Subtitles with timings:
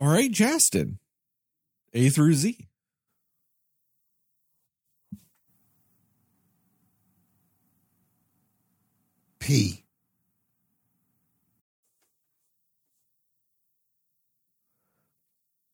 [0.00, 0.98] All right, Jastin.
[1.92, 2.68] A through Z.
[9.40, 9.84] P.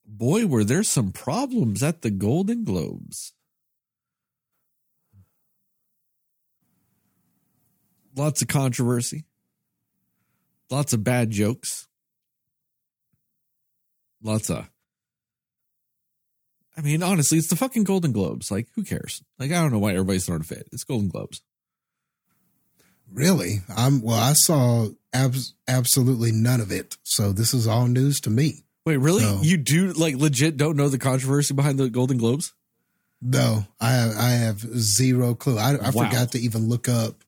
[0.06, 3.32] Boy, were there some problems at the Golden Globes.
[8.16, 9.24] Lots of controversy.
[10.70, 11.88] Lots of bad jokes.
[14.24, 14.68] Lots of.
[16.76, 18.50] I mean, honestly, it's the fucking Golden Globes.
[18.50, 19.22] Like, who cares?
[19.38, 20.66] Like, I don't know why everybody's throwing a fit.
[20.72, 21.40] It's Golden Globes.
[23.12, 23.60] Really?
[23.76, 24.18] I'm well.
[24.18, 28.64] I saw abs- absolutely none of it, so this is all news to me.
[28.84, 29.22] Wait, really?
[29.22, 32.54] So- You do like legit don't know the controversy behind the Golden Globes?
[33.22, 35.58] No, I have, I have zero clue.
[35.58, 36.06] I, I Wow.
[36.06, 37.22] forgot to even look up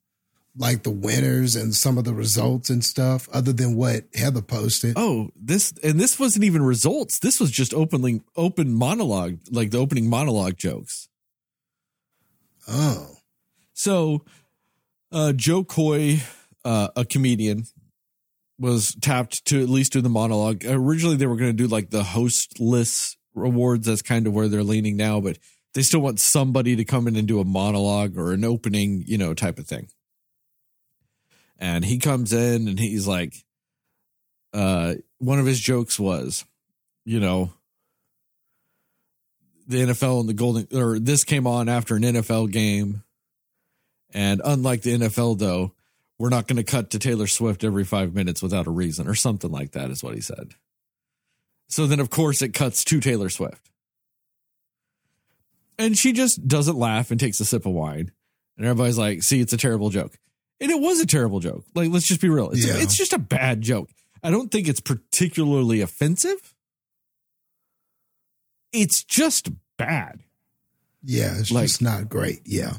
[0.59, 4.95] like the winners and some of the results and stuff, other than what Heather posted.
[4.97, 7.19] Oh, this and this wasn't even results.
[7.19, 11.09] This was just openly open monologue, like the opening monologue jokes.
[12.69, 13.17] Oh,
[13.75, 14.25] So,
[15.13, 16.21] uh, Jo Koy,
[16.65, 17.65] uh, a comedian,
[18.59, 20.65] was tapped to at least do the monologue.
[20.67, 23.87] Originally, they were going to do like the hostless awards.
[23.87, 25.39] That's kind of where they're leaning now, but
[25.75, 29.19] they still want somebody to come in and do a monologue or an opening, you
[29.19, 29.89] know, type of thing.
[31.59, 33.35] And he comes in and he's like,
[34.53, 36.45] uh, one of his jokes was,
[37.05, 37.53] you know,
[39.67, 43.03] the NFL and the Golden, or this came on after an NFL game.
[44.15, 45.73] And unlike the NFL, though,
[46.19, 49.15] we're not going to cut to Taylor Swift every five minutes without a reason, or
[49.15, 50.55] something like that, is what he said.
[51.69, 53.71] So then, of course, it cuts to Taylor Swift.
[55.79, 58.13] And she just doesn't laugh and takes a sip of wine.
[58.57, 60.19] And everybody's like, see, it's a terrible joke.
[60.61, 61.65] And it was a terrible joke.
[61.75, 62.51] Like, let's just be real.
[62.51, 62.77] It's, Yeah.
[62.79, 63.91] it's just a bad joke.
[64.23, 66.55] I don't think it's particularly offensive.
[68.73, 70.21] It's just bad.
[71.03, 72.41] yeah, it's Like- just not great.
[72.47, 72.79] Yeah,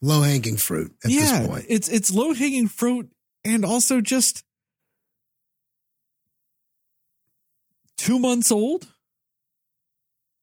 [0.00, 1.66] low hanging fruit at yeah, this point.
[1.68, 3.10] it's it's low hanging fruit
[3.44, 4.42] and also just
[7.96, 8.88] two months old.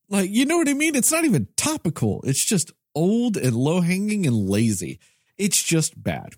[0.07, 0.95] Like, you know what I mean?
[0.95, 2.21] It's not even topical.
[2.23, 4.99] It's just old and low hanging and lazy.
[5.39, 6.33] It's just bad.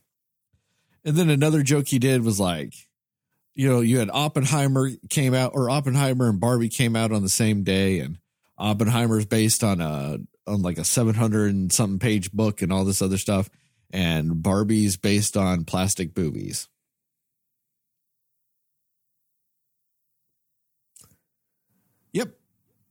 [1.04, 2.76] And then another joke he did was like,
[3.56, 7.28] you know, you had Oppenheimer came out, or Oppenheimer and Barbie came out on the
[7.28, 8.20] same day, and
[8.58, 12.86] Oppenheimer's based on a on like a seven hundred and something page book and all
[12.86, 13.50] this other stuff,
[13.90, 16.70] and Barbie's based on plastic boobies.
[22.14, 22.36] Yep,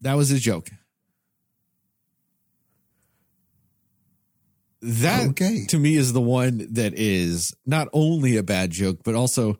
[0.01, 0.71] that was his joke.
[4.83, 5.67] That Okay.
[5.69, 9.59] to me is the one that is not only a bad joke, but also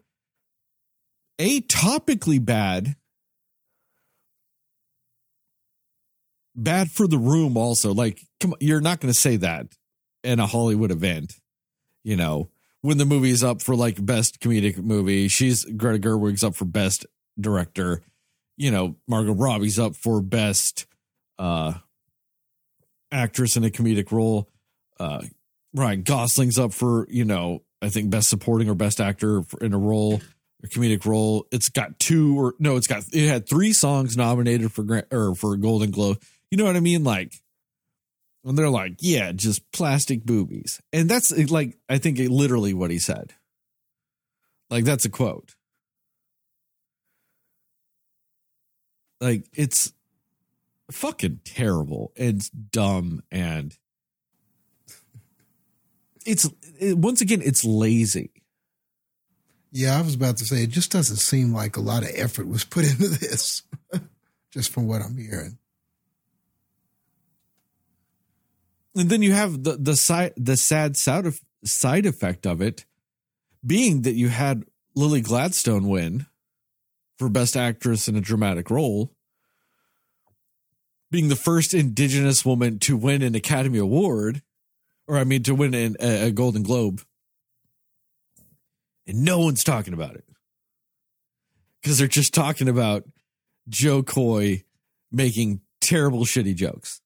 [1.39, 2.97] a topically bad.
[6.57, 7.95] Bad for the room, also.
[7.95, 9.67] Like, come on, you're not going to say that
[10.25, 11.35] in a Hollywood event.
[12.03, 12.51] You know,
[12.81, 17.07] when the movie's up for like best comedic movie, she's Greta Gerwig's up for best
[17.39, 18.03] director.
[18.57, 20.87] You know, Margot Robbie's up for best
[21.39, 21.75] uh
[23.13, 24.49] actress in a comedic role.
[25.01, 25.23] Uh
[25.75, 29.79] Ryan Gosling's up for, you know, I think best supporting or best actor in a
[29.79, 30.21] role,
[30.63, 31.47] a comedic role.
[31.51, 35.57] It's got two or no, it's got it had three songs nominated for or for
[35.57, 36.21] Golden Globe.
[36.51, 37.05] You know what I mean?
[37.05, 37.35] Like,
[38.45, 42.99] and they're like, yeah, just plastic boobies, and that's like I think literally what he
[42.99, 43.33] said.
[44.69, 45.55] Like that's a quote.
[49.21, 49.93] Like it's
[50.91, 53.77] fucking terrible and dumb and
[56.27, 56.49] it's
[56.79, 58.31] it, once again it's lazy.
[59.73, 62.49] Yeah, I was about to say it just doesn't seem like a lot of effort
[62.49, 63.63] was put into this,
[64.51, 65.59] just from what I'm hearing.
[68.97, 72.85] And then you have the the side the sad side of, side effect of it
[73.65, 74.65] being that you had
[74.95, 76.27] Lily Gladstone win
[77.19, 79.13] for best actress in a dramatic role,
[81.11, 84.43] being the first indigenous woman to win an Academy Award,
[85.11, 87.03] or I mean to win an, a, a Golden Globe,
[89.09, 90.25] and no one's talking about it
[91.83, 93.03] because they're just talking about
[93.69, 94.63] Jo Koy
[95.11, 97.01] making terrible, shitty jokes.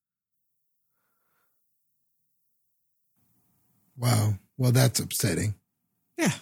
[3.97, 4.35] Wow.
[4.59, 5.55] Well, that's upsetting.
[6.19, 6.33] Yeah.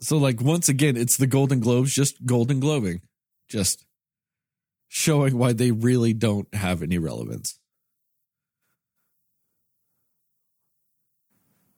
[0.00, 3.02] So, like, once again, it's the Golden Globes just Golden Globing,
[3.46, 3.84] just
[4.88, 7.58] showing why they really don't have any relevance.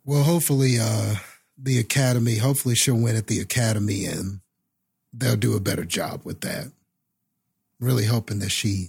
[0.05, 1.17] Well, hopefully, uh,
[1.56, 4.41] the Academy, hopefully she'll win at the Academy and
[5.12, 6.73] they'll do a better job with that.
[7.81, 8.89] Really hoping that she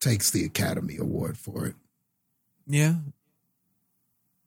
[0.00, 1.74] takes the Academy Award for it.
[2.66, 2.94] Yeah.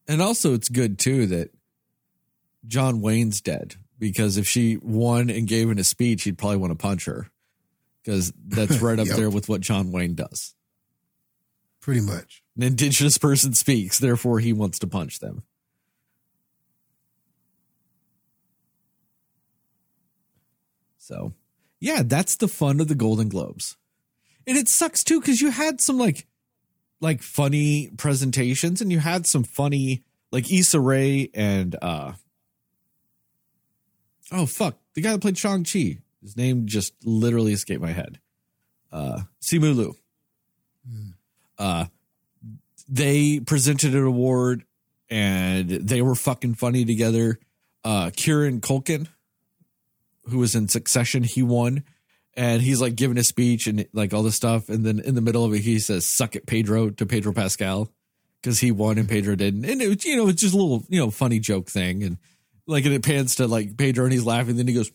[0.06, 1.50] And also, it's good too that
[2.66, 6.72] John Wayne's dead because if she won and gave in a speech, he'd probably want
[6.72, 7.30] to punch her
[8.02, 9.16] because that's right up Yep.
[9.16, 10.54] there with what John Wayne does.
[11.80, 12.42] Pretty much.
[12.56, 15.42] An indigenous person speaks, therefore, he wants to punch them.
[21.04, 21.34] So,
[21.80, 23.76] yeah, that's the fun of the Golden Globes.
[24.46, 26.26] And it sucks too because you had some like
[26.98, 30.02] like funny presentations and you had some funny
[30.32, 32.12] like Issa Rae and uh
[34.32, 38.18] oh fuck the guy that played Shang Chi his name just literally escaped my head.
[38.90, 39.96] Uh Simu Liu.
[41.58, 41.86] Uh
[42.88, 44.64] they presented an award
[45.10, 47.38] and they were fucking funny together.
[47.82, 49.08] Uh Kieran Culkin
[50.28, 51.84] who was in Succession he won.
[52.36, 54.68] And he's like giving a speech and like all this stuff.
[54.68, 57.90] And then in the middle of it he says suck it pedro to pedro pascal
[58.42, 59.64] because he won and pedro didn't.
[59.64, 62.02] And it was you know it's just a little you know funny joke thing.
[62.02, 62.18] And
[62.66, 64.56] like and it pans to like pedro and he's laughing.
[64.56, 64.90] Then he goes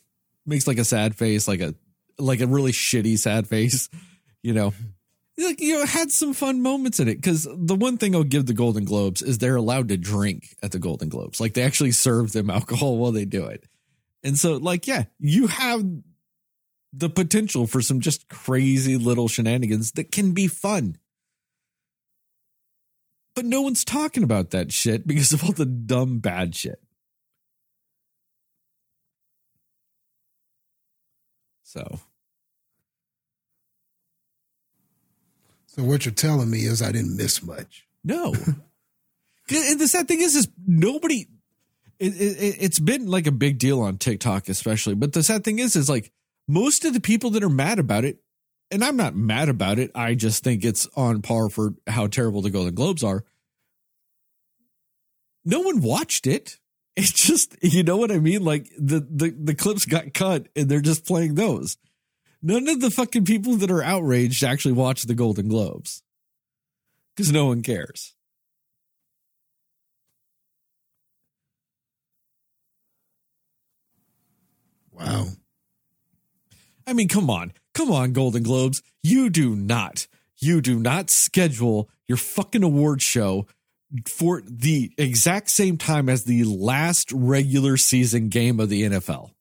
[0.45, 1.75] makes like a sad face like a
[2.17, 3.89] like a really shitty sad face
[4.41, 4.73] you know.
[5.37, 7.15] Like you know had some fun moments in it.
[7.15, 10.73] Because the one thing i'll give the golden globes is they're allowed to drink at
[10.73, 11.39] the golden globes.
[11.39, 13.63] Like they actually serve them alcohol while they do it
[14.24, 15.83] and so like yeah you have
[16.92, 20.98] the potential for some just crazy little shenanigans that can be fun.
[23.36, 26.81] But no one's talking about that shit because of all the dumb bad shit.
[31.63, 32.00] So,
[35.68, 37.86] So what you're telling me is I didn't miss much.
[38.04, 38.33] no.
[39.50, 41.27] and the sad thing is, is nobody.
[41.99, 44.95] It, it, it's been like a big deal on TikTok, especially.
[44.95, 46.11] But the sad thing is, is like
[46.47, 48.19] most of the people that are mad about it,
[48.71, 49.91] and I'm not mad about it.
[49.93, 53.25] I just think it's on par for how terrible the Golden Globes are.
[55.43, 56.57] No one watched it.
[56.95, 58.43] It's just, you know what I mean?
[58.43, 61.77] Like the the the clips got cut, and they're just playing those.
[62.41, 66.03] None of the fucking people that are outraged actually watch the Golden Globes
[67.15, 68.15] because no one cares.
[74.99, 75.27] Wow.
[76.85, 77.53] I mean, come on.
[77.73, 78.81] Come on, Golden Globes.
[79.03, 80.07] You do not,
[80.37, 83.45] you do not schedule your fucking award show
[84.07, 89.31] for the exact same time as the last regular season game of the NFL.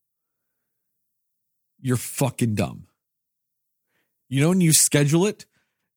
[1.80, 2.86] You're fucking dumb.
[4.28, 5.46] You know, when you schedule it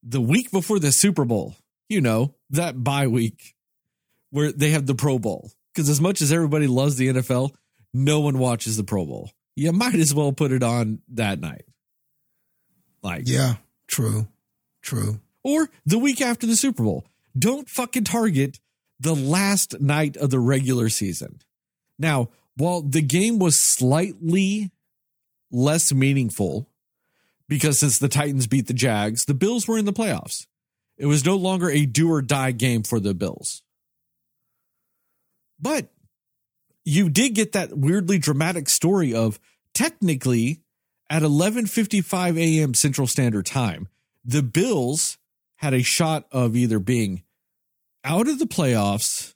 [0.02, 1.56] the week before the Super Bowl,
[1.88, 3.54] you know, that bye week
[4.30, 5.50] where they have the Pro Bowl.
[5.74, 7.54] Because as much as everybody loves the NFL,
[7.92, 9.30] no one watches the Pro Bowl.
[9.56, 11.64] You might as well put it on that night.
[13.02, 13.56] Like, Yeah,
[13.86, 14.28] true.
[14.82, 15.20] True.
[15.44, 17.04] or the week after the Super Bowl.
[17.38, 18.58] Don't fucking target
[19.00, 21.40] the last night of the regular season.
[21.98, 24.70] Now, while the game was slightly
[25.50, 26.68] less meaningful
[27.48, 30.46] because since the Titans beat the Jags, the Bills were in the playoffs.
[30.98, 33.62] It was no longer a do or die game for the Bills.
[35.60, 35.88] But
[36.84, 39.38] you did get that weirdly dramatic story of
[39.74, 40.60] technically
[41.08, 42.74] at 11:55 a.m.
[42.74, 43.88] Central Standard Time,
[44.24, 45.18] the Bills
[45.56, 47.22] had a shot of either being
[48.04, 49.34] out of the playoffs,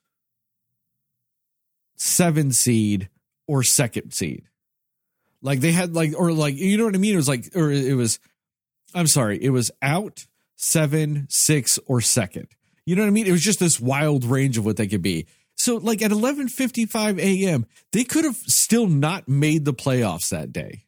[1.96, 3.08] 7 seed
[3.46, 4.44] or second seed.
[5.42, 7.14] Like they had like or like you know what I mean?
[7.14, 8.18] It was like or it was
[8.94, 10.26] I'm sorry, it was out,
[10.56, 12.48] 7, 6 or second.
[12.86, 13.26] You know what I mean?
[13.26, 15.26] It was just this wild range of what they could be.
[15.56, 20.84] So like at 11:55 a.m., they could have still not made the playoffs that day.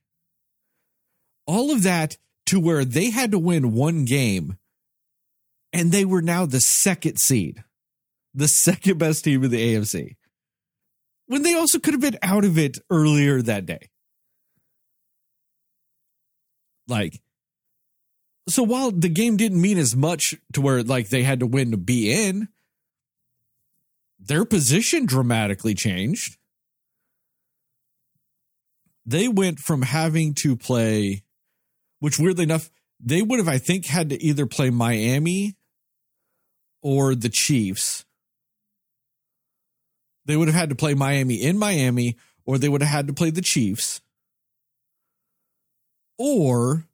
[1.47, 4.59] All of that to where they had to win one game
[5.73, 7.65] and they were now the second seed,
[8.35, 10.17] the second best team in the AFC.
[11.27, 13.89] When they also could have been out of it earlier that day.
[16.87, 17.21] Like
[18.49, 21.71] so while the game didn't mean as much to where like they had to win
[21.71, 22.49] to be in,
[24.28, 26.37] their position dramatically changed.
[29.04, 31.23] They went from having to play,
[31.99, 32.70] which weirdly enough,
[33.00, 35.56] they would have, I think, had to either play Miami
[36.82, 38.04] or the Chiefs.
[40.26, 43.14] They would have had to play Miami in Miami, or they would have had to
[43.14, 44.02] play the Chiefs.
[46.18, 46.87] Or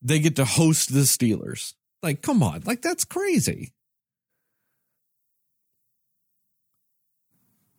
[0.00, 1.74] they get to host the Steelers.
[2.02, 3.72] Like, come on, like that's crazy.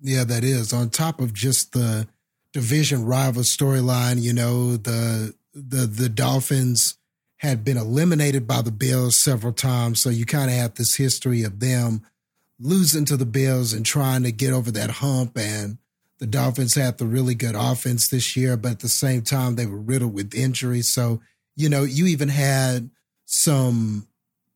[0.03, 2.07] Yeah, that is on top of just the
[2.51, 4.21] division rival storyline.
[4.21, 6.97] You know, the the the Dolphins
[7.37, 11.43] had been eliminated by the Bills several times, so you kind of have this history
[11.43, 12.01] of them
[12.59, 15.37] losing to the Bills and trying to get over that hump.
[15.37, 15.77] And
[16.19, 19.65] the Dolphins had the really good offense this year, but at the same time, they
[19.65, 20.93] were riddled with injuries.
[20.93, 21.21] So,
[21.55, 22.89] you know, you even had
[23.25, 24.07] some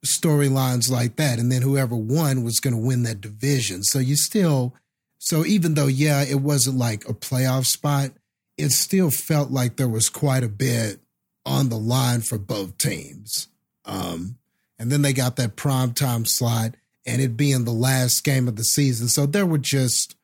[0.05, 1.39] storylines like that.
[1.39, 3.83] And then whoever won was going to win that division.
[3.83, 4.75] So you still,
[5.19, 8.11] so even though, yeah, it wasn't like a playoff spot,
[8.57, 10.99] it still felt like there was quite a bit
[11.45, 13.47] on the line for both teams.
[13.85, 14.37] Um,
[14.79, 18.57] and then they got that prime time slot and it being the last game of
[18.57, 19.07] the season.
[19.07, 20.15] So there were just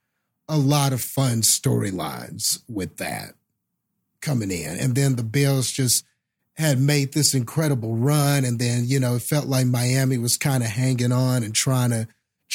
[0.47, 3.33] a lot of fun storylines with that
[4.21, 4.77] coming in.
[4.77, 6.05] And then the Bills just
[6.55, 8.45] had made this incredible run.
[8.45, 11.89] And then, you know, it felt like Miami was kind of hanging on and trying
[11.91, 12.07] to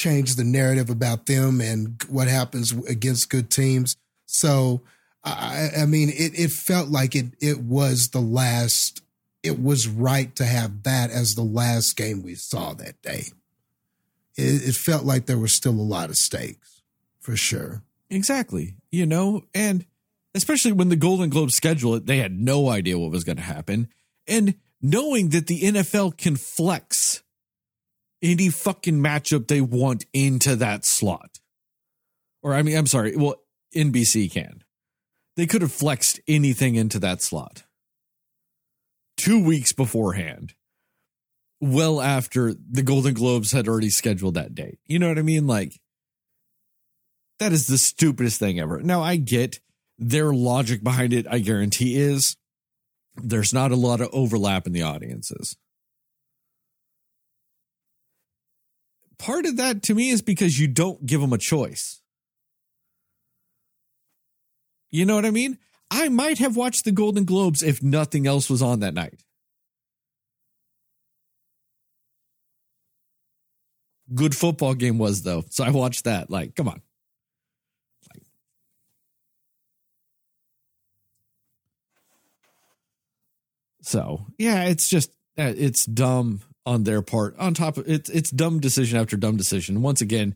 [0.02, 3.97] change the narrative about them and what happens against good teams.
[4.26, 4.83] So,
[5.25, 9.02] I, I mean, it, it felt like it, it was the last,
[9.43, 13.25] it was right to have that as the last game we saw that day
[14.38, 16.83] it, it felt like there was still a lot of stakes
[17.21, 17.83] for sure.
[18.09, 18.76] Exactly.
[18.90, 19.85] You know, and
[20.35, 23.43] especially when the Golden Globes schedule it, they had no idea what was going to
[23.43, 23.88] happen.
[24.26, 27.23] And knowing that the NFL can flex
[28.23, 31.39] any fucking matchup they want into that slot.
[32.43, 33.17] Or, I mean, I'm sorry.
[33.17, 33.37] Well,
[33.75, 34.65] NBC can.
[35.37, 37.65] They could have flexed anything into that slot
[39.19, 40.55] two weeks beforehand
[41.61, 44.79] well after the Golden Globes had already scheduled that date.
[44.87, 45.47] You know what I mean?
[45.47, 45.81] Like,
[47.41, 48.81] that is the stupidest thing ever.
[48.81, 49.61] Now, I get
[49.99, 52.37] their logic behind it, I guarantee, is
[53.17, 55.57] there's not a lot of overlap in the audiences.
[59.19, 62.01] Part of that to me is because you don't give them a choice.
[64.91, 65.59] You know what I mean?
[65.91, 69.23] I might have watched the Golden Globes if nothing else was on that night.
[74.15, 75.45] good football game was though.
[75.51, 76.31] So I watched that.
[76.31, 76.81] Like, come on.
[78.13, 78.23] Like,
[83.83, 87.35] so yeah, it's just uh, it's dumb on their part.
[87.39, 89.81] On top of it's it's dumb decision after dumb decision.
[89.81, 90.35] Once again,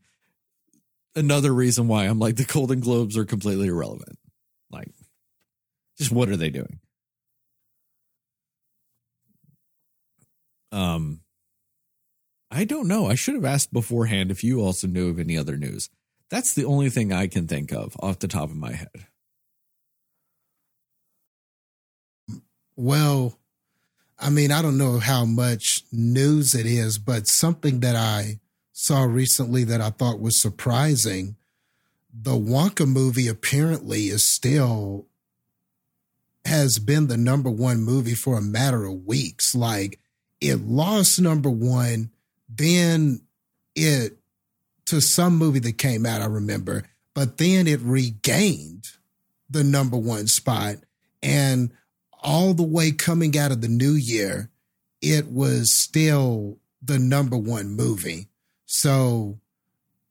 [1.15, 4.19] another reason why I'm like the Golden Globes are completely irrelevant.
[4.71, 4.89] Like,
[5.99, 6.81] just what are they doing?
[10.73, 11.21] Um,
[12.51, 13.09] I don't know.
[13.09, 15.91] I should have asked beforehand if you also knew of any other news.
[16.31, 19.07] That's the only thing I can think of off the top of my head.
[22.75, 23.39] Well,
[24.23, 28.38] I mean, I don't know how much news it is, but something that I
[28.73, 31.37] saw recently that I thought was surprising
[32.14, 35.07] the Wonka movie apparently is still
[36.45, 39.55] has been the number one movie for a matter of weeks.
[39.55, 39.99] Like
[40.41, 42.11] it lost number one
[42.49, 43.23] then
[43.75, 44.19] it
[44.87, 48.88] to some movie that came out, I remember, but then it regained
[49.49, 50.76] the number one spot.
[51.23, 51.73] And
[52.23, 54.50] all the way coming out of the new year,
[55.00, 58.29] it was still the number one movie.
[58.67, 59.38] So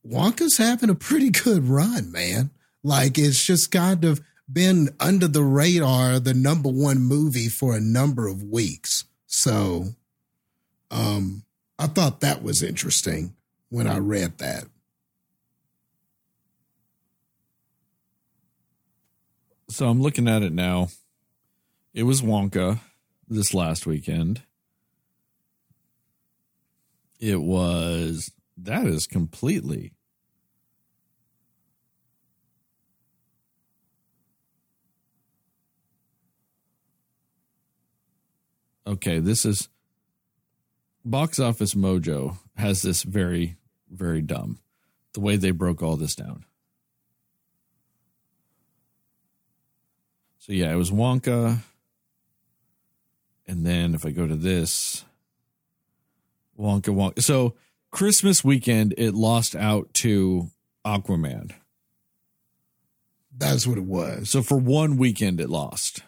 [0.08, 2.52] Wonka's having a pretty good run, man.
[2.84, 7.82] Like it's just kind of been under the radar, the number one movie for a
[7.82, 9.06] number of weeks.
[9.28, 9.96] So,
[10.90, 11.44] um,
[11.80, 13.34] I thought that was interesting
[13.70, 14.66] when I read that.
[19.70, 20.90] So I'm looking at it now.
[21.94, 22.80] It was Wonka
[23.28, 24.44] this last weekend.
[27.20, 29.94] It was that is completely
[38.92, 39.70] Okay, this is
[41.06, 43.56] Box Office Mojo has this very,
[43.90, 44.60] very dumb.
[45.14, 46.46] The way they broke all this down.
[50.40, 51.60] So yeah, it was Wonka.
[53.48, 55.06] And then if I go to this,
[56.60, 57.22] Wonka Wonka.
[57.22, 57.56] So
[57.92, 60.50] Christmas weekend, it lost out to
[60.86, 61.52] Aquaman.
[63.36, 64.30] That's what it was.
[64.30, 66.04] So for one weekend, it lost.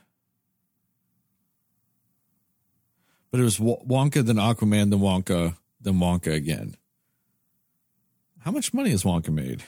[3.33, 6.77] but it was Wonka, then Aquaman, then Wonka, then Wonka again.
[8.41, 9.63] How much money has Wonka made?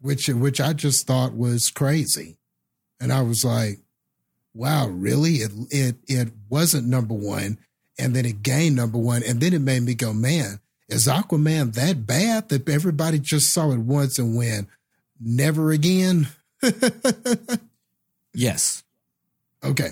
[0.00, 2.38] Which which I just thought was crazy,
[2.98, 3.78] and I was like,
[4.54, 5.36] "Wow, really?
[5.36, 7.58] It it it wasn't number one,
[7.98, 11.74] and then it gained number one, and then it made me go, man, is Aquaman
[11.74, 14.68] that bad that everybody just saw it once and went
[15.20, 16.28] never again?"
[18.34, 18.82] yes.
[19.64, 19.90] Okay.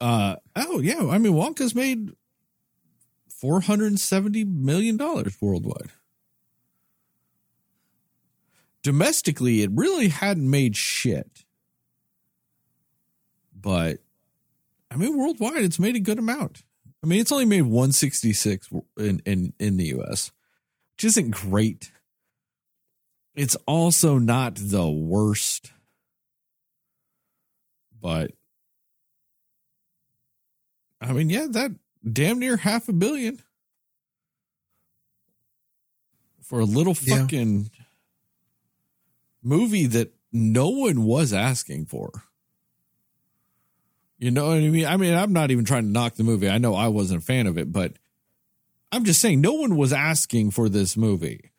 [0.00, 2.12] uh oh yeah, I mean Wonka's made
[3.28, 5.90] 470 million dollars worldwide.
[8.82, 11.44] Domestically, it really hadn't made shit.
[13.66, 13.98] But
[14.92, 16.62] I mean worldwide it's made a good amount.
[17.02, 20.30] I mean, it's only made 166 in in in the US,
[20.94, 21.90] which isn't great.
[23.34, 25.72] It's also not the worst.
[28.00, 28.30] But
[31.00, 31.72] I mean, yeah, that
[32.08, 33.42] damn near half a billion
[36.40, 37.84] for a little fucking yeah.
[39.42, 42.25] movie that no one was asking for.
[44.18, 44.86] You know what I mean?
[44.86, 46.48] I mean, I'm not even trying to knock the movie.
[46.48, 47.92] I know I wasn't a fan of it, but
[48.90, 51.50] I'm just saying no one was asking for this movie.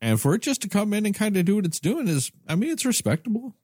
[0.00, 2.30] And for it just to come in and kind of do what it's doing is,
[2.48, 3.54] I mean, it's respectable.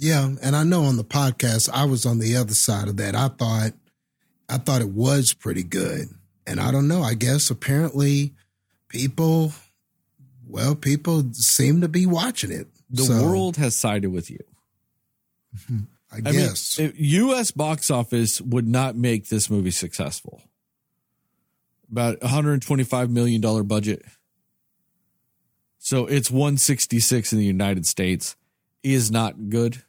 [0.00, 3.14] Yeah, and I know on the podcast I was on the other side of that.
[3.16, 3.72] I thought
[4.48, 6.08] I thought it was pretty good.
[6.46, 8.32] And I don't know, I guess apparently
[8.88, 9.52] people
[10.48, 12.68] well, people seem to be watching it.
[12.90, 13.22] The so.
[13.22, 14.40] world has sided with you.
[15.66, 16.78] Hmm, I, I guess.
[16.78, 20.42] Mean, US box office would not make this movie successful.
[21.90, 24.02] About 125 million dollar budget.
[25.78, 28.36] So it's 166 in the United States
[28.82, 29.82] is not good.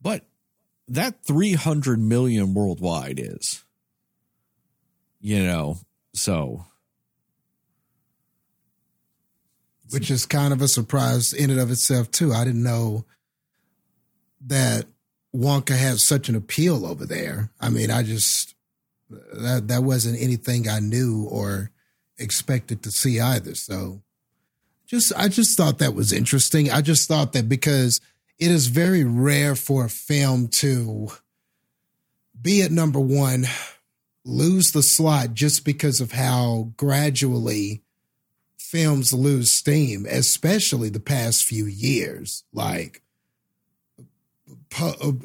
[0.00, 0.24] But
[0.88, 3.64] that 300 million worldwide is.
[5.20, 5.78] You know,
[6.14, 6.66] so
[9.90, 12.32] which is kind of a surprise in and of itself too.
[12.32, 13.04] I didn't know
[14.46, 14.86] that
[15.34, 17.50] Wonka had such an appeal over there.
[17.60, 18.54] I mean, I just
[19.08, 21.70] that that wasn't anything I knew or
[22.18, 23.54] expected to see either.
[23.54, 24.02] So
[24.86, 26.70] just I just thought that was interesting.
[26.70, 28.00] I just thought that because
[28.38, 31.08] it is very rare for a film to
[32.40, 33.46] be at number 1
[34.24, 37.82] lose the slot just because of how gradually
[38.70, 42.44] films lose steam, especially the past few years.
[42.52, 43.02] Like,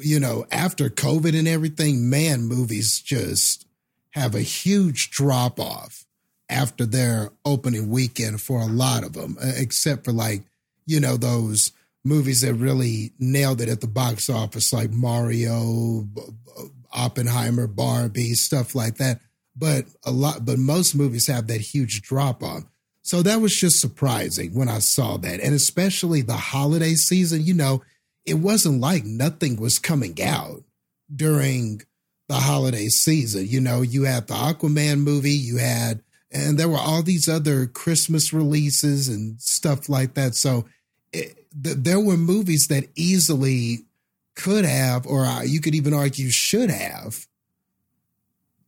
[0.00, 3.66] you know, after COVID and everything, man, movies just
[4.10, 6.06] have a huge drop off
[6.48, 10.42] after their opening weekend for a lot of them, except for like,
[10.86, 11.72] you know, those
[12.04, 16.06] movies that really nailed it at the box office, like Mario,
[16.92, 19.20] Oppenheimer, Barbie, stuff like that.
[19.56, 22.64] But a lot, but most movies have that huge drop off.
[23.02, 25.40] So that was just surprising when I saw that.
[25.40, 27.82] And especially the holiday season, you know,
[28.24, 30.62] it wasn't like nothing was coming out
[31.14, 31.82] during
[32.28, 33.46] the holiday season.
[33.46, 37.66] You know, you had the Aquaman movie, you had, and there were all these other
[37.66, 40.34] Christmas releases and stuff like that.
[40.36, 40.64] So
[41.12, 43.80] it, th- there were movies that easily
[44.36, 47.26] could have, or uh, you could even argue should have,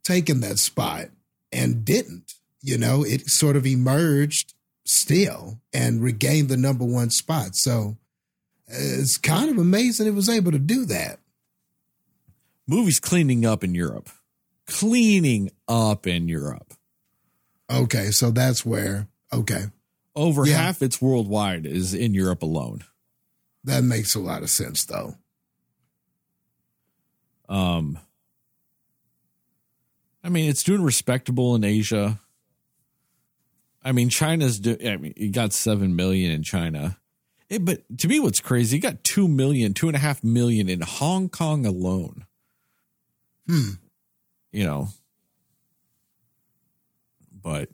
[0.02, 1.06] taken that spot
[1.52, 4.54] and didn't you know, it sort of emerged
[4.86, 7.54] still and regained the number one spot.
[7.54, 7.98] So
[8.66, 11.20] it's kind of amazing it was able to do that.
[12.66, 14.08] Movies cleaning up in Europe.
[14.66, 16.72] Cleaning up in Europe.
[17.70, 19.64] Okay, so that's where okay.
[20.16, 20.56] Over yeah.
[20.56, 22.82] half its worldwide is in Europe alone.
[23.64, 25.16] That makes a lot of sense though.
[27.46, 27.98] Um
[30.22, 32.18] I mean, it's doing respectable in Asia.
[33.84, 34.76] I mean, China's do.
[34.84, 36.96] I mean, you got seven million in China,
[37.50, 40.70] it, but to me, what's crazy, you got two million, two and a half million
[40.70, 42.24] in Hong Kong alone.
[43.46, 43.72] Hmm.
[44.52, 44.88] You know,
[47.42, 47.68] but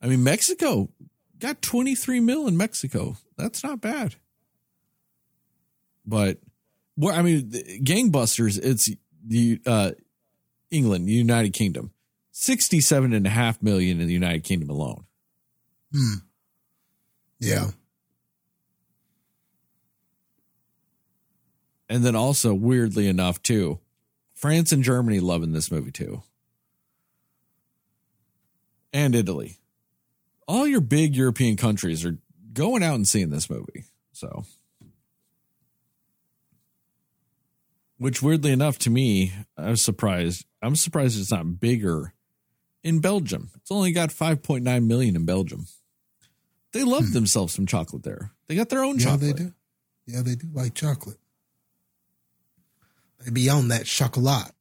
[0.00, 0.90] I mean, Mexico
[1.40, 3.16] got twenty three mil in Mexico.
[3.36, 4.14] That's not bad.
[6.06, 6.38] But
[6.94, 7.50] what I mean,
[7.82, 8.60] gangbusters.
[8.62, 8.88] It's
[9.26, 9.90] the uh,
[10.70, 11.92] England, United Kingdom
[12.40, 15.04] 67 and a half million in the United Kingdom alone.
[15.92, 16.14] Hmm.
[17.40, 17.70] Yeah.
[21.88, 23.80] And then also, weirdly enough, too,
[24.36, 26.22] France and Germany loving this movie too.
[28.92, 29.56] And Italy.
[30.46, 32.18] All your big European countries are
[32.52, 33.86] going out and seeing this movie.
[34.12, 34.44] So,
[37.98, 40.46] which weirdly enough to me, I was surprised.
[40.62, 42.14] I'm surprised it's not bigger
[42.82, 43.50] in Belgium.
[43.56, 45.66] It's only got 5.9 million in Belgium.
[46.72, 47.12] They love hmm.
[47.12, 48.32] themselves some chocolate there.
[48.46, 49.36] They got their own yeah, chocolate.
[49.36, 49.52] they do.
[50.06, 51.18] Yeah, they do like chocolate.
[53.24, 54.52] They be on that chocolate.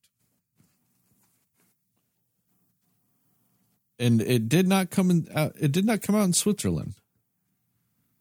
[4.00, 5.28] and it did not come in.
[5.34, 6.96] Uh, it did not come out in Switzerland,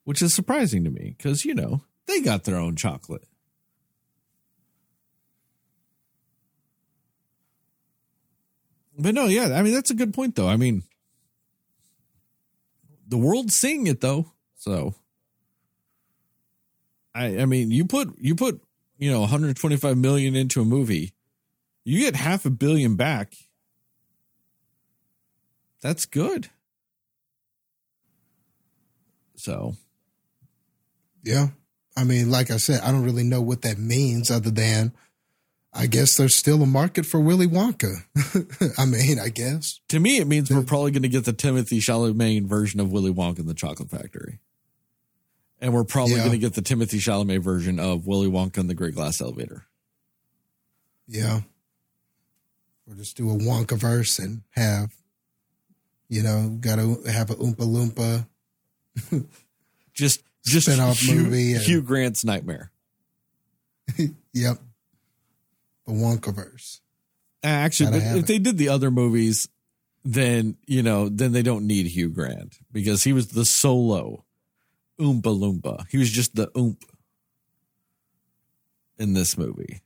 [0.05, 3.27] which is surprising to me because you know they got their own chocolate.
[8.99, 10.49] But no, yeah, I mean that's a good point though.
[10.49, 10.83] I mean,
[13.07, 14.95] the world's seeing it though, so
[17.15, 18.61] I I mean you put you put
[18.99, 21.13] you know 125 million into a movie,
[21.85, 23.35] you get half a billion back.
[25.83, 26.49] That's good.
[29.37, 29.77] So,
[31.23, 31.49] Yeah.
[31.99, 34.93] I mean, like I said, I don't really know what that means other than
[35.77, 37.97] I guess there's still a market for Willy Wonka.
[38.79, 39.81] I mean, I guess.
[39.89, 43.13] to me, it means we're probably going to get the Timothée Chalamet version of Willy
[43.13, 44.39] Wonka in the Chocolate Factory.
[45.61, 46.21] And we're probably Yeah.
[46.21, 49.67] going to get the Timothée Chalamet version of Willy Wonka in the Great Glass Elevator.
[51.07, 51.41] Yeah.
[52.89, 54.95] Or just do a Wonka verse and have,
[56.09, 58.27] you know, got to have a Oompa Loompa.
[59.95, 62.71] Just, just Spin-off Hugh, movie and- Hugh Grant's nightmare.
[64.35, 64.59] Yep.
[65.87, 66.81] The Wonka verse.
[67.45, 69.49] Uh, actually, if they did the other movies,
[70.05, 74.25] then you know, then they don't need Hugh Grant because he was the solo
[75.01, 75.87] Oompa Loompa.
[75.91, 76.83] He was just the oomp
[78.99, 79.83] in this movie.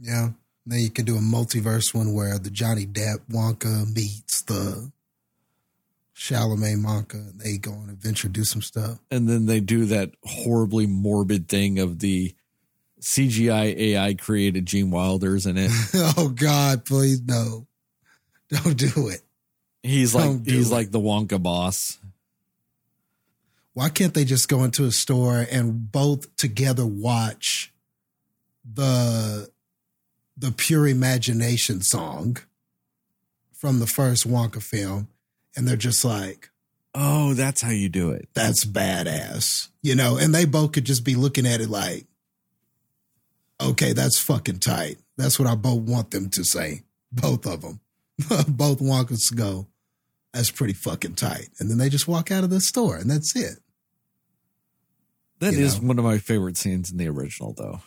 [0.00, 0.30] Yeah.
[0.66, 4.92] Then you could do a multiverse one where the Johnny Depp Wonka meets the
[6.14, 7.14] Chalamet Wonka.
[7.14, 8.98] And they go on adventure, do some stuff.
[9.10, 12.34] And then they do that horribly morbid thing of the
[13.00, 15.70] CGI AI created Gene Wilder's in it.
[15.94, 17.66] oh God, please no.
[18.50, 19.20] Don't do it.
[19.82, 20.74] He's like Don't he's it.
[20.74, 21.98] like the Wonka boss.
[23.74, 27.72] Why can't they just go into a store and both together watch
[28.70, 29.50] the
[30.36, 32.38] the pure imagination song
[33.52, 35.08] from the first Wonka film
[35.56, 36.50] and they're just like
[36.94, 38.28] Oh, that's how you do it.
[38.34, 39.68] that's badass.
[39.82, 42.06] You know, and they both could just be looking at it like
[43.60, 44.98] okay, that's fucking tight.
[45.16, 46.82] That's what I both want them to say.
[47.12, 47.80] Both of them.
[48.48, 49.66] both want us to go
[50.32, 51.48] that's pretty fucking tight.
[51.58, 53.58] And then they just walk out of the store and that's it.
[55.40, 55.88] That You is know?
[55.88, 57.80] one of my favorite scenes in the original, though.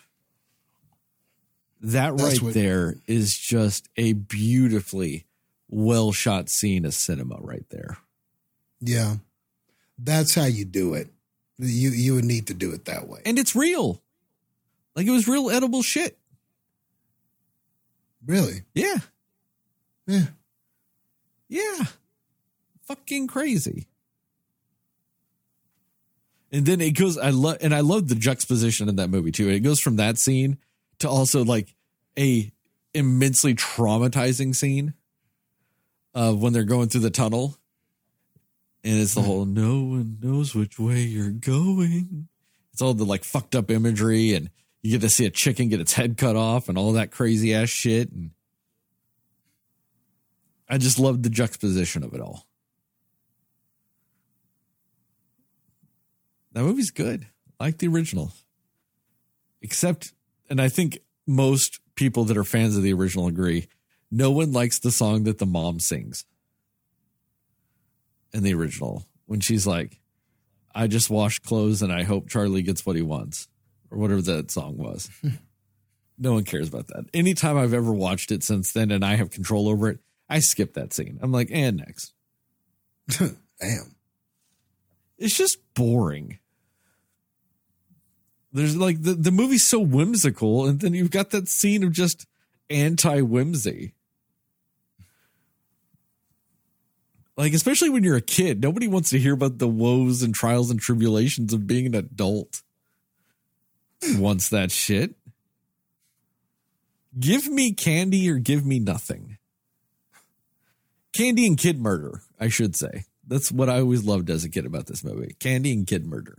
[1.81, 5.25] That That's right what- there is just a beautifully
[5.69, 7.97] well shot scene of cinema, right there.
[8.81, 9.17] Yeah.
[9.97, 11.09] That's how you do it.
[11.57, 13.21] You you would need to do it that way.
[13.25, 14.01] And it's real.
[14.95, 16.17] Like it was real edible shit.
[18.25, 18.63] Really?
[18.73, 18.97] Yeah.
[20.07, 20.27] Yeah.
[21.47, 21.85] Yeah.
[22.83, 23.87] Fucking crazy.
[26.51, 29.49] And then it goes, I love, and I love the juxtaposition in that movie too.
[29.49, 30.57] It goes from that scene
[30.99, 31.73] to also like
[32.19, 32.51] a
[32.93, 34.93] immensely traumatizing scene
[36.13, 37.57] of when they're going through the tunnel.
[38.83, 42.27] And it's the whole no one knows which way you're going.
[42.73, 44.49] It's all the like fucked up imagery, and
[44.81, 47.53] you get to see a chicken get its head cut off and all that crazy
[47.53, 48.11] ass shit.
[48.11, 48.31] And
[50.67, 52.45] I just love the juxtaposition of it all.
[56.53, 57.27] That movie's good.
[57.59, 58.33] Like the original.
[59.61, 60.13] Except,
[60.49, 63.67] and I think most people that are fans of the original agree,
[64.09, 66.25] no one likes the song that the mom sings
[68.33, 69.99] in the original when she's like,
[70.73, 73.47] I just wash clothes and I hope Charlie gets what he wants,
[73.91, 75.09] or whatever that song was.
[76.17, 77.05] no one cares about that.
[77.13, 79.99] Anytime I've ever watched it since then and I have control over it,
[80.29, 81.19] I skip that scene.
[81.21, 82.13] I'm like, and next.
[83.17, 83.95] Damn.
[85.17, 86.39] It's just boring.
[88.53, 92.25] There's like the, the movie's so whimsical, and then you've got that scene of just
[92.69, 93.93] anti whimsy.
[97.37, 100.69] Like, especially when you're a kid, nobody wants to hear about the woes and trials
[100.69, 102.61] and tribulations of being an adult.
[104.17, 105.15] Wants that shit.
[107.19, 109.37] Give me candy or give me nothing.
[111.13, 113.05] Candy and kid murder, I should say.
[113.27, 115.35] That's what I always loved as a kid about this movie.
[115.39, 116.37] Candy and kid murder.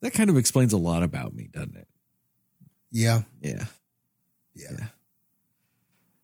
[0.00, 1.88] That kind of explains a lot about me, doesn't it?
[2.90, 3.22] Yeah.
[3.40, 3.64] Yeah.
[4.54, 4.88] Yeah.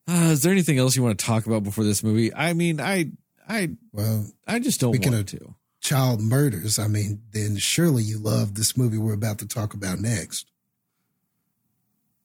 [0.07, 2.33] Uh, is there anything else you want to talk about before this movie?
[2.35, 3.13] I mean, I,
[3.49, 5.55] I, Well, I just don't want of- to.
[5.81, 6.79] child murders.
[6.79, 10.51] I mean, then surely you love this movie we're about to talk about next.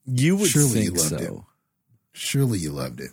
[0.06, 1.34] You would Surely you loved so, it.
[2.14, 3.12] Surely you loved it.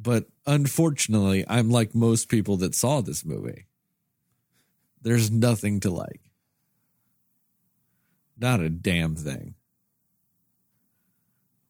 [0.00, 3.66] but unfortunately, I'm like most people that saw this movie.
[5.02, 6.20] There's nothing to like.
[8.38, 9.54] Not a damn thing.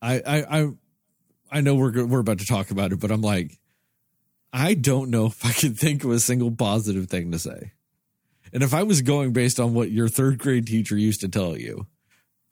[0.00, 0.68] I I I,
[1.50, 3.58] I know we're we're about to talk about it, but I'm like,
[4.56, 7.72] I don't know if I can think of a single positive thing to say.
[8.52, 11.58] And if I was going based on what your third grade teacher used to tell
[11.58, 11.88] you,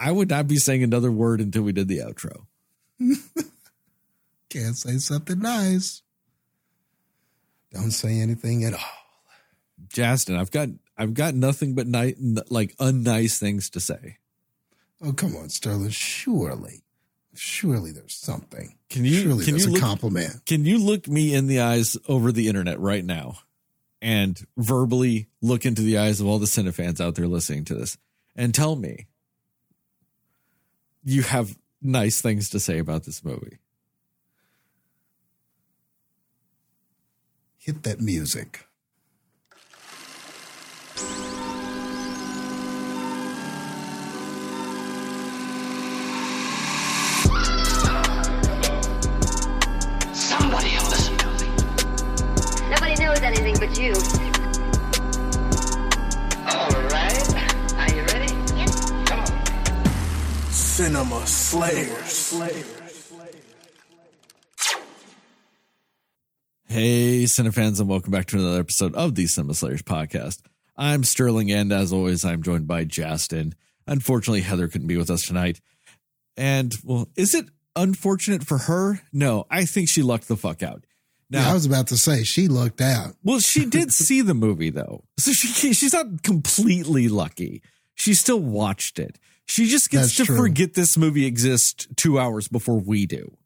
[0.01, 2.47] I would not be saying another word until we did the outro.
[4.51, 6.03] Can't say something nice.
[7.73, 8.81] Don't say anything at all.
[9.89, 12.17] Jastin, I've got I've got nothing but ni-
[12.51, 14.19] like unnice things to say.
[15.01, 15.91] Oh, come on, Sterling.
[15.91, 16.83] Surely,
[17.35, 18.77] surely there's something.
[18.91, 20.45] Can you surely can there's you a look, compliment.
[20.47, 23.39] Can you look me in the eyes over the internet right now
[24.01, 27.97] and verbally look into the eyes of all the Cinefans out there listening to this
[28.37, 29.07] and tell me
[31.05, 33.59] you have nice things to say about this movie?
[37.59, 38.67] Hit that music.
[53.63, 53.93] Knows anything but you.
[56.49, 57.35] All right.
[57.77, 58.33] Are you ready?
[58.57, 58.91] Yes.
[59.07, 60.51] Come on.
[60.51, 62.33] Cinema Slayers.
[66.67, 70.41] Hey, Cinefans, and welcome back to another episode of the Cinema Slayers podcast.
[70.77, 73.55] I'm Sterling, and as always, I'm joined by Jastin.
[73.87, 75.61] Unfortunately, Heather couldn't be with us tonight.
[76.37, 77.47] And, well, is it
[77.77, 79.03] unfortunate for her?
[79.13, 80.85] No, I think she lucked the fuck out.
[81.33, 83.15] Now, I was about to say she looked out.
[83.25, 87.63] well, she did see the movie though, so she she's not completely lucky.
[87.95, 89.19] She still watched it.
[89.47, 90.37] She just gets That's to true.
[90.37, 93.37] forget this movie exists two hours before we do.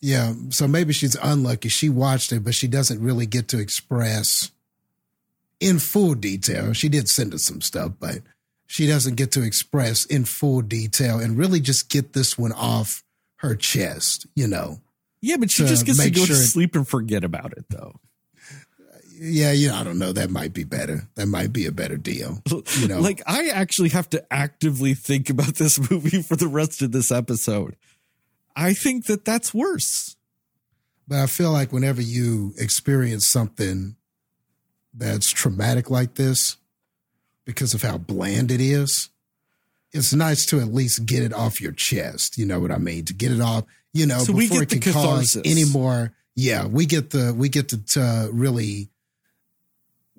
[0.00, 1.68] Yeah, so maybe she's unlucky.
[1.68, 4.50] She watched it, but she doesn't really get to express
[5.60, 6.72] in full detail.
[6.72, 8.20] She did send us some stuff, but
[8.66, 13.04] she doesn't get to express in full detail and really just get this one off
[13.36, 14.80] her chest, you know.
[15.22, 17.64] Yeah, but she just gets to go to sure it- sleep and forget about it
[17.68, 18.00] though.
[19.22, 20.12] Yeah, you know, I don't know.
[20.14, 21.06] That might be better.
[21.16, 22.38] That might be a better deal.
[22.78, 26.80] You know, Like I actually have to actively think about this movie for the rest
[26.80, 27.76] of this episode.
[28.56, 30.16] I think that that's worse.
[31.06, 33.96] But I feel like whenever you experience something
[34.94, 36.56] that's traumatic like this,
[37.44, 39.10] because of how bland it is,
[39.92, 42.38] it's nice to at least get it off your chest.
[42.38, 43.04] You know what I mean?
[43.06, 45.64] To get it off, you know, So we before get it the can cause any
[45.64, 46.12] more.
[46.34, 48.88] Yeah, we get the we get to, to really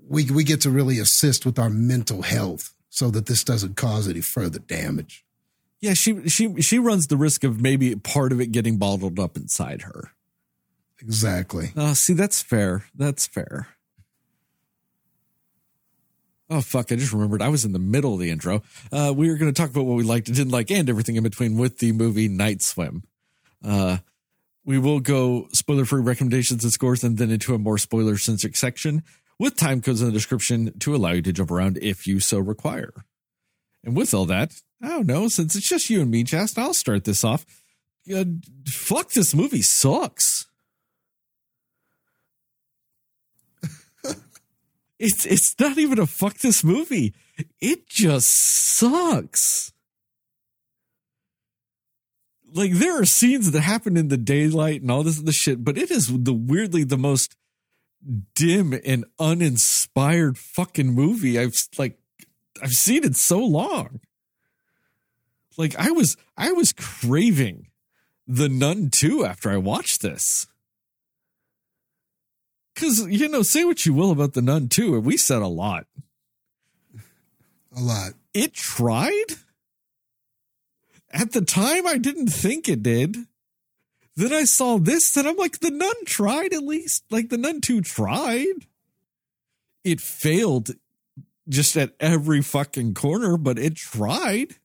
[0.07, 4.07] we we get to really assist with our mental health so that this doesn't cause
[4.07, 5.25] any further damage.
[5.79, 9.36] Yeah, she she she runs the risk of maybe part of it getting bottled up
[9.38, 10.12] inside her.
[11.01, 11.71] Exactly.
[11.75, 12.86] Oh, see, that's fair.
[12.93, 13.69] That's fair.
[16.51, 16.91] Oh fuck!
[16.91, 18.62] I just remembered I was in the middle of the intro.
[18.91, 21.15] Uh, we were going to talk about what we liked and didn't like, and everything
[21.15, 23.03] in between with the movie Night Swim.
[23.63, 23.97] Uh,
[24.65, 29.04] we will go spoiler-free recommendations and scores, and then into a more spoiler-centric section
[29.39, 32.38] with time codes in the description to allow you to jump around if you so
[32.39, 32.93] require.
[33.84, 35.28] And with all that, I don't know.
[35.28, 37.45] Since it's just you and me, Chast, I'll start this off.
[38.13, 38.26] Uh,
[38.67, 40.47] fuck, this movie sucks.
[45.04, 47.15] It's it's not even a fuck this movie.
[47.60, 49.70] It just sucks.
[52.54, 55.78] Like there are scenes that happen in the daylight and all this other shit, but
[55.78, 57.36] it is the weirdly the most
[58.36, 61.98] dim and uninspired fucking movie I've like
[62.62, 64.02] I've seen it so long.
[65.58, 67.68] Like I was I was craving
[68.28, 70.48] the Nun 2 after I watched this.
[72.76, 75.48] Cause you know, say what you will about the Nun 2, and we said a
[75.48, 75.86] lot.
[77.76, 78.14] A lot.
[78.34, 79.36] It tried.
[81.13, 83.17] At the time, I didn't think it did.
[84.15, 87.04] Then I saw this, and I'm like, the Nun tried at least.
[87.10, 88.67] Like the Nun 2 tried.
[89.84, 90.71] It failed
[91.50, 94.56] just at every fucking corner, but it tried.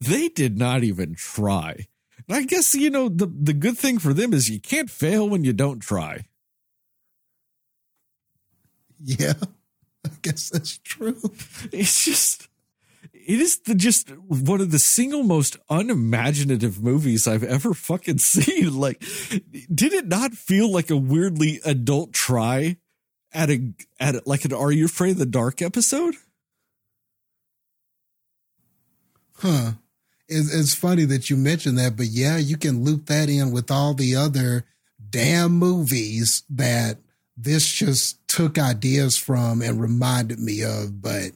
[0.00, 1.86] They did not even try.
[2.28, 5.28] And I guess, you know, the, the good thing for them is you can't fail
[5.28, 6.26] when you don't try.
[9.02, 9.34] Yeah,
[10.04, 11.20] I guess that's true.
[11.72, 12.48] It's just,
[13.28, 18.74] it is the just one of the single most unimaginative movies I've ever fucking seen.
[18.74, 19.00] Like,
[19.72, 22.78] did it not feel like a weirdly adult try
[23.34, 26.14] at a, at a, like an Are You Afraid of the Dark episode?
[29.34, 29.72] Huh.
[30.26, 33.70] It's, it's funny that you mentioned that, but yeah, you can loop that in with
[33.70, 34.64] all the other
[35.10, 36.96] damn movies that
[37.36, 41.32] this just took ideas from and reminded me of, but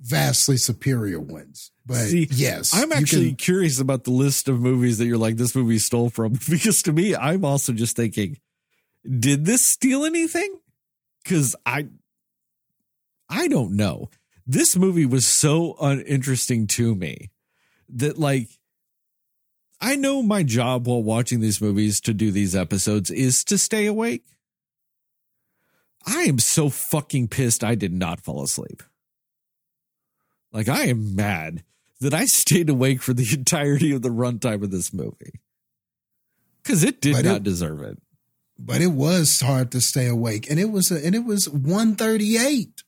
[0.00, 1.70] vastly superior ones.
[1.84, 5.36] But See, yes, I'm actually can- curious about the list of movies that you're like,
[5.36, 6.32] this movie stole from.
[6.50, 8.38] Because to me, I'm also just thinking,
[9.08, 10.58] did this steal anything?
[11.22, 11.86] Because I,
[13.28, 14.10] I don't know.
[14.46, 17.30] This movie was so uninteresting to me
[17.88, 18.48] that, like,
[19.80, 23.86] I know my job while watching these movies to do these episodes is to stay
[23.86, 24.24] awake.
[26.06, 28.82] I am so fucking pissed I did not fall asleep.
[30.56, 31.62] Like, I am mad
[32.00, 35.40] that I stayed awake for the entirety of the runtime of this movie.
[36.62, 37.98] Because it did But not it- deserve it.
[38.58, 41.94] but it was hard to stay awake, and it was a, and it was one
[41.94, 42.82] thirty eight.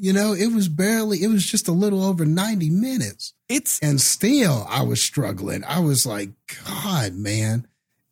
[0.00, 1.22] You know, it was barely.
[1.24, 5.64] It was just a little over ninety minutes, It's and still I was struggling.
[5.64, 6.30] I was like,
[6.64, 7.66] God, man,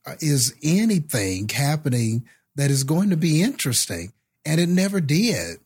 [0.06, 4.12] uh, is anything happening that is going to be interesting?
[4.44, 5.58] And it never did,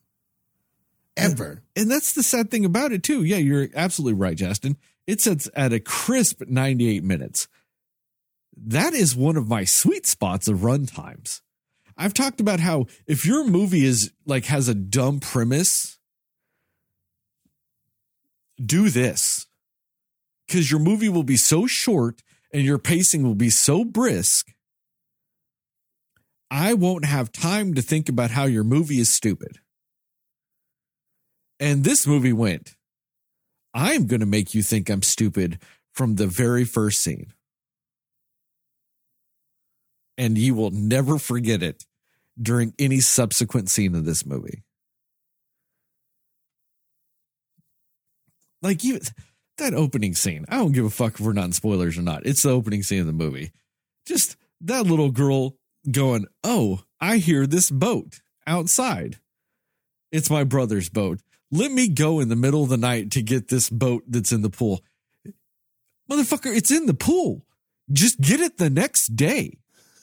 [1.16, 1.62] ever.
[1.77, 3.23] and that's the sad thing about it too.
[3.23, 4.77] Yeah, you're absolutely right, Jastin.
[5.07, 7.49] It sits at a crisp 98 minutes.
[8.57, 11.42] That is one of my sweet spots of run times.
[11.96, 15.99] I've talked about how if your movie is like has a dumb premise,
[18.64, 19.46] do this.
[20.49, 24.53] Cuz your movie will be so short and your pacing will be so brisk.
[26.51, 29.61] I won't have time to think about how your movie is stupid.
[31.61, 32.75] And this movie went,
[33.75, 35.61] I'm going to make you think I'm stupid
[35.92, 37.35] from the very first scene.
[40.16, 41.85] And you will never forget it
[42.40, 44.62] during any subsequent scene of this movie.
[48.62, 49.01] Like you
[49.59, 50.44] that opening scene.
[50.49, 52.27] I don't give a fuck if we're not in spoilers or not.
[52.27, 53.53] It's the opening scene of the movie.
[54.07, 55.57] Just that little girl
[55.90, 59.18] going, "Oh, I hear this boat outside.
[60.11, 61.20] It's my brother's boat.
[61.52, 64.42] Let me go in the middle of the night to get this boat that's in
[64.42, 64.82] the pool.
[66.10, 67.44] Motherfucker, it's in the pool.
[67.92, 69.58] Just get it the next day.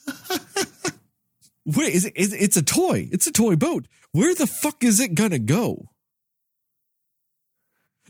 [1.64, 3.08] Wait, is it, is- it's a toy.
[3.12, 3.86] It's a toy boat.
[4.12, 5.86] Where the fuck is it gonna go?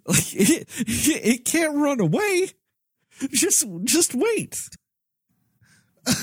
[0.06, 2.48] Like it, it, it can't run away.
[3.30, 4.58] Just just wait.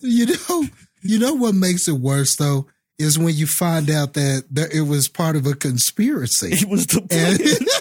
[0.00, 0.64] You know,
[1.02, 2.66] you know what makes it worse though
[2.98, 6.48] is when you find out that there, it was part of a conspiracy.
[6.52, 7.32] It was the plan.
[7.40, 7.68] And-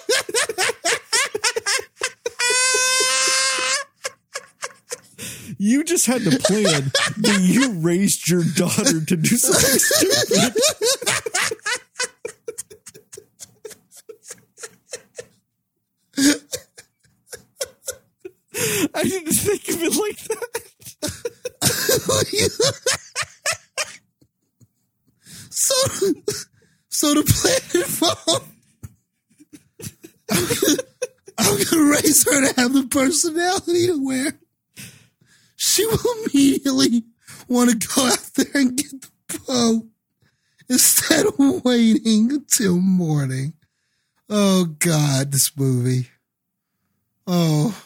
[5.58, 10.54] You just had to plan that you raised your daughter to do something stupid.
[18.94, 20.62] I didn't think of it like that.
[25.50, 25.76] so,
[27.06, 28.16] so the plan.
[30.32, 30.84] I'm gonna,
[31.38, 34.40] I'm gonna raise her to have the personality to wear.
[35.56, 37.04] she will immediately
[37.48, 39.86] want to go out there and get the boat
[40.68, 43.54] instead of waiting until morning.
[44.28, 46.10] Oh God, this movie.
[47.28, 47.80] Oh,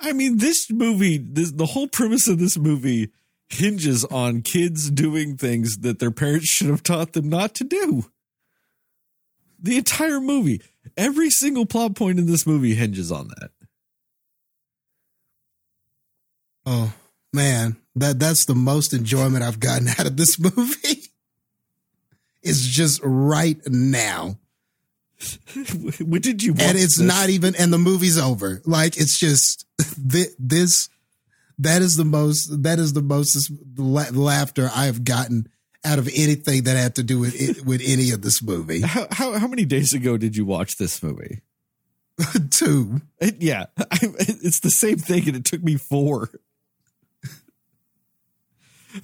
[0.00, 3.10] I mean, this movie, this, the whole premise of this movie
[3.48, 8.06] hinges on kids doing things that their parents should have taught them not to do.
[9.60, 10.62] The entire movie,
[10.96, 13.50] every single plot point in this movie hinges on that.
[16.68, 16.92] oh
[17.32, 21.02] man, that that's the most enjoyment I've gotten out of this movie.
[22.42, 24.38] It's just right now.
[26.00, 26.52] What did you?
[26.52, 27.06] and it's this?
[27.06, 29.66] not even and the movie's over like it's just
[30.38, 30.88] this
[31.58, 35.48] that is the most that is the most la- laughter i have gotten
[35.84, 39.06] out of anything that had to do with it, with any of this movie How,
[39.10, 41.42] how how many days ago did you watch this movie?
[42.50, 46.30] two It, yeah, I, it's the same thing, and it took me four.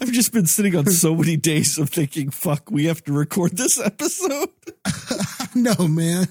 [0.00, 3.57] I've just been sitting on so many days of thinking, "Fuck, we have to record
[3.57, 4.48] this episode."
[5.55, 6.26] no man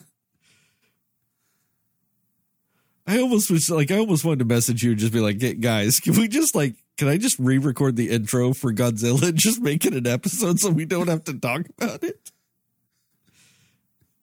[3.05, 5.55] I almost was like, I almost wanted to message you and just be like, "Hey,
[5.55, 9.61] guys, can we just like, can I just re-record the intro for Godzilla and just
[9.61, 12.31] make it an episode so we don't have to talk about it?"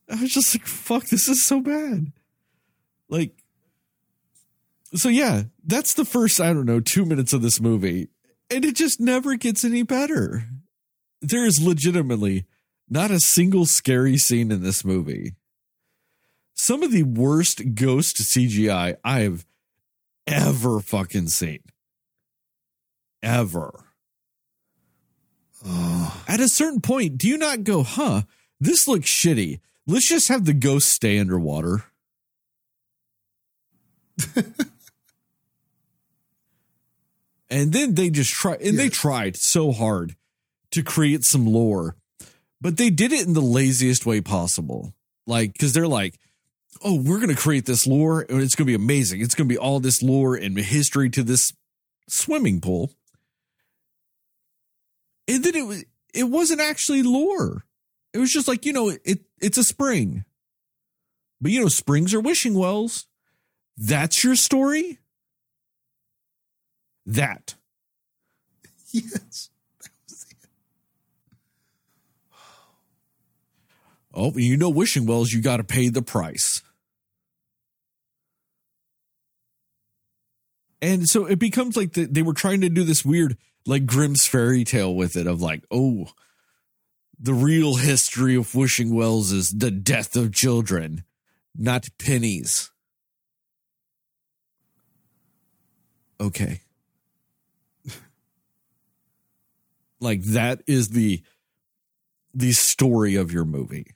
[0.09, 2.13] I was just like, "Fuck, this is so bad."
[3.09, 3.33] Like,
[4.95, 8.09] so yeah, that's the first I don't know two minutes of this movie,
[8.51, 10.45] and it just never gets any better.
[11.21, 12.47] There is legitimately
[12.89, 15.35] not a single scary scene in this movie
[16.61, 19.47] some of the worst ghost CGI I have
[20.27, 21.61] ever fucking seen.
[23.23, 23.87] Ever.
[25.65, 28.23] oh At a certain point, do you not go, huh?
[28.61, 29.61] This looks shitty.
[29.87, 31.85] let's just have the ghost stay underwater.
[37.49, 40.15] and then they just try and they tried so hard
[40.73, 41.97] to create some lore,
[42.61, 44.93] but they did it in the laziest way possible.
[45.27, 46.19] Like, because they're like,
[46.83, 49.21] oh, we're going to create this lore and it's going to be amazing.
[49.21, 51.53] It's going to be all this lore and history to this
[52.09, 52.93] swimming pool.
[55.29, 57.65] And then it was it wasn't actually lore.
[58.13, 60.25] It was just like, you know, it it's a spring.
[61.41, 63.07] But you know, springs are wishing wells.
[63.77, 64.99] That's your story?
[67.07, 67.55] That.
[68.93, 69.51] Yes.
[74.13, 76.63] Oh, you know wishing wells, you got to pay the price.
[80.83, 84.27] And so it becomes like the, they were trying to do this weird, like Grimm's
[84.27, 86.09] fairy tale with it of like, oh,
[87.19, 91.05] the real history of wishing wells is the death of children,
[91.55, 92.71] not pennies.
[96.19, 96.63] Okay.
[100.01, 101.23] like that is the
[102.33, 103.89] the story of your movie.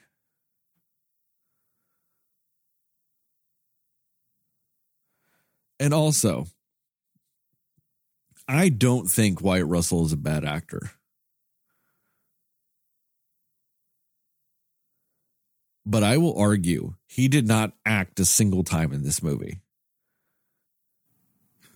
[5.78, 6.46] And also,
[8.46, 10.90] I don't think Wyatt Russell is a bad actor.
[15.86, 19.60] But I will argue he did not act a single time in this movie.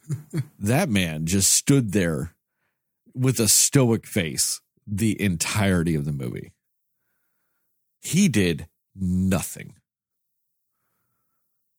[0.58, 2.34] that man just stood there
[3.14, 6.52] with a stoic face the entirety of the movie.
[8.00, 9.74] He did nothing.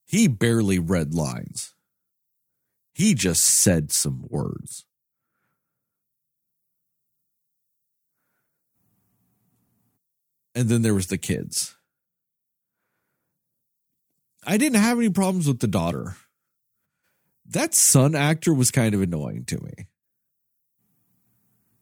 [0.06, 1.74] He barely read lines.
[2.94, 4.86] He just said some words.
[10.56, 11.76] And then there was the kids.
[14.46, 16.16] I didn't have any problems with the daughter.
[17.46, 19.88] That son actor was kind of annoying to me.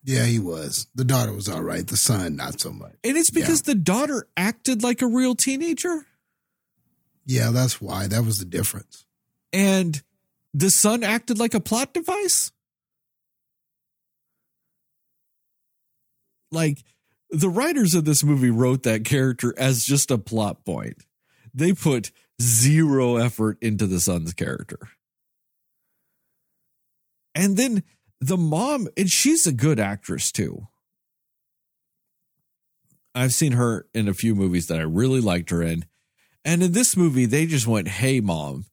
[0.03, 0.87] Yeah, he was.
[0.95, 1.85] The daughter was all right.
[1.85, 2.93] The son, not so much.
[3.03, 6.05] And it's because the daughter acted like a real teenager.
[7.25, 8.07] Yeah, that's why.
[8.07, 9.05] That was the difference.
[9.51, 10.01] and
[10.53, 12.51] the son acted like a plot device.
[16.51, 16.83] Like
[17.29, 21.03] the writers of this movie wrote that character as just a plot point.
[21.53, 24.79] They put zero effort into the son's character.
[27.35, 27.83] And then
[28.19, 30.67] the mom, and she's a good actress too.
[33.13, 35.85] I've seen her in a few movies that I really liked her in.
[36.45, 38.65] And in this movie, they just went, Hey, mom,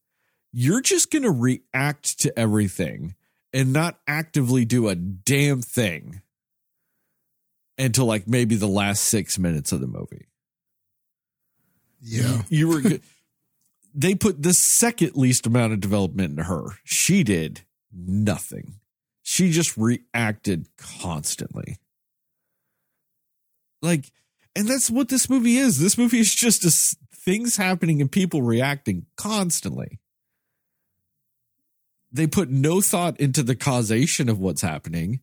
[0.57, 3.17] you're just going to react to everything
[3.53, 6.23] and not actively do a damn thing
[7.77, 10.29] until like maybe the last six minutes of the movie.
[12.01, 12.43] Yeah.
[12.49, 13.03] You were good.
[13.95, 16.67] they put the second least amount of development into her.
[16.85, 18.75] She did nothing.
[19.25, 21.79] She just reacted constantly.
[23.83, 24.13] Like,
[24.55, 25.81] and that's what this movie is.
[25.81, 29.99] This movie is just a things happening and people reacting constantly.
[32.15, 35.19] They put no thought into the causation of what's happening.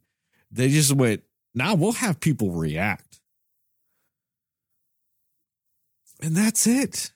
[0.52, 1.24] They just went,
[1.56, 3.22] now we'll have people react.
[6.22, 7.14] And that's it.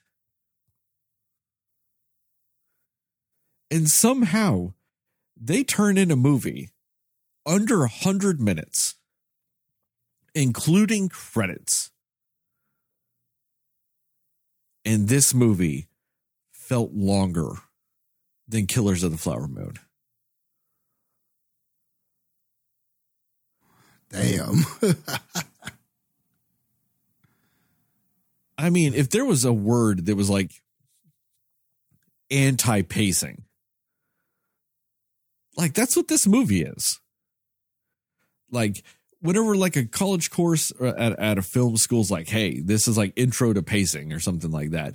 [3.70, 4.72] And somehow
[5.38, 6.70] they turn in a movie
[7.44, 8.94] under 100 minutes,
[10.34, 11.90] including credits.
[14.86, 15.88] And this movie
[16.50, 17.56] felt longer
[18.48, 19.74] than Killers of the Flower Moon.
[24.10, 24.64] Damn.
[28.58, 30.52] I mean, if there was a word that was like
[32.30, 33.42] anti pacing,
[35.56, 37.00] like that's what this movie is.
[38.50, 38.82] Like,
[39.20, 42.96] whenever like a college course uh, at, at a film school's like, hey, this is
[42.96, 44.94] like intro to pacing or something like that.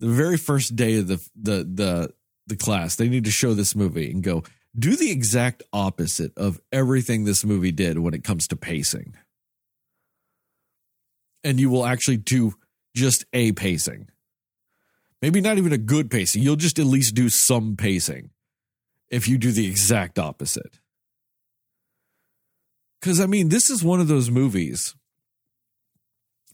[0.00, 2.14] The very first day of the the the
[2.46, 4.42] the class, they need to show this movie and go
[4.76, 9.14] do the exact opposite of everything this movie did when it comes to pacing.
[11.42, 12.54] And you will actually do
[12.94, 14.08] just a pacing.
[15.22, 16.42] Maybe not even a good pacing.
[16.42, 18.30] You'll just at least do some pacing
[19.08, 20.80] if you do the exact opposite.
[23.00, 24.94] Because, I mean, this is one of those movies,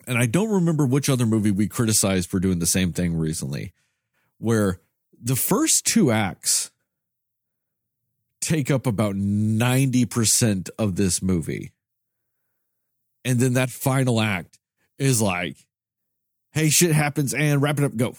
[0.07, 3.72] and I don't remember which other movie we criticized for doing the same thing recently,
[4.38, 4.80] where
[5.21, 6.71] the first two acts
[8.41, 11.73] take up about 90% of this movie.
[13.25, 14.59] And then that final act
[14.99, 15.57] is like
[16.53, 18.14] hey, shit happens and wrap it up, go.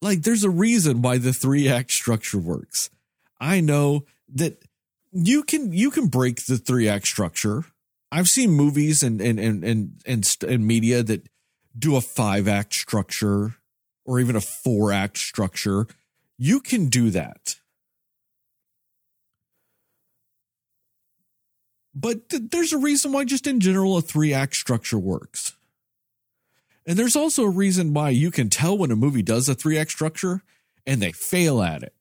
[0.00, 2.90] Like, there's a reason why the three act structure works.
[3.40, 4.04] I know
[4.34, 4.62] that
[5.12, 7.64] you can you can break the three act structure.
[8.12, 11.28] I've seen movies and and and and and, and media that
[11.78, 13.56] do a five act structure
[14.04, 15.86] or even a four act structure.
[16.38, 17.56] You can do that.
[21.94, 25.56] But th- there's a reason why, just in general, a three act structure works.
[26.86, 29.76] And there's also a reason why you can tell when a movie does a three
[29.76, 30.42] act structure
[30.86, 31.92] and they fail at it.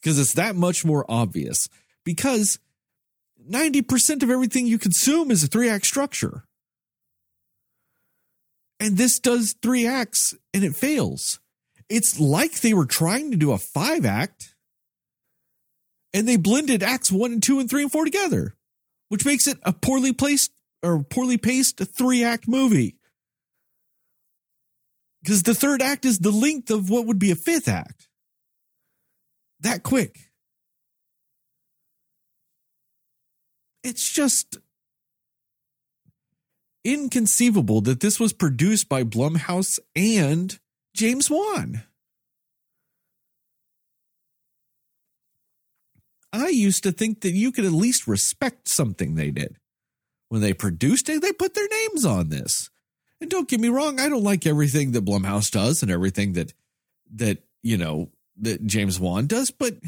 [0.00, 1.68] Because it's that much more obvious.
[2.04, 2.58] Because
[3.50, 6.44] 90% of everything you consume is a three act structure.
[8.80, 11.40] And this does three acts and it fails.
[11.88, 14.54] It's like they were trying to do a five act
[16.12, 18.54] and they blended acts one and two and three and four together,
[19.08, 20.52] which makes it a poorly placed
[20.82, 22.96] or poorly paced three act movie.
[25.22, 28.08] Because the third act is the length of what would be a fifth act.
[29.60, 30.16] That quick.
[33.82, 34.58] It's just
[36.92, 40.58] inconceivable that this was produced by Blumhouse and
[40.94, 41.82] James Wan.
[46.32, 49.56] I used to think that you could at least respect something they did.
[50.28, 52.70] When they produced it, they put their names on this.
[53.20, 56.52] And don't get me wrong, I don't like everything that Blumhouse does and everything that
[57.14, 59.78] that, you know, that James Wan does, but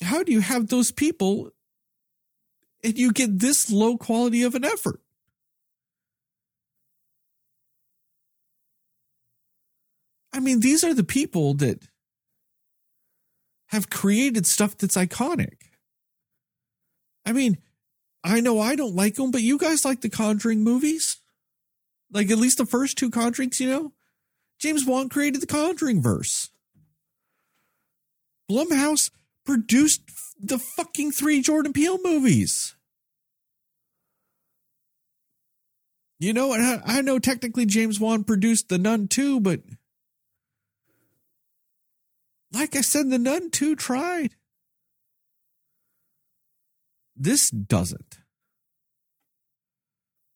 [0.00, 1.50] how do you have those people
[2.82, 5.00] and you get this low quality of an effort?
[10.32, 11.88] I mean, these are the people that
[13.68, 15.56] have created stuff that's iconic.
[17.26, 17.58] I mean,
[18.24, 21.18] I know I don't like them, but you guys like the Conjuring movies?
[22.12, 23.92] Like at least the first two Conjurings, you know?
[24.58, 26.50] James Wan created the Conjuring verse.
[28.50, 29.10] Blumhouse
[29.48, 30.02] produced
[30.38, 32.76] the fucking three Jordan Peele movies.
[36.20, 39.62] You know, and I, I know technically James Wan produced The Nun too, but
[42.52, 44.34] like I said, The Nun 2 tried.
[47.16, 48.18] This doesn't.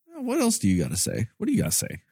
[0.06, 1.28] What else do you got to say?
[1.36, 2.02] What do you got to say?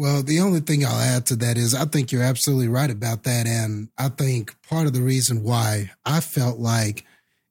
[0.00, 3.24] Well, the only thing I'll add to that is I think you're absolutely right about
[3.24, 3.46] that.
[3.46, 7.04] And I think part of the reason why I felt like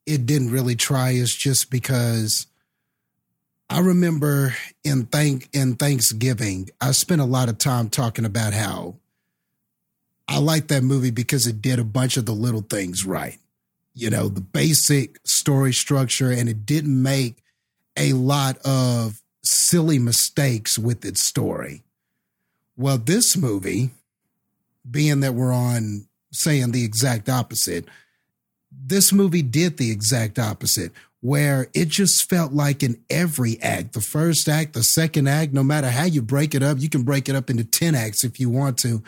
[0.08, 2.48] it didn't really try is just because
[3.70, 8.96] I remember in thank in Thanksgiving, I spent a lot of time talking about how
[10.28, 13.38] I like that movie because it did a bunch of the little things right.
[13.94, 17.44] You know, the basic story structure, and it didn't make
[17.96, 21.84] a lot of silly mistakes with its story.
[22.80, 23.90] Well, this movie,
[24.90, 27.84] being that we're on saying the exact opposite,
[28.72, 34.00] this movie did the exact opposite, where it just felt like in every act, the
[34.00, 37.28] first act, the second act, no matter how you break it up, you can break
[37.28, 39.04] it up into 10 acts if you want to,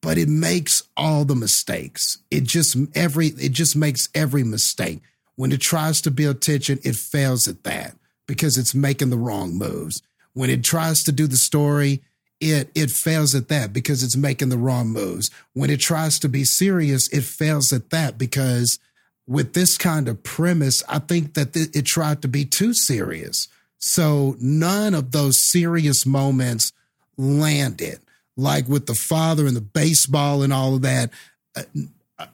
[0.00, 2.18] but it makes all the mistakes.
[2.28, 5.00] It just every it just makes every mistake.
[5.36, 7.94] When it tries to build tension, it fails at that
[8.26, 10.02] because it's making the wrong moves.
[10.32, 12.02] When it tries to do the story,
[12.42, 15.30] it it fails at that because it's making the wrong moves.
[15.52, 18.78] When it tries to be serious, it fails at that because
[19.26, 23.48] with this kind of premise, I think that th- it tried to be too serious.
[23.78, 26.72] So none of those serious moments
[27.16, 28.00] landed.
[28.36, 31.10] Like with the father and the baseball and all of that,
[31.56, 31.62] uh,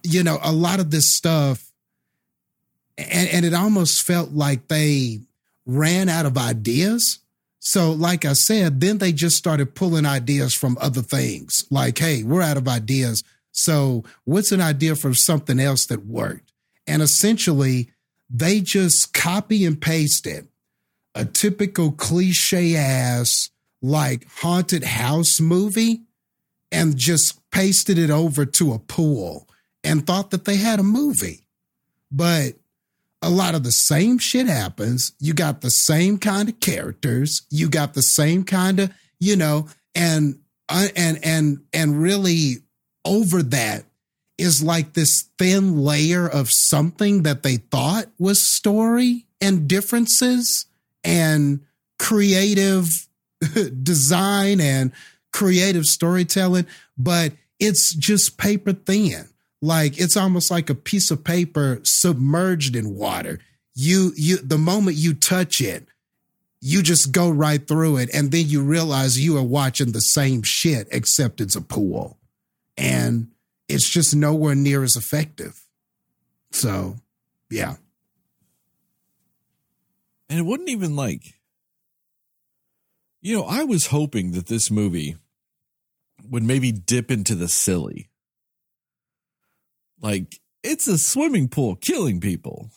[0.03, 1.71] you know, a lot of this stuff,
[2.97, 5.21] and, and it almost felt like they
[5.67, 7.19] ran out of ideas.
[7.71, 11.67] So, like I said, then they just started pulling ideas from other things.
[11.71, 13.23] Like, hey, we're out of ideas.
[13.53, 16.55] So, what's an idea from something else that worked?
[16.87, 17.91] And essentially,
[18.31, 20.49] they just copy and pasted
[21.15, 23.51] a typical cliche ass,
[23.83, 26.05] like haunted house movie
[26.73, 29.47] and just pasted it over to a pool
[29.85, 31.45] and thought that they had a movie.
[32.11, 32.55] But
[33.23, 35.13] a lot of the same shit happens.
[35.19, 37.43] You got the same kind of characters.
[37.51, 40.39] You got the same kind of, you know, and
[40.69, 42.59] uh, and and and really
[43.05, 43.85] over that
[44.37, 50.67] is like this thin layer of something that they thought was story and differences
[51.03, 51.61] and
[51.99, 53.09] creative
[53.83, 54.93] design and
[55.33, 56.67] creative storytelling,
[56.97, 59.29] but it's just paper thin.
[59.61, 63.41] Like it's almost like a piece of paper submerged in water.
[63.75, 65.87] You you the moment you touch it,
[66.61, 70.43] you just go right through it and then you realize you are watching the same
[70.43, 72.19] shit except it's a pool.
[72.77, 73.29] And
[73.69, 75.61] it's just nowhere near as effective.
[76.51, 76.97] So,
[77.51, 77.77] yeah.
[80.29, 81.35] And it wasn't even like,
[83.21, 85.17] you know, I was hoping that this movie
[86.29, 88.09] would maybe dip into the silly.
[90.01, 92.71] Like, it's a swimming pool killing people.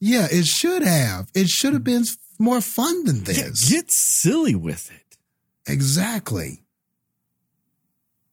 [0.00, 1.30] Yeah, it should have.
[1.34, 2.04] It should have been
[2.38, 3.68] more fun than this.
[3.68, 5.16] Get, get silly with it.
[5.66, 6.64] Exactly.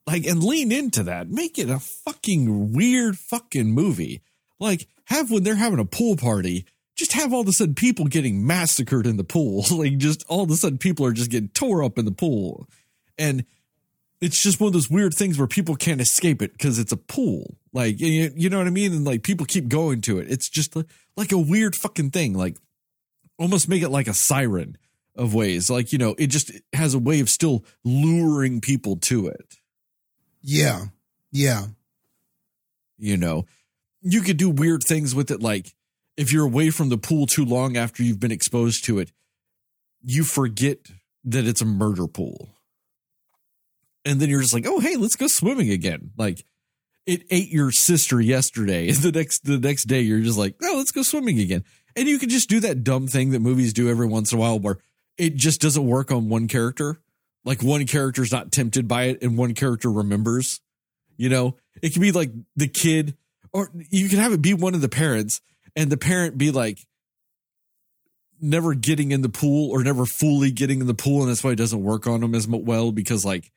[0.06, 1.30] Like, and lean into that.
[1.30, 4.22] Make it a fucking weird fucking movie.
[4.58, 6.66] Like, have when they're having a pool party,
[6.96, 9.64] just have all of a sudden people getting massacred in the pool.
[9.70, 12.68] like, just all of a sudden people are just getting tore up in the pool.
[13.16, 13.44] And
[14.20, 16.96] it's just one of those weird things where people can't escape it because it's a
[16.96, 17.56] pool.
[17.72, 18.92] Like, you, you know what I mean?
[18.92, 20.30] And like people keep going to it.
[20.30, 20.76] It's just
[21.16, 22.34] like a weird fucking thing.
[22.34, 22.56] Like,
[23.38, 24.76] almost make it like a siren
[25.16, 25.70] of ways.
[25.70, 29.56] Like, you know, it just has a way of still luring people to it.
[30.42, 30.86] Yeah.
[31.30, 31.66] Yeah.
[32.98, 33.46] You know,
[34.02, 35.40] you could do weird things with it.
[35.40, 35.74] Like,
[36.16, 39.12] if you're away from the pool too long after you've been exposed to it,
[40.02, 40.90] you forget
[41.24, 42.50] that it's a murder pool.
[44.04, 46.10] And then you're just like, oh, hey, let's go swimming again.
[46.16, 46.44] Like,
[47.06, 48.92] it ate your sister yesterday.
[49.00, 51.64] The next the next day, you're just like, oh, let's go swimming again.
[51.96, 54.40] And you can just do that dumb thing that movies do every once in a
[54.40, 54.78] while where
[55.18, 57.00] it just doesn't work on one character.
[57.44, 60.60] Like one character's not tempted by it and one character remembers.
[61.16, 63.16] You know, it can be like the kid,
[63.52, 65.40] or you can have it be one of the parents
[65.74, 66.78] and the parent be like
[68.40, 71.22] never getting in the pool or never fully getting in the pool.
[71.22, 73.50] And that's why it doesn't work on them as well because like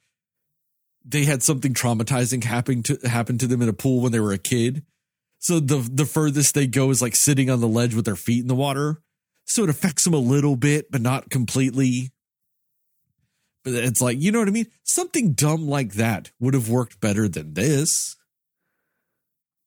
[1.05, 4.31] they had something traumatizing happen to happen to them in a pool when they were
[4.33, 4.83] a kid.
[5.39, 8.41] So the the furthest they go is like sitting on the ledge with their feet
[8.41, 9.01] in the water.
[9.45, 12.11] So it affects them a little bit, but not completely.
[13.65, 14.67] But it's like, you know what I mean?
[14.83, 18.15] Something dumb like that would have worked better than this.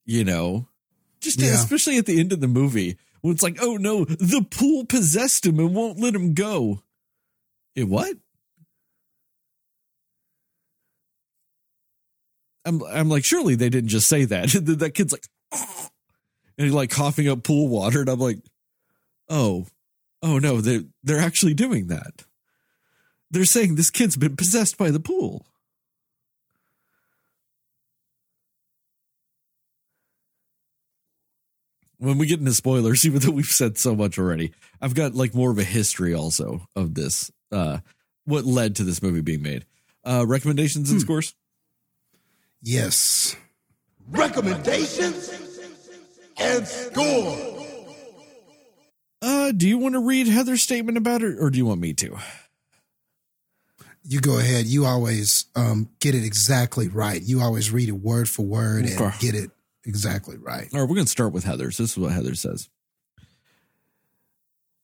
[0.04, 0.68] You know?
[1.20, 1.54] Just Yeah.
[1.54, 5.44] especially at the end of the movie when it's like, oh no, the pool possessed
[5.46, 6.82] him and won't let him go.
[7.74, 8.16] It what?
[12.66, 14.48] I'm I'm like, surely they didn't just say that.
[14.78, 18.38] that kid's like, and he's like coughing up pool water, and I'm like,
[19.28, 19.66] oh,
[20.22, 22.24] oh no, they they're actually doing that.
[23.30, 25.46] They're saying this kid's been possessed by the pool.
[31.98, 35.34] When we get into spoilers, even though we've said so much already, I've got like
[35.34, 37.78] more of a history also of this, uh,
[38.24, 39.64] what led to this movie being made.
[40.04, 41.34] Uh, recommendations and scores.
[42.62, 43.36] Yes.
[44.10, 45.30] Recommendations
[46.38, 47.56] and score.
[49.22, 51.94] Uh, do you want to read Heather's statement about it, or do you want me
[51.94, 52.16] to?
[54.04, 54.66] You go ahead.
[54.66, 57.20] You always um, get it exactly right.
[57.20, 59.50] You always read it word for word and get it
[59.84, 60.68] exactly right.
[60.72, 61.78] All right, we're going to start with Heather's.
[61.78, 62.68] This is what Heather says.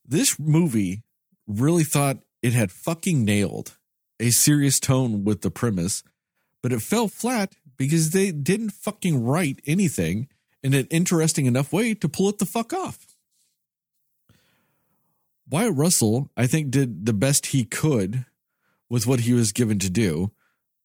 [0.04, 1.02] This movie
[1.46, 3.76] really thought it had fucking nailed
[4.18, 6.02] a serious tone with the premise,
[6.62, 10.28] but it fell flat because they didn't fucking write anything
[10.62, 13.08] in an interesting enough way to pull it the fuck off.
[15.50, 18.24] Wyatt Russell, I think, did the best he could
[18.88, 20.30] with what he was given to do,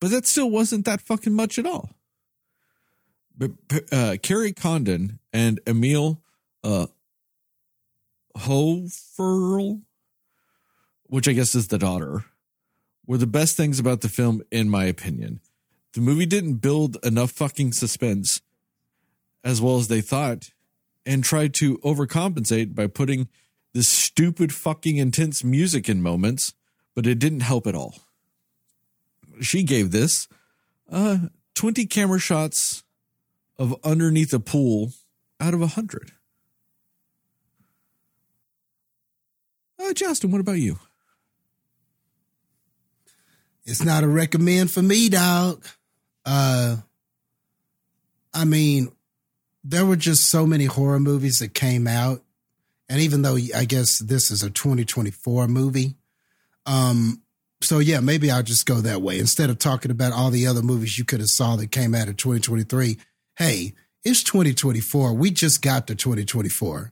[0.01, 1.91] but that still wasn't that fucking much at all.
[3.37, 3.51] But
[3.91, 6.19] uh, Kerry Condon and Emil
[6.63, 6.87] uh,
[8.35, 9.83] Hoeferle,
[11.03, 12.25] which I guess is the daughter,
[13.05, 15.41] were the best things about the film, in my opinion.
[15.97, 18.39] The movie didn't build enough fucking suspense
[19.43, 20.51] as well as they thought
[21.07, 23.29] and tried to overcompensate by putting
[23.73, 26.53] this stupid fucking intense music in moments,
[26.93, 27.95] but it didn't help at all.
[29.41, 30.27] She gave this
[30.91, 32.83] uh 20 camera shots
[33.57, 34.91] of underneath a pool
[35.39, 36.11] out of a 100.
[39.81, 40.77] Uh, Jastin, what about you?
[43.65, 45.65] It's not a recommend for me, dog.
[46.27, 46.75] Uh,
[48.33, 48.91] I mean,
[49.63, 52.21] there were just so many horror movies that came out,
[52.89, 55.95] and even though I guess this is a 2024 movie,
[56.65, 57.21] um,
[57.61, 60.61] so yeah, maybe I'll just go that way instead of talking about all the other
[60.61, 62.97] movies you could have saw that came out in 2023.
[63.37, 63.73] Hey,
[64.03, 65.13] it's 2024.
[65.13, 66.91] We just got to 2024.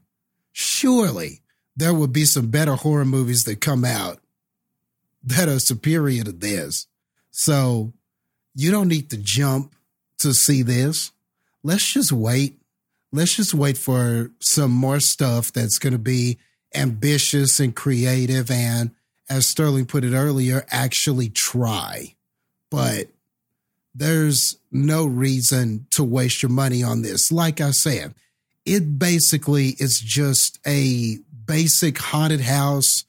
[0.54, 1.42] Surely
[1.76, 4.20] there will be some better horror movies that come out
[5.24, 6.88] that are superior to this.
[7.32, 7.94] So
[8.56, 9.76] you don't need to jump
[10.20, 11.12] to see this.
[11.64, 12.60] let's just wait.
[13.12, 16.38] Let's just wait for some more stuff that's going to be
[16.74, 18.92] ambitious and creative and
[19.30, 22.16] as Sterling put it earlier, actually try.
[22.70, 23.08] But
[23.94, 27.32] there's no reason to waste your money on this.
[27.32, 28.14] Like I said,
[28.66, 33.06] it basically is just a basic haunted house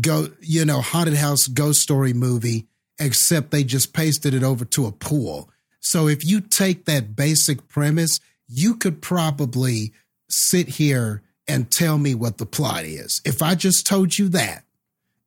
[0.00, 2.66] go you know haunted house ghost story movie
[2.98, 7.68] except they just pasted it over to a pool so if you take that basic
[7.68, 9.92] premise you could probably
[10.28, 14.64] sit here and tell me what the plot is if i just told you that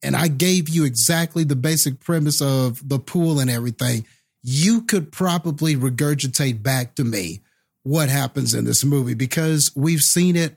[0.03, 4.05] and i gave you exactly the basic premise of the pool and everything
[4.43, 7.41] you could probably regurgitate back to me
[7.83, 10.55] what happens in this movie because we've seen it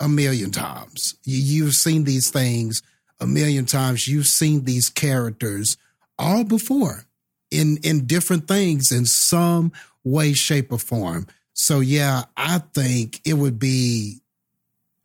[0.00, 1.16] a million times.
[1.24, 2.82] You, you've seen these things
[3.20, 4.06] a million times.
[4.06, 5.76] You've seen these characters
[6.18, 7.04] all before
[7.50, 9.72] in in different things in some
[10.04, 11.26] way, shape, or form.
[11.52, 14.20] So yeah, I think it would be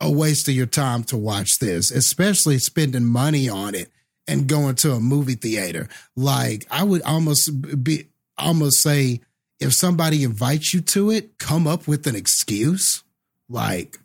[0.00, 3.90] a waste of your time to watch this, especially spending money on it
[4.26, 5.88] and going to a movie theater.
[6.16, 9.20] Like I would almost be almost say
[9.60, 13.04] if somebody invites you to it, come up with an excuse.
[13.48, 13.98] Like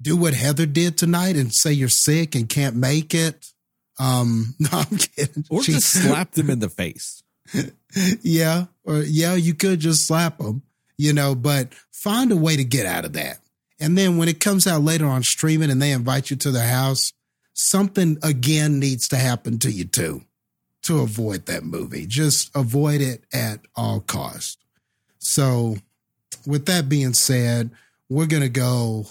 [0.00, 3.52] do what Heather did tonight and say you're sick and can't make it.
[3.98, 5.44] Um, no, I'm kidding.
[5.50, 7.22] Or She- just slap them in the face.
[8.22, 10.62] yeah, or yeah, you could just slap them,
[10.98, 13.38] you know, but find a way to get out of that.
[13.78, 16.66] And then when it comes out later on streaming and they invite you to their
[16.66, 17.12] house,
[17.52, 20.22] something again needs to happen to you too
[20.82, 22.06] to avoid that movie.
[22.06, 24.58] Just avoid it at all cost.
[25.18, 25.76] So,
[26.46, 27.70] with that being said,
[28.08, 29.06] we're going to go.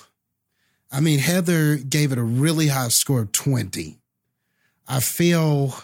[0.92, 3.98] I mean, Heather gave it a really high score of 20.
[4.88, 5.76] I feel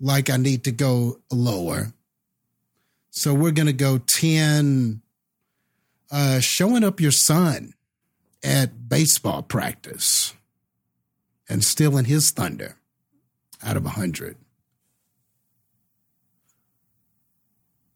[0.00, 1.92] like I need to go lower.
[3.10, 5.00] So we're going to go 10
[6.10, 7.72] uh showing up your son
[8.42, 10.34] at baseball practice
[11.48, 12.76] and stealing his thunder
[13.62, 14.36] out of 100.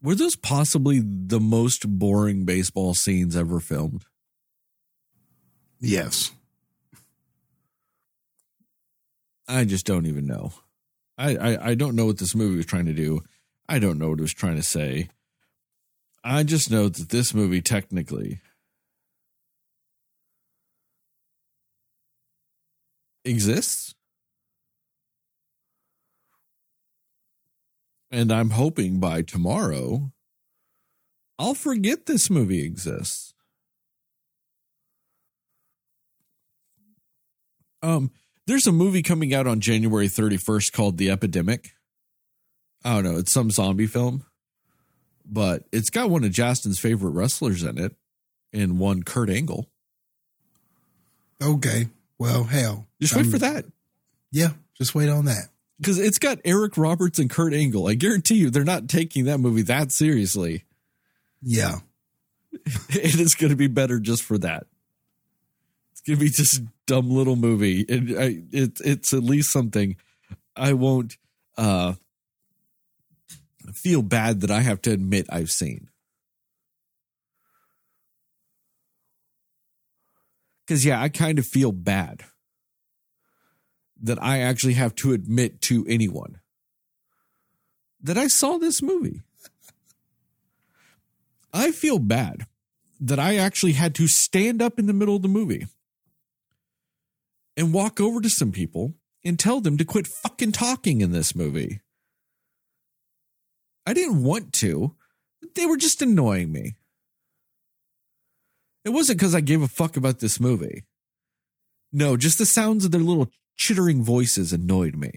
[0.01, 4.05] Were those possibly the most boring baseball scenes ever filmed?
[5.81, 6.31] Yes.
[9.49, 10.53] I just don't even know.
[11.17, 13.23] I, I, I don't know what this movie was trying to do.
[13.69, 15.09] I don't know what it was trying to say.
[16.23, 18.41] I just know that this movie technically
[23.25, 23.95] exists.
[28.11, 30.13] And I'm hoping by tomorrow
[31.39, 33.33] I'll forget this movie exists.
[37.81, 38.11] Um,
[38.49, 41.71] there's a movie coming out on January 31st called The Epidemic.
[42.85, 44.25] I don't know, it's some zombie film,
[45.25, 47.95] but it's got one of Jastin's favorite wrestlers in it,
[48.53, 49.69] and one Kurt Angle.
[51.43, 51.89] Okay.
[52.19, 52.87] Well, hell.
[53.01, 53.65] Just wait I'm- for that
[54.33, 55.49] Yeah, just wait on that.
[55.81, 57.87] because it's got Eric Roberts and Kurt Angle.
[57.87, 60.65] I guarantee you, they're not taking that movie that seriously,
[61.43, 61.81] Yeah.
[62.53, 64.67] and it's going to be better just for that.
[66.09, 69.97] Going to just dumb little movie, and I, it, it's at least something
[70.57, 71.19] I won't
[71.59, 71.95] uh,
[73.75, 75.91] feel bad that I have to admit I've seen.
[80.67, 82.25] Because, yeah, I kind of feel bad
[84.01, 86.41] that I actually have to admit to anyone
[88.01, 89.21] that I saw this movie.
[91.53, 92.47] I feel bad
[92.99, 95.67] that I actually had to stand up in the middle of the movie
[97.59, 98.95] and walk over to some people
[99.25, 101.81] and tell them to quit fucking talking in this movie.
[103.85, 104.95] I didn't want to.
[105.57, 106.77] They were just annoying me.
[108.85, 110.85] It wasn't because I gave a fuck about this movie.
[111.93, 115.11] No, just the sounds of their little chittering voices annoyed me.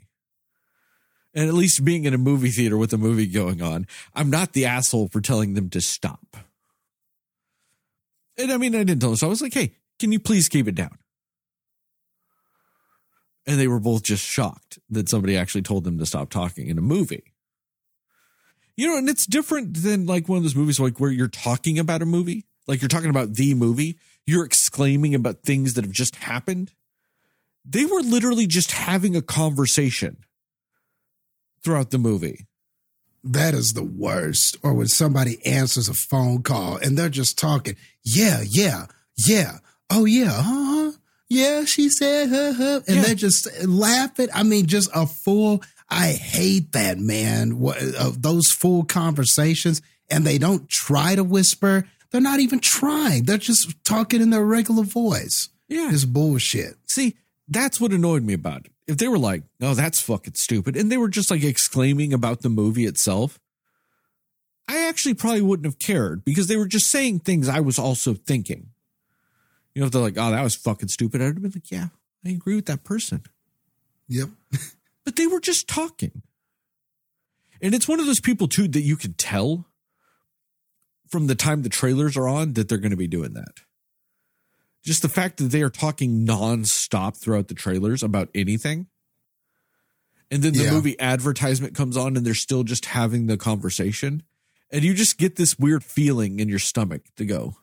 [1.35, 3.85] And at least being in a movie theater with a movie going on,
[4.15, 6.37] I'm not the asshole for telling them to stop.
[8.37, 9.17] And I mean, I didn't tell them.
[9.17, 10.97] So I was like, hey, can you please keep it down?
[13.47, 16.77] And they were both just shocked that somebody actually told them to stop talking in
[16.77, 17.33] a movie.
[18.77, 21.79] You know, and it's different than like one of those movies like where you're talking
[21.79, 25.93] about a movie, like you're talking about the movie, you're exclaiming about things that have
[25.93, 26.71] just happened.
[27.65, 30.17] They were literally just having a conversation
[31.63, 32.47] throughout the movie.
[33.23, 34.57] That is the worst.
[34.63, 38.85] Or when somebody answers a phone call and they're just talking, yeah, yeah,
[39.15, 39.57] yeah,
[39.89, 40.91] oh yeah, uh huh,
[41.31, 43.01] yeah, she said, huh, huh, and Yeah.
[43.03, 44.27] they're just laughing.
[44.33, 45.63] I mean, just a full.
[45.89, 47.57] I hate that man.
[47.59, 53.23] What of those full conversations, and they don't try to whisper, They're not even trying.
[53.23, 55.47] They're just talking in their regular voice.
[55.69, 55.89] Yeah.
[55.93, 56.75] It's bullshit.
[56.89, 57.15] See,
[57.47, 58.71] that's what annoyed me about it.
[58.85, 62.41] If they were like, "Oh, that's fucking stupid," and they were just like exclaiming about
[62.41, 63.39] the movie itself,
[64.67, 68.13] I actually probably wouldn't have cared because they were just saying things I was also
[68.13, 68.70] thinking.
[69.73, 71.87] You know, if they're like, "Oh, that was fucking stupid," I'd have been like, "Yeah,
[72.25, 73.23] I agree with that person."
[74.07, 74.29] Yep.
[75.03, 76.21] But they were just talking.
[77.59, 79.65] And it's one of those people too that you can tell
[81.09, 83.61] from the time the trailers are on that they're going to be doing that.
[84.83, 88.87] Just the fact that they are talking nonstop throughout the trailers about anything.
[90.29, 90.71] And then the Yeah.
[90.71, 94.21] movie advertisement comes on and they're still just having the conversation.
[94.69, 97.57] And you just get this weird feeling in your stomach to go,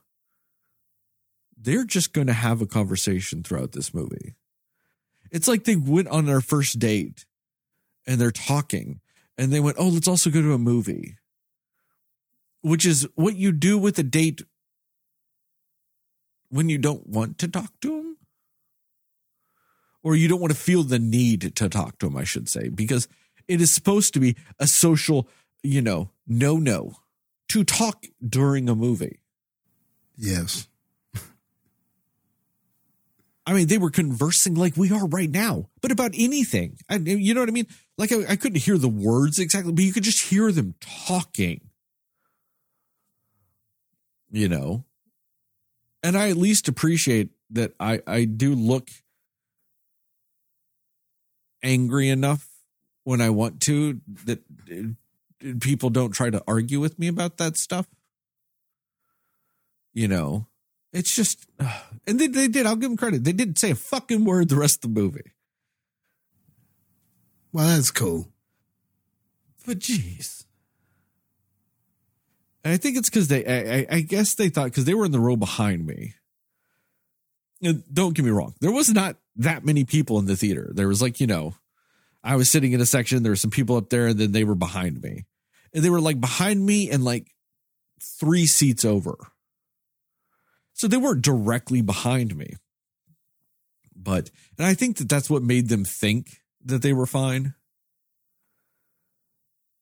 [1.61, 4.35] they're just going to have a conversation throughout this movie.
[5.31, 7.27] It's like they went on their first date
[8.07, 9.01] and they're talking
[9.37, 11.19] and they went, Oh, let's also go to a movie,
[12.63, 14.43] which is what you do with a date
[16.49, 18.17] when you don't want to talk to them
[20.03, 22.69] or you don't want to feel the need to talk to them, I should say,
[22.69, 23.09] because
[23.47, 25.29] it is supposed to be a social,
[25.63, 26.95] you know, no, no
[27.49, 29.21] to talk during a movie.
[30.17, 30.69] Yes.
[33.49, 36.76] I mean, they were conversing like we are right now, but about anything.
[36.90, 37.66] I, you know what I mean?
[37.96, 41.62] Like I, I couldn't hear the words exactly, but you could just hear them talking.
[44.30, 44.84] You know,
[46.03, 47.72] and I at least appreciate that.
[47.80, 48.90] I I do look
[51.62, 52.46] angry enough
[53.05, 54.40] when I want to that
[54.70, 57.86] uh, people don't try to argue with me about that stuff.
[59.94, 60.47] You know,
[60.93, 61.47] it's just,
[62.07, 62.66] and they, they did.
[62.66, 63.24] I'll give them credit.
[63.24, 65.32] They didn't say a fucking word the rest of the movie.
[67.53, 68.28] Well, that's cool.
[69.66, 70.45] But jeez.
[72.64, 75.05] And I think it's because they, I, I- I guess they thought, because they were
[75.07, 76.14] in the row behind me.
[77.62, 78.55] And don't get me wrong.
[78.61, 80.70] There was not that many people in the theater.
[80.74, 81.55] There was like, you know,
[82.22, 84.45] I was sitting in a section, there were some people up there, and then they
[84.45, 85.24] were behind me.
[85.74, 87.32] And they were like behind me and like
[88.20, 89.16] three seats over.
[90.79, 92.55] So they weren't directly behind me.
[93.95, 97.55] But, and I think that that's what made them think that they were fine.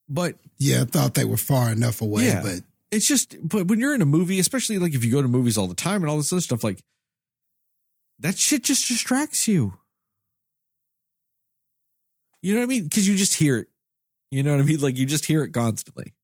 [0.09, 2.42] But Yeah, I thought they were far enough away, Yeah.
[2.42, 5.28] but it's just but when you're in a movie especially like if you go to
[5.28, 6.80] movies all the time and all this other stuff like
[8.20, 9.74] that shit just distracts you
[12.42, 13.66] you know what i mean because you just hear it
[14.30, 16.14] you know what i mean like you just hear it constantly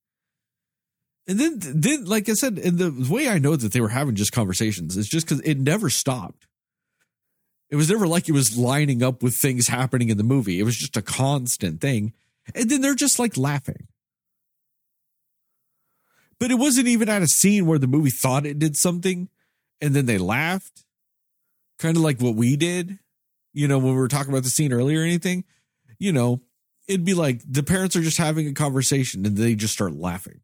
[1.33, 4.15] and then then like i said and the way i know that they were having
[4.15, 6.47] just conversations is just because it never stopped
[7.71, 10.65] it was never like it was lining up with things happening in the movie it
[10.65, 12.13] was just a constant thing
[12.55, 13.89] and then they're just like laughing
[16.43, 19.29] but it wasn't even at a scene where the movie thought it did something
[19.81, 20.85] and then they laughed.
[21.79, 22.99] Kind of like what we did,
[23.53, 25.45] you know, when we were talking about the scene earlier or anything.
[26.01, 26.41] You know,
[26.89, 30.41] it'd be like the parents are just having a conversation and they just start laughing.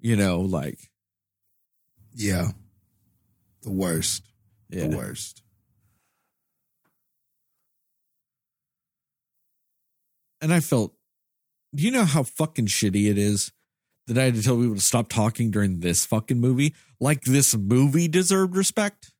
[0.00, 0.78] You know, like,
[2.14, 2.48] yeah.
[3.62, 4.22] The worst.
[4.68, 4.86] yeah.
[4.86, 5.42] The worst.
[10.40, 10.94] And I felt,
[11.74, 13.52] do you know how fucking shitty it is
[14.06, 16.74] that I had to tell people to stop talking during this fucking movie?
[17.00, 19.12] Like this movie deserved respect?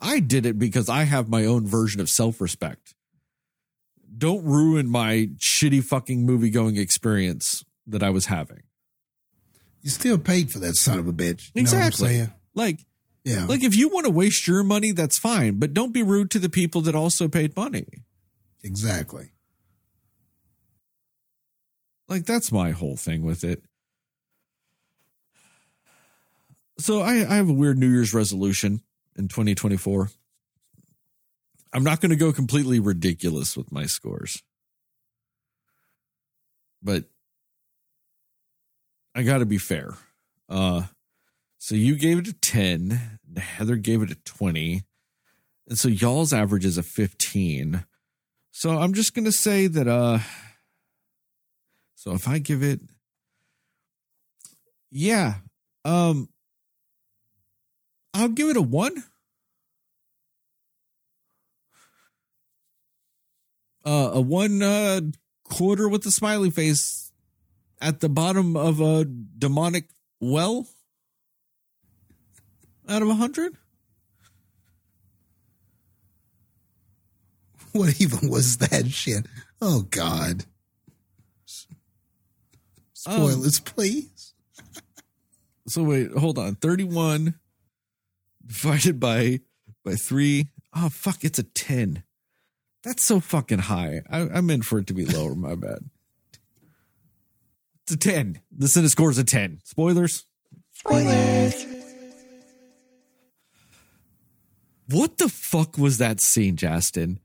[0.00, 2.94] I did it because I have my own version of self respect.
[4.16, 8.62] Don't ruin my shitty fucking movie going experience that I was having.
[9.82, 11.50] You still paid for that son of a bitch.
[11.54, 12.26] Exactly.
[12.54, 12.80] Like,
[13.24, 13.46] Yeah.
[13.46, 16.38] like if you want to waste your money, that's fine, but don't be rude to
[16.38, 17.86] the people that also paid money.
[18.62, 19.30] exactly.
[22.08, 23.62] Like that's my whole thing with it.
[26.78, 28.80] So I, I have a weird New Year's resolution
[29.16, 30.10] in 2024.
[31.72, 34.42] I'm not going to go completely ridiculous with my scores.
[36.82, 37.04] But
[39.18, 39.94] I got to be fair.
[40.48, 40.84] Uh
[41.58, 44.82] so you gave it a 10, Heather gave it a 20.
[45.66, 47.84] And so y'all's average is a 15.
[48.52, 50.20] So I'm just going to say that uh
[51.96, 52.80] so if I give it,
[54.88, 55.34] yeah,
[55.84, 56.28] um,
[58.14, 59.02] I'll give it a one.
[63.84, 65.00] Uh, a one uh,
[65.42, 67.07] quarter with a smiley face
[67.80, 69.88] at the bottom of a demonic
[70.20, 70.66] well
[72.88, 73.56] out of a hundred.
[77.72, 79.26] What even was that shit?
[79.60, 80.46] Oh God.
[83.06, 84.34] Um, Spoilers, please.
[85.68, 86.54] So wait, hold on.
[86.54, 87.34] 31
[88.46, 89.40] divided by
[89.84, 90.48] by 3.
[90.74, 92.04] Oh fuck, it's a 10.
[92.82, 94.00] That's so fucking high.
[94.10, 95.90] I, I meant for it to be lower, my bad.
[97.88, 98.40] It's a 10.
[98.54, 99.60] The Cinescore is a 10.
[99.64, 100.26] Spoilers?
[100.72, 101.64] Spoilers.
[104.90, 107.18] What the fuck was that scene, Jastin?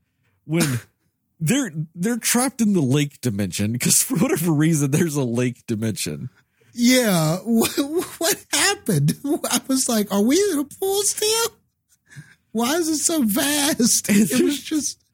[0.46, 0.80] When
[1.38, 6.30] they're they're trapped in the lake dimension because for whatever reason there's a lake dimension.
[6.72, 7.40] Yeah.
[7.44, 7.70] What,
[8.16, 9.18] what happened?
[9.50, 11.56] I was like, are we in a pool still?
[12.52, 14.08] Why is it so vast?
[14.08, 15.04] It was just.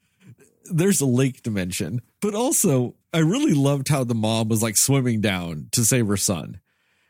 [0.72, 5.20] There's a lake dimension, but also I really loved how the mom was like swimming
[5.20, 6.60] down to save her son,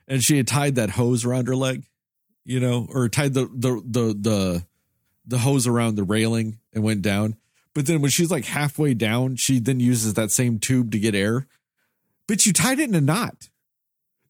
[0.09, 1.85] and she had tied that hose around her leg,
[2.45, 4.67] you know, or tied the the the the
[5.27, 7.37] the hose around the railing and went down.
[7.75, 11.15] But then when she's like halfway down, she then uses that same tube to get
[11.15, 11.47] air.
[12.27, 13.49] But you tied it in a knot.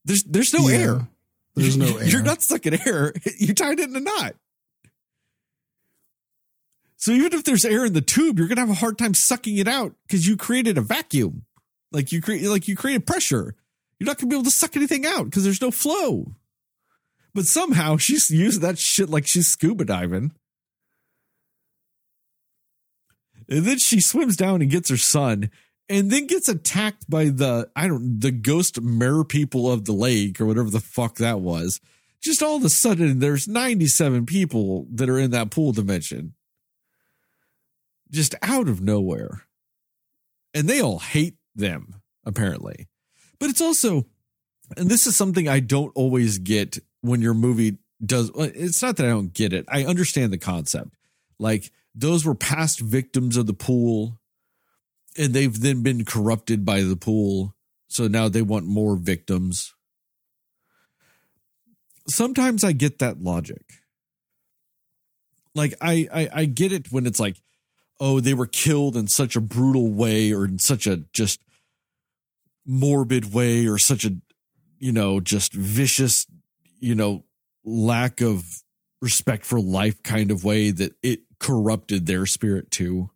[0.04, 0.76] There's there's no Yeah.
[0.78, 1.08] air.
[1.54, 2.04] There's no air.
[2.06, 3.12] You're not stuck in air.
[3.38, 4.34] You tied it in a knot.
[6.96, 9.56] So even if there's air in the tube, you're gonna have a hard time sucking
[9.56, 11.46] it out because you created a vacuum.
[11.92, 13.54] Like you create like you create a pressure.
[13.98, 16.34] You're not gonna be able to suck anything out because there's no flow.
[17.34, 20.32] But somehow she's using that shit like she's scuba diving.
[23.48, 25.50] And then she swims down and gets her son,
[25.88, 30.40] and then gets attacked by the I don't the ghost mare people of the lake
[30.40, 31.80] or whatever the fuck that was.
[32.22, 36.34] Just all of a sudden, there's 97 people that are in that pool dimension.
[38.10, 39.46] Just out of nowhere.
[40.52, 42.88] And they all hate them, apparently.
[43.38, 44.06] But it's also,
[44.76, 48.30] and this is something I don't always get when your movie does.
[48.36, 49.64] It's not that I don't get it.
[49.68, 50.94] I understand the concept.
[51.38, 54.20] Like, those were past victims of the pool
[55.16, 57.54] and they've then been corrupted by the pool
[57.88, 59.74] so now they want more victims
[62.08, 63.62] sometimes i get that logic
[65.54, 67.36] like I, I i get it when it's like
[68.00, 71.40] oh they were killed in such a brutal way or in such a just
[72.66, 74.16] morbid way or such a
[74.78, 76.26] you know just vicious
[76.78, 77.24] you know
[77.64, 78.44] lack of
[79.02, 83.10] respect for life kind of way that it corrupted their spirit too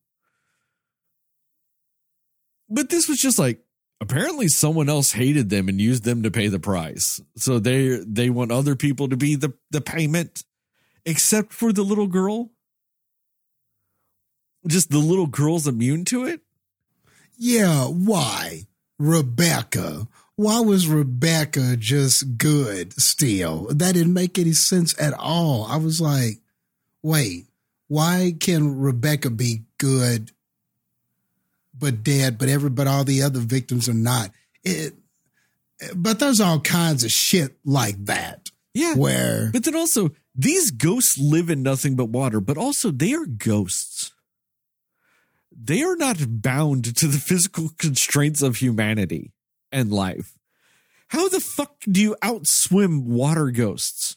[2.69, 3.65] but this was just like
[4.01, 7.21] apparently someone else hated them and used them to pay the price.
[7.37, 10.45] So they they want other people to be the the payment
[11.05, 12.51] except for the little girl.
[14.67, 16.41] Just the little girl's immune to it?
[17.37, 18.67] Yeah, why?
[18.99, 20.09] Rebecca.
[20.37, 23.69] Why was Rebecca just good still?
[23.71, 25.67] That didn't make any sense at all.
[25.69, 26.41] I was like,
[27.03, 27.47] wait,
[27.89, 30.33] why can Rebecca be good
[31.79, 34.31] but dead, but every but all the other victims are not?
[34.65, 34.95] It
[35.95, 38.51] but there's all kinds of shit like that.
[38.73, 38.95] Yeah.
[38.95, 43.27] Where But then also these ghosts live in nothing but water, but also they are
[43.27, 44.13] ghosts.
[45.57, 49.33] They are not bound to the physical constraints of humanity
[49.71, 50.37] and life.
[51.09, 54.17] How the fuck do you outswim water ghosts?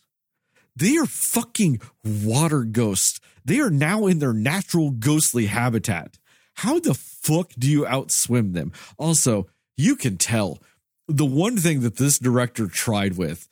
[0.75, 3.19] They are fucking water ghosts.
[3.45, 6.17] They are now in their natural ghostly habitat.
[6.55, 8.71] How the fuck do you outswim them?
[8.97, 10.59] Also, you can tell
[11.07, 13.47] the one thing that this director tried with,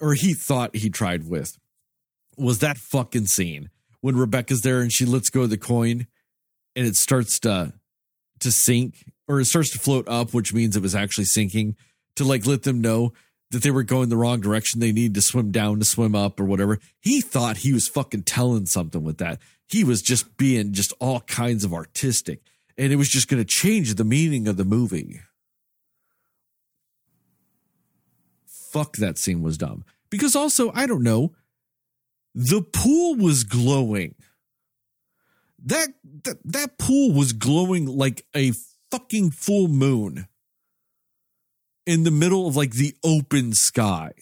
[0.00, 1.58] or he thought he tried with,
[2.36, 3.70] was that fucking scene
[4.00, 6.06] when Rebecca's there and she lets go of the coin
[6.76, 7.72] and it starts to
[8.40, 11.76] to sink or it starts to float up, which means it was actually sinking
[12.16, 13.12] to like let them know
[13.50, 14.80] that they were going the wrong direction.
[14.80, 16.78] They need to swim down to swim up or whatever.
[17.00, 19.40] He thought he was fucking telling something with that.
[19.66, 22.40] He was just being just all kinds of artistic
[22.76, 25.20] and it was just going to change the meaning of the movie.
[28.46, 29.84] Fuck that scene was dumb.
[30.10, 31.32] Because also, I don't know,
[32.34, 34.16] the pool was glowing.
[35.64, 35.88] That,
[36.24, 38.52] that that pool was glowing like a
[38.90, 40.28] fucking full moon
[41.86, 44.12] in the middle of like the open sky.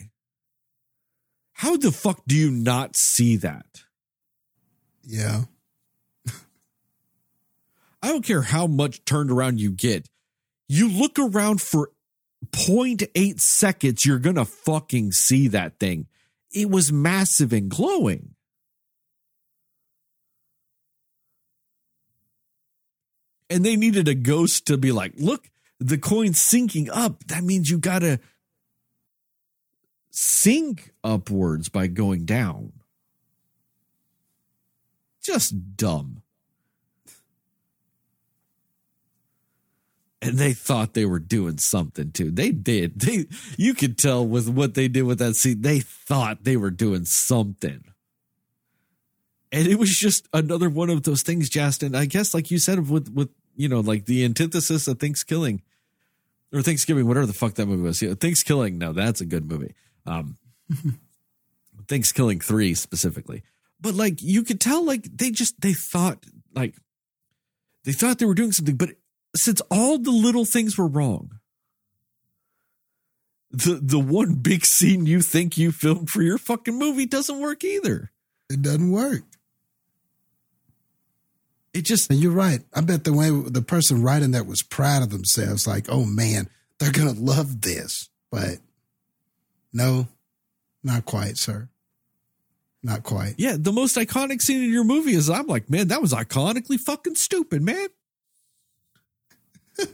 [1.55, 3.84] How the fuck do you not see that?
[5.05, 5.43] yeah.
[8.03, 10.09] I don't care how much turned around you get.
[10.68, 11.90] You look around for
[12.51, 16.07] 0.8 seconds, you're going to fucking see that thing.
[16.53, 18.32] It was massive and glowing.
[23.53, 27.24] And they needed a ghost to be like, look, the coin's sinking up.
[27.24, 28.18] That means you got to
[30.11, 32.72] sink upwards by going down.
[35.22, 36.22] Just dumb.
[40.22, 42.30] and they thought they were doing something too.
[42.30, 43.00] They did.
[43.00, 43.26] They
[43.59, 45.62] you could tell with what they did with that scene.
[45.62, 47.82] They thought they were doing something.
[49.50, 51.94] And it was just another one of those things, Jastin.
[51.94, 55.62] I guess, like you said, with with you know, like the antithesis of Thanksgiving
[56.53, 58.03] or Thanksgiving, whatever the fuck that movie was.
[58.03, 58.78] Yeah, Thanksgiving.
[58.78, 59.74] No, that's a good movie.
[60.07, 60.36] Um,
[61.88, 63.42] Thanksgiving three specifically,
[63.80, 66.24] but like you could tell, like they just they thought
[66.55, 66.74] like
[67.84, 68.90] they thought they were doing something, but
[69.34, 71.38] since all the little things were wrong,
[73.50, 77.64] the the one big scene you think you filmed for your fucking movie doesn't work
[77.64, 78.11] either.
[78.48, 79.24] It doesn't work.
[81.74, 82.60] It just And you're right.
[82.74, 86.48] I bet the way the person writing that was proud of themselves, like, oh man,
[86.78, 88.08] they're gonna love this.
[88.30, 88.58] But
[89.72, 90.08] no,
[90.82, 91.68] not quite, sir.
[92.84, 93.36] Not quite.
[93.38, 96.80] yeah, the most iconic scene in your movie is I'm like, man, that was iconically
[96.80, 97.86] fucking stupid, man.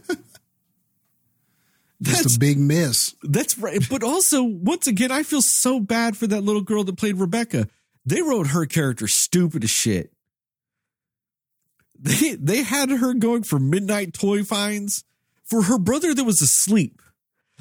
[2.01, 3.13] Just That's a big miss.
[3.23, 3.81] That's right.
[3.89, 7.67] But also, once again, I feel so bad for that little girl that played Rebecca.
[8.05, 10.13] They wrote her character stupid as shit.
[12.01, 15.03] They they had her going for midnight toy finds
[15.43, 17.01] for her brother that was asleep.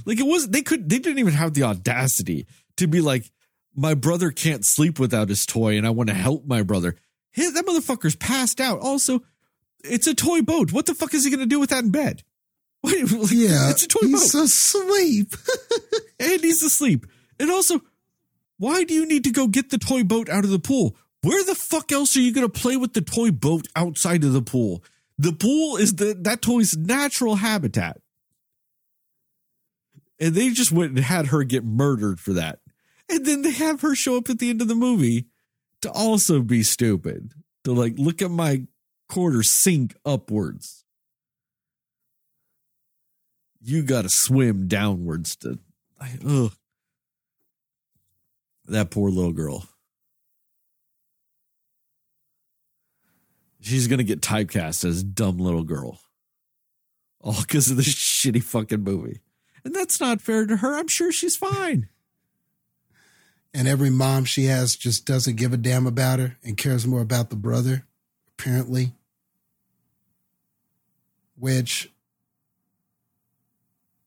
[0.04, 3.30] Like it was they could they didn't even have the audacity to be like,
[3.74, 6.96] my brother can't sleep without his toy, and I want to help my brother.
[7.36, 8.80] That motherfucker's passed out.
[8.80, 9.20] Also,
[9.84, 10.72] it's a toy boat.
[10.72, 12.22] What the fuck is he gonna do with that in bed?
[12.82, 15.34] Wait, like, Yeah, it's a toy boat he's asleep.
[16.20, 17.06] and he's asleep.
[17.40, 17.80] And also,
[18.56, 20.96] why do you need to go get the toy boat out of the pool?
[21.22, 24.32] Where the fuck else are you going to play with the toy boat outside of
[24.32, 24.84] the pool?
[25.18, 28.00] The pool is the that toy's natural habitat.
[30.20, 32.60] And they just went and had her get murdered for that.
[33.08, 35.26] And then they have her show up at the end of the movie
[35.82, 37.32] to also be stupid.
[37.64, 38.66] To like look at my
[39.08, 40.84] quarter sink upwards.
[43.60, 45.58] You got to swim downwards to
[46.00, 46.52] I, ugh.
[48.66, 49.67] That poor little girl.
[53.68, 56.00] She's to get typecast as dumb little girl.
[57.20, 59.20] All because of this shitty fucking movie.
[59.64, 60.76] And that's not fair to her.
[60.76, 61.88] I'm sure she's fine.
[63.52, 67.00] and every mom she has just doesn't give a damn about her and cares more
[67.00, 67.84] about the brother,
[68.38, 68.92] apparently.
[71.36, 71.90] Which,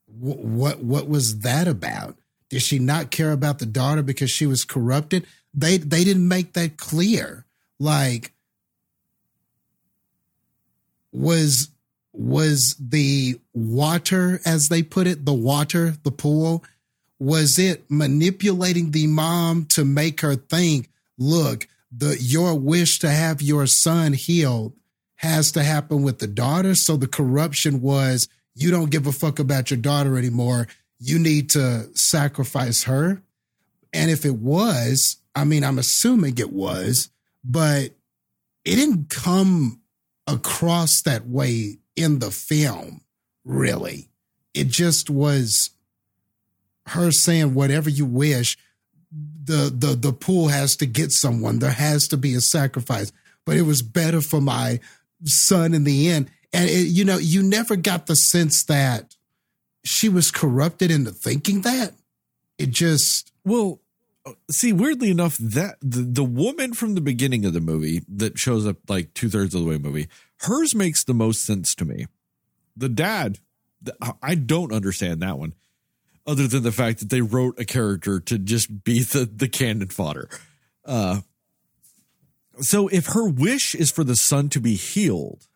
[0.07, 2.18] wh- what what was that about?
[2.49, 5.26] Did she not care about the daughter because she was corrupted?
[5.53, 7.45] They they didn't make that clear.
[7.80, 8.34] Like,
[11.12, 11.70] was
[12.14, 16.64] was the water, as they put it, the water, the pool,
[17.20, 23.41] was it manipulating the mom to make her think, look, the your wish to have
[23.41, 24.74] your son healed
[25.18, 26.74] has to happen with the daughter.
[26.74, 30.68] So the corruption was you don't give a fuck about your daughter anymore.
[30.99, 33.22] You need to sacrifice her.
[33.93, 37.09] And if it was, I mean, I'm assuming it was,
[37.43, 37.91] but
[38.64, 39.81] it didn't come
[40.32, 43.02] across that way in the film,
[43.44, 44.10] really.
[44.54, 45.72] It just was
[46.88, 48.58] her saying whatever you wish.
[49.12, 51.60] The the the pool has to get someone.
[51.60, 53.12] There has to be a sacrifice.
[53.46, 54.80] But it was better for my
[55.26, 56.30] son in the end.
[56.54, 59.16] And it, you know you never got the sense that
[59.84, 61.93] she was corrupted into thinking that.
[62.58, 63.80] It just Well,
[64.50, 68.68] see, weirdly enough, that the, the woman from the beginning of the movie that shows
[68.68, 70.08] up like two thirds of the way movie,
[70.42, 72.06] hers makes the most sense to me.
[72.76, 73.39] The dad,
[73.84, 75.54] th- I don't understand that one,
[76.26, 79.89] other than the fact that they wrote a character to just be the the cannon
[79.89, 80.30] fodder.
[80.86, 81.22] Uh,
[82.60, 85.48] so if her wish is for the son to be healed,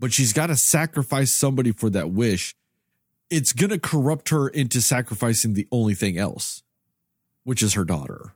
[0.00, 2.54] but she's got to sacrifice somebody for that wish,
[3.30, 6.62] it's going to corrupt her into sacrificing the only thing else
[7.48, 8.34] which is her daughter.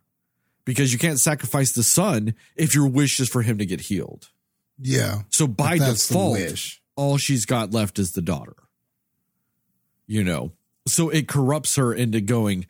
[0.65, 4.31] Because you can't sacrifice the son if your wish is for him to get healed.
[4.81, 6.39] yeah So by the default,
[6.97, 8.57] all she's got left is the daughter.
[10.07, 10.53] You know,
[10.89, 12.67] so it corrupts her into going,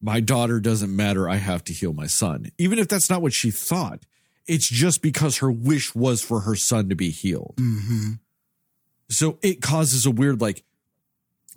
[0.00, 1.28] my daughter doesn't matter.
[1.28, 2.52] I have to heal my son.
[2.56, 4.06] Even if that's not what she thought,
[4.46, 7.54] it's just because her wish was for her son to be healed.
[7.58, 8.12] hmm
[9.08, 10.62] So it causes a weird, like,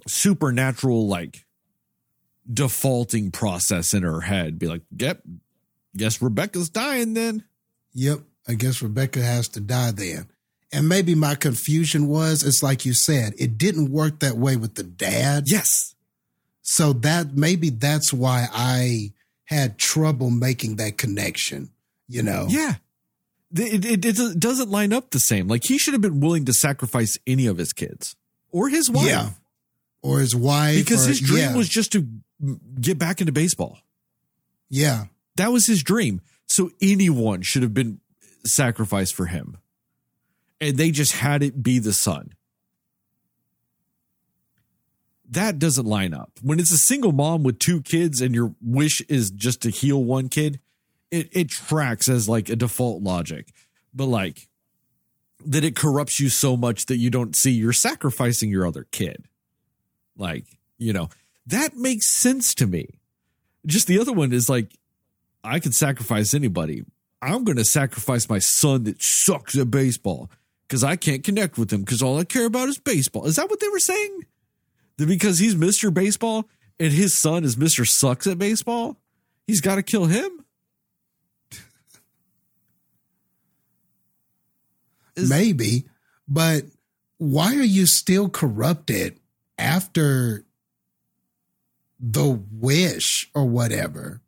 [0.08, 1.46] supernatural, like,
[2.52, 4.60] defaulting process in her head.
[4.60, 5.22] Be like, yep,
[5.96, 7.44] guess Rebecca's dying then.
[7.94, 8.20] Yep.
[8.48, 10.28] I guess Rebecca has to die then.
[10.72, 14.76] And maybe my confusion was it's like you said, it didn't work that way with
[14.76, 15.44] the dad.
[15.46, 15.94] Yes.
[16.64, 19.14] So that maybe that's why I
[19.46, 21.70] had trouble making that connection,
[22.08, 22.48] you know?
[22.50, 22.76] Yeah.
[23.56, 25.48] It, it, it doesn't line up the same.
[25.48, 28.16] Like he should have been willing to sacrifice any of his kids
[28.50, 29.06] or his wife.
[29.06, 29.30] Yeah.
[30.02, 30.76] Or his wife.
[30.76, 32.08] Because or- his dream yeah, was just to
[32.80, 33.80] get back into baseball.
[34.70, 35.06] Yeah.
[35.36, 36.22] That was his dream.
[36.48, 38.00] So anyone should have been
[38.46, 39.58] sacrificed for him.
[40.60, 42.34] And they just had it be the son.
[45.30, 46.32] That doesn't line up.
[46.42, 50.04] When it's a single mom with two kids and your wish is just to heal
[50.04, 50.60] one kid,
[51.12, 53.52] it, it tracks as like a default logic.
[53.94, 54.48] But like
[55.46, 59.26] that it corrupts you so much that you don't see you're sacrificing your other kid.
[60.16, 60.46] Like,
[60.78, 61.10] you know,
[61.48, 62.88] that makes sense to me.
[63.66, 64.72] Just the other one is like,
[65.44, 66.84] I could sacrifice anybody.
[67.22, 70.30] I'm going to sacrifice my son that sucks at baseball
[70.68, 73.26] because I can't connect with him because all I care about is baseball.
[73.26, 74.22] Is that what they were saying?
[74.98, 75.94] That because he's Mr.
[75.94, 76.50] Baseball
[76.80, 77.88] and his son is Mr.
[77.88, 78.98] Sucks at baseball,
[79.48, 80.44] he's got to kill him?
[85.16, 85.86] Is- Maybe.
[86.28, 86.66] But
[87.18, 89.20] why are you still corrupted
[89.58, 90.46] after
[92.06, 94.22] the wish or whatever?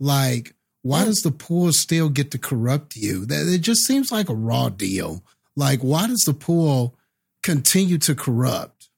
[0.00, 3.24] Like, why does the pool still get to corrupt you?
[3.24, 5.22] That it just seems like a raw deal.
[5.54, 6.96] Like, why does the pool
[7.42, 8.88] continue to corrupt?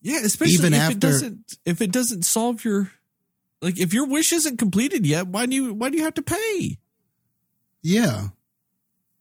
[0.00, 2.90] Yeah, especially Even if after- it doesn't if it doesn't solve your
[3.60, 6.22] like if your wish isn't completed yet, why do you why do you have to
[6.22, 6.78] pay?
[7.82, 8.28] Yeah.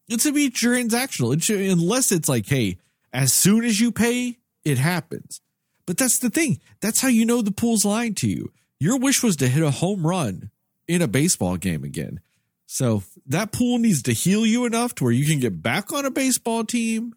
[0.07, 1.33] It's to be transactional.
[1.33, 2.77] It should, unless it's like, hey,
[3.11, 5.41] as soon as you pay, it happens.
[5.87, 6.59] But that's the thing.
[6.81, 8.51] That's how you know the pool's lying to you.
[8.79, 10.51] Your wish was to hit a home run
[10.87, 12.19] in a baseball game again.
[12.67, 16.05] So that pool needs to heal you enough to where you can get back on
[16.05, 17.15] a baseball team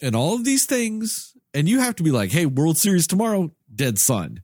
[0.00, 1.34] and all of these things.
[1.52, 4.42] And you have to be like, hey, World Series tomorrow, dead son.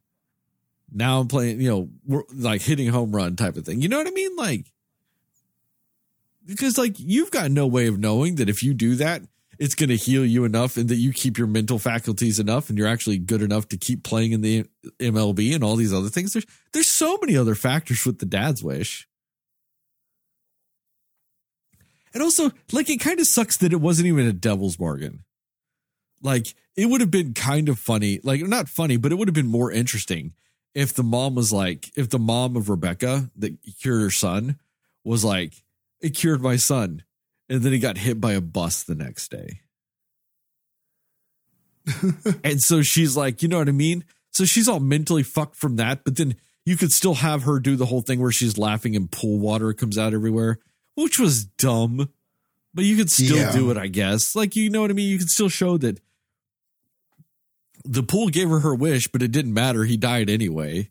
[0.93, 3.81] Now I'm playing, you know, like hitting home run type of thing.
[3.81, 4.35] You know what I mean?
[4.37, 4.73] Like,
[6.45, 9.23] because like you've got no way of knowing that if you do that
[9.59, 12.79] it's going to heal you enough and that you keep your mental faculties enough and
[12.79, 14.65] you're actually good enough to keep playing in the
[14.99, 16.33] MLB and all these other things.
[16.33, 19.09] There's there's so many other factors with the dad's wish.
[22.15, 25.25] And also like it kind of sucks that it wasn't even a devil's bargain.
[26.23, 29.35] Like it would have been kind of funny like not funny but it would have
[29.35, 30.35] been more interesting
[30.75, 34.59] if the mom was like if the mom of Rebecca that cured her son
[35.05, 35.65] was like
[36.01, 37.03] it cured my son.
[37.49, 39.61] And then he got hit by a bus the next day.
[42.45, 44.05] and so she's like, you know what I mean?
[44.31, 47.77] So she's all mentally fucked from that, but then you could still have her do
[47.77, 50.59] the whole thing where she's laughing and pool water comes out everywhere,
[50.95, 52.11] which was dumb.
[52.75, 53.53] But you could still Yeah.
[53.53, 54.37] do it, I guess.
[54.37, 55.09] Like, you know what I mean?
[55.09, 56.01] You could still show that
[57.85, 59.85] the pool gave her her wish, but it didn't matter.
[59.85, 60.91] He died anyway.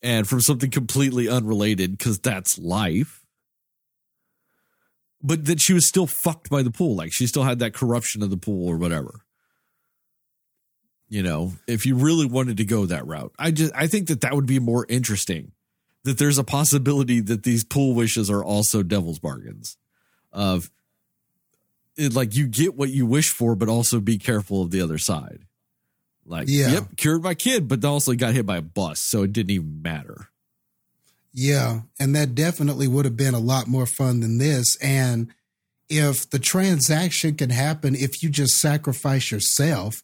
[0.00, 3.17] And from something completely unrelated, because that's life
[5.22, 6.96] but that she was still fucked by the pool.
[6.96, 9.20] Like she still had that corruption of the pool or whatever.
[11.08, 14.20] You know, if you really wanted to go that route, I just I think that
[14.20, 15.52] that would be more interesting.
[16.04, 19.76] That there's a possibility that these pool wishes are also devil's bargains.
[20.32, 20.70] Of
[21.96, 24.98] it, like you get what you wish for, but also be careful of the other
[24.98, 25.40] side.
[26.24, 26.72] Like, Yeah.
[26.72, 29.80] yep, cured my kid, but also got hit by a bus, so it didn't even
[29.82, 30.28] matter.
[31.32, 34.76] Yeah, and that definitely would have been a lot more fun than this.
[34.76, 35.28] And
[35.88, 40.02] if the transaction can happen if you just sacrifice yourself,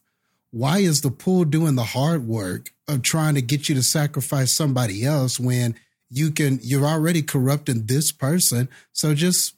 [0.51, 4.55] why is the pool doing the hard work of trying to get you to sacrifice
[4.55, 5.75] somebody else when
[6.09, 8.69] you can you're already corrupting this person?
[8.93, 9.55] So just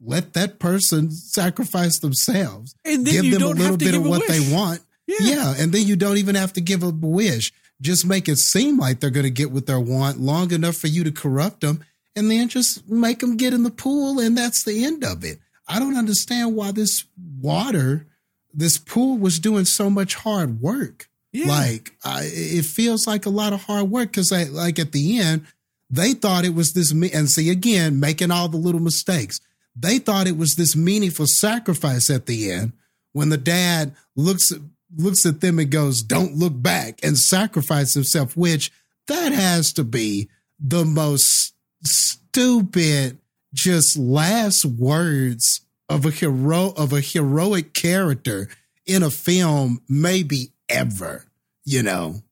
[0.00, 2.74] let that person sacrifice themselves.
[2.84, 4.30] And then give you them don't a little bit of what wish.
[4.30, 4.80] they want.
[5.06, 5.16] Yeah.
[5.20, 7.52] Yeah, and then you don't even have to give a wish.
[7.82, 10.86] Just make it seem like they're going to get what they want long enough for
[10.86, 11.84] you to corrupt them,
[12.16, 15.38] and then just make them get in the pool, and that's the end of it.
[15.68, 17.04] I don't understand why this
[17.40, 18.06] water,
[18.54, 21.08] this pool, was doing so much hard work.
[21.32, 21.48] Yeah.
[21.48, 25.46] Like I, it feels like a lot of hard work because, like at the end,
[25.90, 29.40] they thought it was this, and see again, making all the little mistakes.
[29.74, 32.72] They thought it was this meaningful sacrifice at the end
[33.12, 34.52] when the dad looks
[34.96, 38.36] looks at them and goes, "Don't look back," and sacrifice himself.
[38.36, 38.70] Which
[39.06, 40.28] that has to be
[40.58, 41.54] the most
[41.84, 43.18] stupid,
[43.52, 48.48] just last words of a hero of a heroic character
[48.86, 51.26] in a film, maybe ever.
[51.64, 52.22] You know,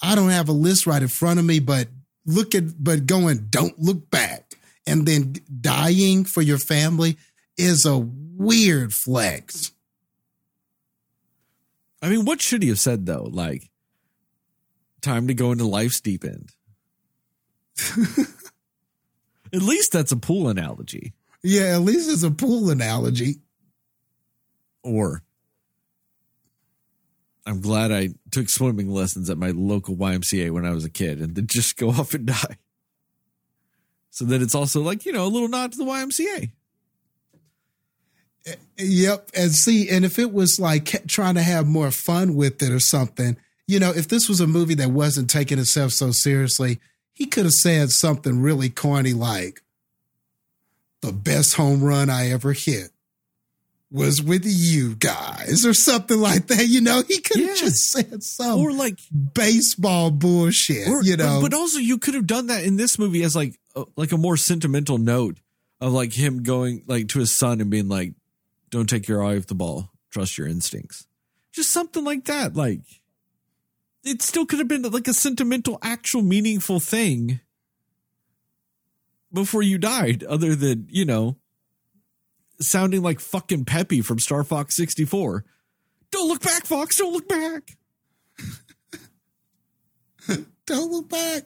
[0.00, 1.88] I don't have a list right in front of me, but
[2.26, 4.54] look at but going, "Don't look back,"
[4.86, 7.16] and then dying for your family
[7.56, 9.72] is a weird flex.
[12.04, 13.30] I mean, what should he have said though?
[13.32, 13.70] Like,
[15.00, 16.50] time to go into life's deep end.
[19.54, 21.14] At least that's a pool analogy.
[21.42, 23.36] Yeah, at least it's a pool analogy.
[24.82, 25.22] Or
[27.46, 31.20] I'm glad I took swimming lessons at my local YMCA when I was a kid
[31.20, 32.58] and then just go off and die.
[34.10, 36.50] So that it's also like, you know, a little nod to the YMCA.
[38.76, 39.30] Yep.
[39.34, 42.80] And see, and if it was like trying to have more fun with it or
[42.80, 46.78] something, you know, if this was a movie that wasn't taking itself so seriously,
[47.12, 49.62] he could have said something really corny like,
[51.00, 52.90] the best home run I ever hit
[53.90, 56.66] was with you guys or something like that.
[56.66, 57.54] You know, he could have Yeah.
[57.54, 58.98] just said some Or like
[59.34, 61.40] baseball bullshit, Or, you know.
[61.40, 64.12] but, but also you could have done that in this movie as like a, like
[64.12, 65.38] a more sentimental note
[65.80, 68.14] of like him going like to his son and being like,
[68.74, 69.92] "Don't take your eye off the ball.
[70.10, 71.06] Trust your instincts."
[71.52, 72.56] Just something like that.
[72.56, 72.80] Like
[74.02, 77.38] it still could have been like a sentimental, actual, meaningful thing
[79.32, 80.24] before you died.
[80.24, 81.36] Other than you know,
[82.60, 85.44] sounding like fucking Peppy from Star Fox sixty four.
[86.10, 86.96] Don't look back, Fox.
[86.96, 87.76] Don't look back.
[90.66, 91.44] don't look back,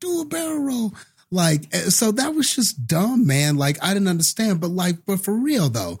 [0.00, 0.94] do a barrel roll.
[1.30, 3.56] Like, eh, so that was just dumb, man.
[3.56, 5.98] Like, I didn't understand, but like, but for real though,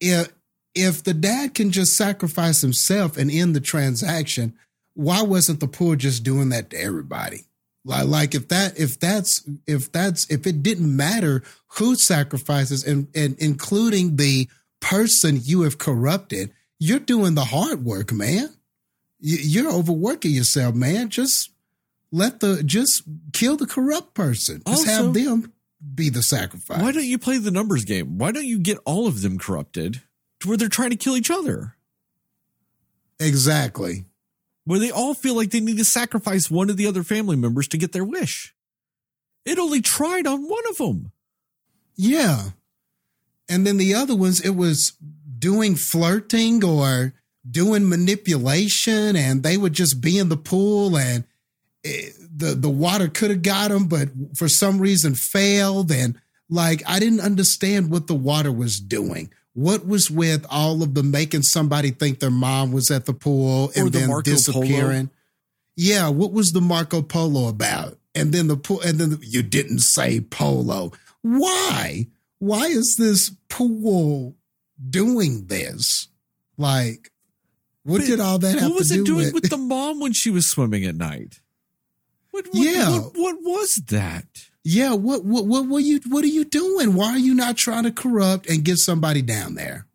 [0.00, 0.28] if
[0.74, 4.54] if the dad can just sacrifice himself and end the transaction,
[4.94, 7.44] why wasn't the poor just doing that to everybody?
[7.84, 11.42] Like, like if that if that's if that's if it didn't matter
[11.78, 14.48] who sacrifices and and including the
[14.80, 18.50] person you have corrupted, you're doing the hard work, man.
[19.18, 21.08] You- You're overworking yourself, man.
[21.10, 21.50] Just
[22.12, 23.02] let the just
[23.32, 24.62] kill the corrupt person.
[24.66, 25.52] Just Also- have them
[25.94, 26.80] be the sacrifice.
[26.80, 28.18] Why don't you play the numbers game?
[28.18, 30.02] Why don't you get all of them corrupted
[30.40, 31.76] to where they're trying to kill each other?
[33.20, 34.06] exactly?
[34.64, 37.68] Where they all feel like they need to sacrifice one of the other family members
[37.68, 38.54] to get their wish.
[39.44, 41.12] It only tried on one of them.
[41.96, 42.50] Yeah.
[43.48, 44.92] And then the other ones, it was
[45.38, 47.14] doing flirting or
[47.48, 51.24] doing manipulation, and they would just be in the pool, and
[51.82, 55.90] it, the the water could have got him, but for some reason failed.
[55.92, 56.16] And
[56.48, 59.30] like, I didn't understand what the water was doing.
[59.54, 63.70] What was with all of the making somebody think their mom was at the pool
[63.76, 64.36] and Or the then Marco Polo.
[64.36, 65.10] disappearing?
[65.76, 67.98] Yeah, what was the Marco Polo about?
[68.14, 70.92] And then the pool, and then the, you didn't say polo.
[71.22, 72.06] Why?
[72.38, 74.36] Why is this pool
[74.88, 76.08] doing this?
[76.56, 77.10] Like,
[77.84, 79.34] what But did all that have What was it doing with?
[79.34, 81.40] with the mom when she was swimming at night?
[82.30, 82.90] What, what, Yeah.
[82.98, 84.26] What, what was that?
[84.62, 86.00] yeah, what what what were you?
[86.08, 86.94] What are you doing?
[86.94, 89.86] Why are you not trying to corrupt and get somebody down there?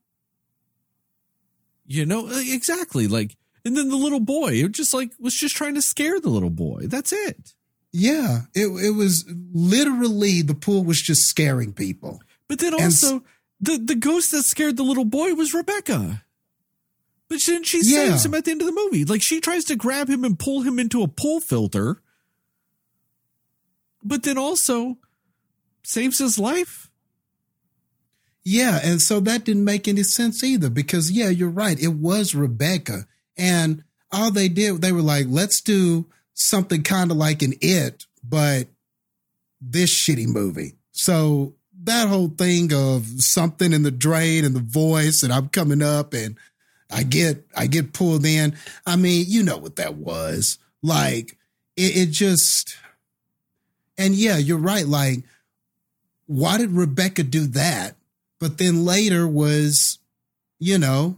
[1.85, 3.07] You know, uh, exactly.
[3.07, 6.29] Like, and then the little boy, it just like was just trying to scare the
[6.29, 6.87] little boy.
[6.87, 7.53] That's it.
[7.91, 12.19] Yeah, it it was literally the pool was just scaring people.
[12.47, 13.23] But then And also,
[13.61, 16.23] the the ghost that scared the little boy was Rebecca.
[17.29, 18.09] But then she Yeah.
[18.09, 19.05] saves him at the end of the movie.
[19.05, 22.01] Like she tries to grab him and pull him into a pool filter.
[24.05, 24.97] But then also
[25.83, 26.89] saves his life.
[28.43, 31.79] Yeah, and so that didn't make any sense either because yeah, you're right.
[31.79, 36.05] It was Rebecca, and all they did they were like, let's do
[36.35, 38.67] something kind of like an It, but
[39.59, 40.75] this shitty movie.
[40.91, 45.81] So that whole thing of something in the drain and the voice, and I'm coming
[45.81, 46.37] up and
[46.91, 48.55] I get I get pulled in.
[48.85, 51.37] I mean, you know what that was like.
[51.75, 52.77] It, it just,
[53.97, 54.85] and yeah, you're right.
[54.85, 55.19] Like,
[56.27, 57.95] why did Rebecca do that?
[58.39, 59.99] But then later was,
[60.59, 61.17] you know,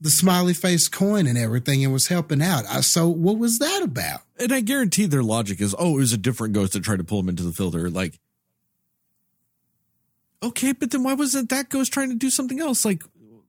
[0.00, 2.64] the smiley face coin and everything and was helping out.
[2.68, 4.20] I, so what was that about?
[4.38, 7.04] And I guarantee their logic is, oh, it was a different ghost that tried to
[7.04, 7.88] pull him into the filter.
[7.90, 8.18] Like,
[10.42, 12.84] okay, but then why wasn't that ghost trying to do something else?
[12.84, 13.02] Like,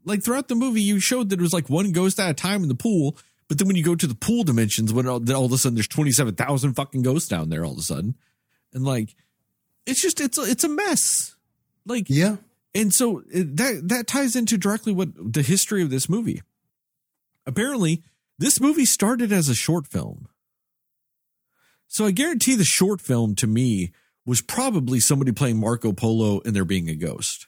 [0.05, 2.63] like throughout the movie, you showed that it was like one ghost at a time
[2.63, 3.17] in the pool.
[3.47, 5.57] But then when you go to the pool dimensions, when all, then all of a
[5.57, 8.15] sudden there's twenty seven thousand fucking ghosts down there all of a sudden,
[8.73, 9.15] and like,
[9.85, 11.35] it's just it's a, it's a mess.
[11.85, 12.37] Like, Yeah.
[12.75, 16.41] and so it- that that ties into directly what the history of this movie.
[17.45, 18.03] Apparently,
[18.37, 20.27] this movie started as a short film.
[21.87, 23.93] So I guarantee the short film to me
[24.25, 27.47] was probably somebody playing Marco Polo and there being a ghost.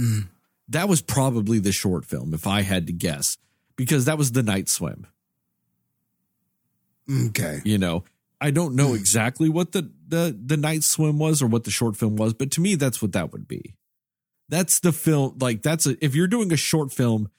[0.00, 0.28] Mm.
[0.66, 3.36] That was probably the short film, if I had to guess,
[3.76, 5.06] because that was the night swim.
[7.10, 7.60] Okay.
[7.64, 8.04] You know,
[8.40, 8.96] I don't know hmm.
[8.96, 12.50] exactly what the, the the night swim was or what the short film was, but
[12.52, 13.74] to me, that's what that would be.
[14.48, 15.38] That's the film.
[15.40, 17.30] Like that's a if you're doing a short film,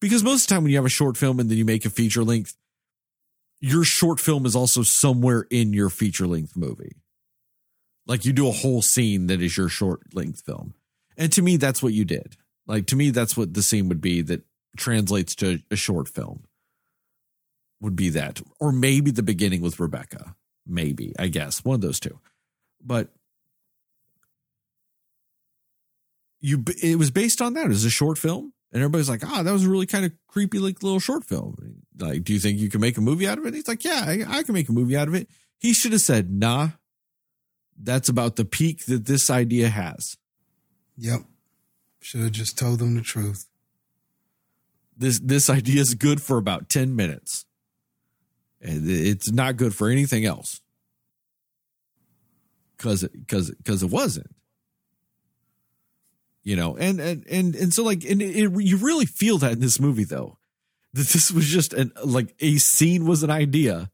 [0.00, 1.84] because most of the time when you have a short film and then you make
[1.84, 2.56] a feature length,
[3.60, 6.96] your short film is also somewhere in your feature length movie.
[8.06, 10.74] Like you do a whole scene that is your short length film,
[11.16, 12.36] and to me, that's what you did.
[12.66, 14.42] Like to me, that's what the scene would be that
[14.76, 16.44] translates to a short film.
[17.80, 20.36] Would be that, or maybe the beginning with Rebecca.
[20.66, 22.18] Maybe I guess one of those two,
[22.82, 23.10] but
[26.40, 27.66] you it was based on that.
[27.66, 30.12] It was a short film, and everybody's like, "Ah, that was a really kind of
[30.28, 31.56] creepy, like little short film."
[31.98, 33.54] Like, do you think you can make a movie out of it?
[33.54, 35.28] He's like, "Yeah, I, I can make a movie out of it."
[35.58, 36.70] He should have said, "Nah,
[37.78, 40.16] that's about the peak that this idea has."
[40.96, 41.20] Yep.
[42.00, 43.46] Should have just told them the truth.
[44.96, 47.46] This this idea is good for about ten minutes,
[48.60, 50.60] and it's not good for anything else.
[52.76, 54.34] Because because because it wasn't.
[56.42, 59.52] You know and and and, and so like and it, it, you really feel that
[59.52, 60.38] in this movie though.
[60.92, 63.90] That this was just an like a scene was an idea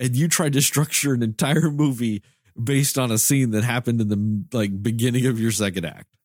[0.00, 2.22] and you tried to structure an entire movie
[2.60, 6.16] based on a scene that happened in the like beginning of your second act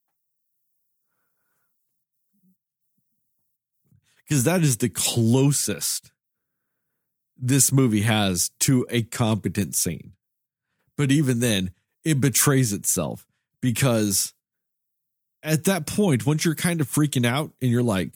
[4.27, 6.11] because that is the closest
[7.37, 10.13] this movie has to a competent scene
[10.97, 11.71] but even then
[12.03, 13.25] it betrays itself
[13.61, 14.33] because
[15.45, 18.11] at that point, once you're kind of freaking out and you're like,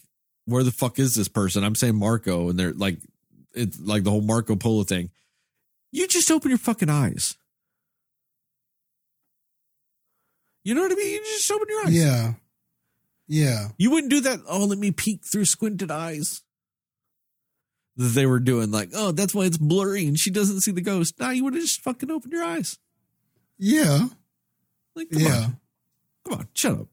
[0.46, 1.64] where the fuck is this person?
[1.64, 2.98] I'm saying Marco, and they're like,
[3.54, 5.12] it's like the whole Marco Polo thing.
[5.92, 7.38] You just open your fucking eyes.
[10.64, 11.14] You know what I mean?
[11.14, 11.94] You just open your eyes.
[11.96, 12.34] Yeah.
[13.32, 13.70] Yeah.
[13.78, 14.40] You wouldn't do that.
[14.48, 16.42] Oh, let me peek through squinted eyes.
[17.96, 21.20] They were doing, like, oh, that's why it's blurry and she doesn't see the ghost.
[21.20, 22.78] Nah, you would have just fucking opened your eyes.
[23.58, 24.08] Yeah.
[24.96, 25.38] Like, come Yeah.
[25.44, 25.60] on.
[26.26, 26.88] Come on, shut up.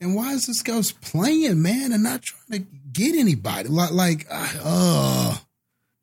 [0.00, 3.68] And why is this ghost playing, man, and not trying to get anybody?
[3.68, 5.36] Like, like, uh,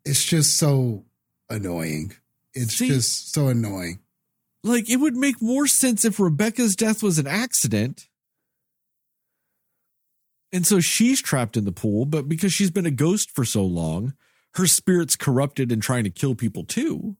[0.05, 1.05] it's just so
[1.49, 2.13] annoying.
[2.53, 3.99] It's See- just so annoying.
[4.61, 8.08] like it would make more sense if Rebecca's death was an accident.
[10.51, 13.63] And so she's trapped in the pool, but because she's been a ghost for so
[13.63, 14.13] long,
[14.55, 17.17] her spirit's corrupted and trying to kill people too.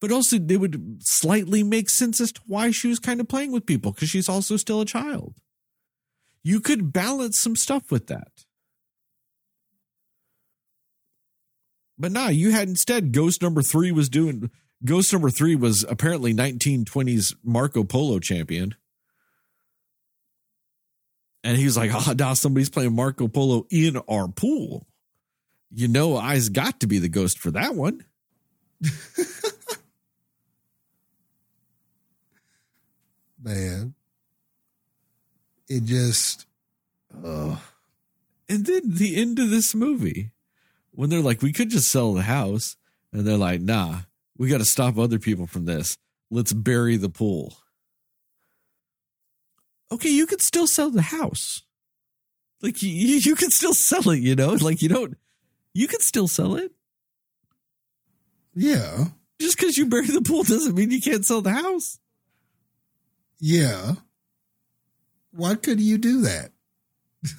[0.00, 3.52] But also, it would slightly make sense as to why she was kind of playing
[3.52, 5.34] with people because she's also still a child.
[6.42, 8.44] You could balance some stuff with that.
[11.98, 14.50] But nah, you had instead Ghost number three was doing
[14.84, 18.74] Ghost number three was apparently 1920s Marco Polo champion.
[21.46, 24.84] And he's like, oh, now somebody's playing Marco Polo in our pool.
[25.70, 28.04] You know, I's got to be the ghost for that one.
[33.40, 33.94] Man.
[35.68, 36.46] It just,
[37.24, 37.62] oh,
[38.48, 40.32] And then the end of this movie,
[40.90, 42.76] when they're like, we could just sell the house.
[43.12, 44.00] And they're like, nah,
[44.36, 45.96] we got to stop other people from this.
[46.28, 47.56] Let's bury the pool.
[49.92, 51.62] Okay, you could still sell the house.
[52.62, 54.54] Like, you, you could still sell it, you know?
[54.54, 55.16] Like, you don't,
[55.74, 56.72] you could still sell it.
[58.54, 59.06] yeah,
[59.40, 61.98] Just because you bury the pool doesn't mean you can't sell the house.
[63.38, 63.92] yeah.
[65.32, 66.50] Why could you do that?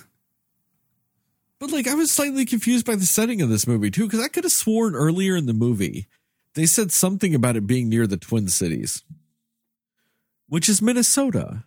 [1.59, 4.27] But like, I was slightly confused by the setting of this movie too, because I
[4.27, 6.07] could have sworn earlier in the movie
[6.53, 9.03] they said something about it being near the Twin Cities,
[10.47, 11.63] which is Minnesota.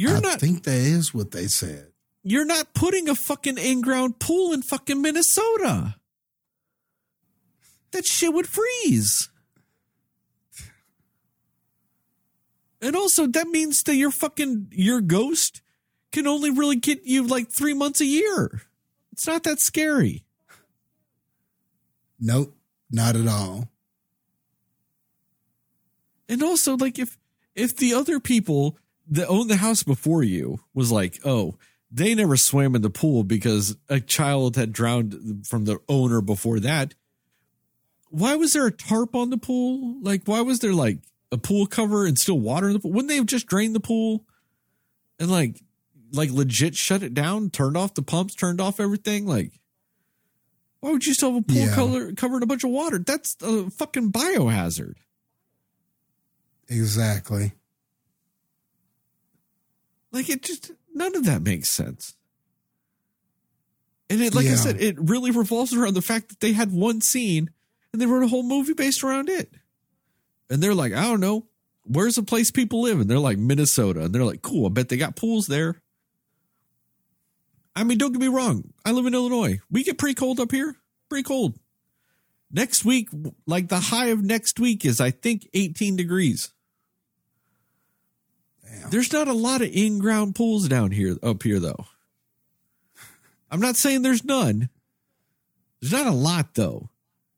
[0.00, 1.92] You're I not think that is what they said.
[2.22, 5.96] you're not putting a fucking in-ground pool in fucking Minnesota.
[7.92, 9.28] That shit would freeze.
[12.82, 15.60] And also that means that your fucking your ghost
[16.12, 18.62] can only really get you like 3 months a year.
[19.12, 20.24] It's not that scary.
[22.18, 22.56] Nope,
[22.90, 23.68] not at all.
[26.28, 27.18] And also like if
[27.54, 28.78] if the other people
[29.10, 31.56] that owned oh, the house before you was like, "Oh,
[31.90, 36.60] they never swam in the pool because a child had drowned from the owner before
[36.60, 36.94] that."
[38.08, 39.96] Why was there a tarp on the pool?
[40.02, 40.98] Like why was there like
[41.30, 42.90] a pool cover and still water in the pool?
[42.92, 44.24] Wouldn't they have just drained the pool
[45.20, 45.62] and like
[46.12, 49.26] like legit shut it down, turned off the pumps, turned off everything?
[49.26, 49.52] Like
[50.80, 51.74] why would you still have a pool Yeah.
[51.74, 52.98] color covered in a bunch of water?
[52.98, 54.94] That's a fucking biohazard.
[56.68, 57.52] Exactly.
[60.12, 62.16] Like it just none of that makes sense.
[64.08, 67.00] And it like I said, it really revolves around the fact that they had one
[67.00, 67.50] scene
[67.92, 69.52] and they wrote a whole movie based around it.
[70.48, 71.46] And they're like, I don't know,
[71.84, 73.00] where's the place people live?
[73.00, 74.02] And they're like Minnesota.
[74.04, 75.80] And they're like, cool, I bet they got pools there.
[77.76, 78.72] I mean, don't get me wrong.
[78.84, 79.60] I live in Illinois.
[79.70, 80.76] We get pretty cold up here.
[81.08, 81.58] Pretty cold.
[82.50, 83.08] Next week,
[83.46, 86.50] like the high of next week is I think 18 degrees.
[88.90, 91.86] There's not a lot of in-ground pools down here up here though.
[93.50, 94.68] I'm not saying there's none.
[95.80, 96.90] There's not a lot though.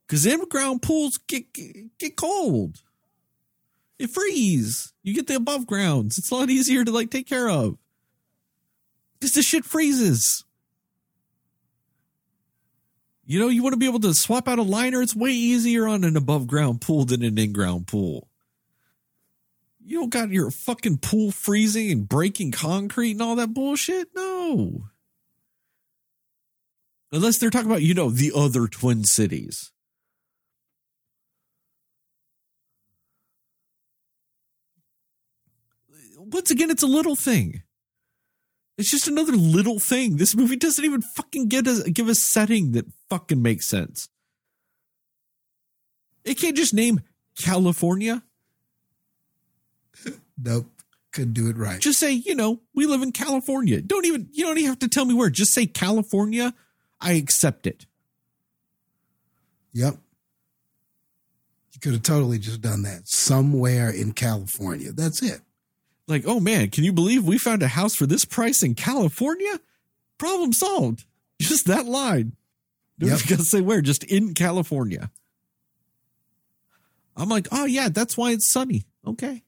[0.09, 2.83] Cuz in-ground pools get, get get cold.
[3.99, 4.93] It freeze.
[5.03, 6.19] You get the above grounds.
[6.19, 7.79] It's a lot easier to like take care of.
[9.21, 10.45] Cuz the shit freezes.
[13.25, 15.01] You know, you want to be able to swap out a liner.
[15.01, 18.29] It's way easier on an above ground pool than an in ground pool.
[19.85, 24.09] You don't got your fucking pool freezing and breaking concrete and all that bullshit.
[24.15, 24.85] No.
[27.11, 29.73] Unless they're talking about, you know, the other twin cities.
[36.17, 37.63] Once again, it's a little thing.
[38.79, 40.17] It's just another little thing.
[40.17, 44.09] This movie doesn't even fucking get a, give a setting that fucking makes sense.
[46.25, 47.01] It can't just name
[47.39, 48.23] California.
[50.43, 50.67] Nope.
[51.13, 51.79] Couldn't do it right.
[51.81, 53.81] Just say, you know, we live in California.
[53.83, 55.29] Don't even you don't even have to tell me where.
[55.31, 56.55] Just say California.
[57.01, 57.85] I accept it.
[59.75, 59.97] Yep.
[61.75, 64.93] You could have totally just done that somewhere in California.
[64.93, 65.41] That's it.
[66.09, 69.61] Like, oh man, can you believe we found a house for this price in California?
[70.19, 71.05] Problem solved.
[71.41, 72.37] Just that line.
[72.99, 73.21] Don't Yep.
[73.29, 75.11] gotta say where, just in California.
[77.17, 78.85] I'm like, oh yeah, that's why it's sunny.
[79.07, 79.43] Okay.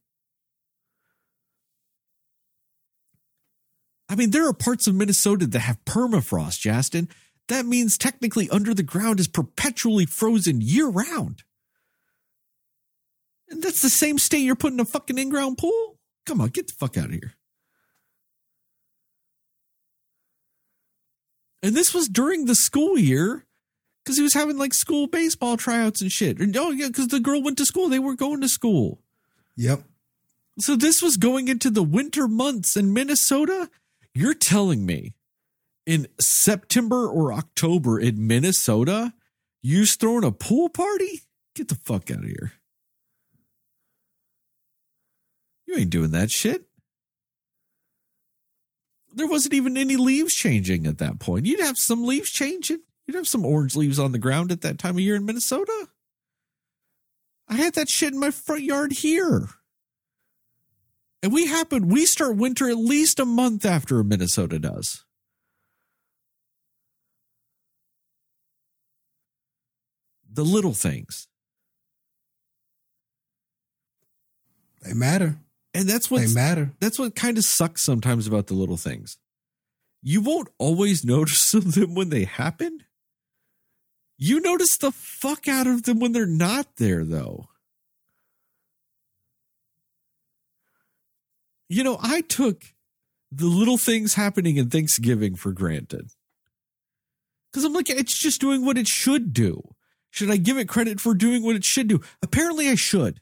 [4.14, 7.08] I mean, there are parts of Minnesota that have permafrost, Jastin.
[7.48, 11.42] That means technically under the ground is perpetually frozen year round.
[13.48, 15.98] And that's the same state you're putting a fucking in ground pool?
[16.26, 17.34] Come on, get the fuck out of here.
[21.60, 23.44] And this was during the school year
[24.04, 26.38] because he was having like school baseball tryouts and shit.
[26.38, 27.88] And oh, yeah, because the girl went to school.
[27.88, 29.00] They weren't going to school.
[29.56, 29.82] Yep.
[30.60, 33.68] So this was going into the winter months in Minnesota.
[34.14, 35.14] You're telling me
[35.86, 39.12] in September or October in Minnesota,
[39.62, 41.22] you're throwing a pool party?
[41.54, 42.52] Get the fuck out of here.
[45.66, 46.66] You ain't doing that shit.
[49.12, 51.46] There wasn't even any leaves changing at that point.
[51.46, 52.80] You'd have some leaves changing.
[53.06, 55.88] You'd have some orange leaves on the ground at that time of year in Minnesota.
[57.48, 59.48] I had that shit in my front yard here.
[61.24, 65.06] And we happen we start winter at least a month after Minnesota does.
[70.30, 71.26] The little things.
[74.82, 75.38] They matter.
[75.72, 76.72] And that's what They matter.
[76.78, 79.16] that's what kind of sucks sometimes about the little things.
[80.02, 82.80] You won't always notice them when they happen.
[84.18, 87.46] You notice the fuck out of them when they're not there, though.
[91.68, 92.62] You know, I took
[93.30, 96.10] the little things happening in Thanksgiving for granted.
[97.50, 99.74] Because I'm like, it's just doing what it should do.
[100.10, 102.00] Should I give it credit for doing what it should do?
[102.22, 103.20] Apparently, I should.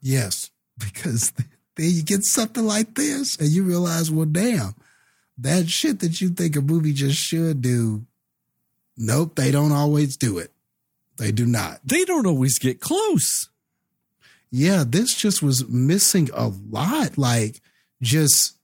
[0.00, 0.50] Yes.
[0.78, 1.32] Because
[1.76, 4.74] then you get something like this and you realize, well, damn,
[5.38, 8.06] that shit that you think a movie just should do,
[8.96, 10.52] nope, they don't always do it.
[11.16, 11.80] They do not.
[11.84, 13.48] They don't always get close.
[14.50, 17.18] Yeah, this just was missing a lot.
[17.18, 17.60] Like,
[18.00, 18.56] just,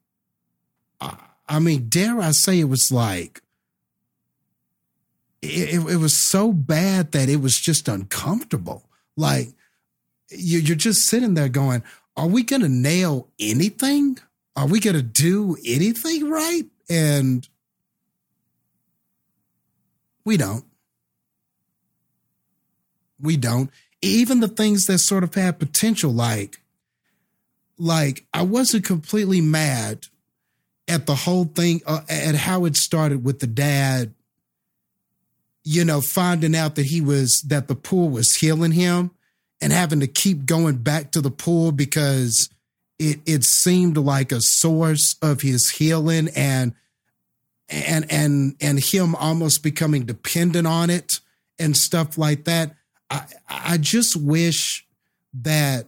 [1.49, 3.43] I, mean, dare I say it was like,
[5.43, 8.89] it, it, was so bad that it was just uncomfortable.
[9.17, 9.49] Like,
[10.31, 11.83] you, you're just sitting there going,
[12.17, 14.19] are we going to nail anything?
[14.57, 16.65] Are we going to do anything right?
[16.89, 17.47] And
[20.25, 20.65] we don't.
[23.21, 23.71] We don't.
[24.05, 26.61] Even the things that sort of had potential, like,
[27.79, 30.07] like I wasn't completely mad
[30.87, 34.13] at the whole thing, uh, at how it started with the dad,
[35.63, 39.11] you know, finding out that he was, that the pool was healing him
[39.63, 42.51] and having to keep going back to the pool because
[42.99, 46.75] it, it seemed like a source of his healing and,
[47.71, 51.15] and, and, and him almost becoming dependent on it
[51.59, 52.77] and stuff like that.
[53.15, 54.87] I, I just wish
[55.43, 55.87] that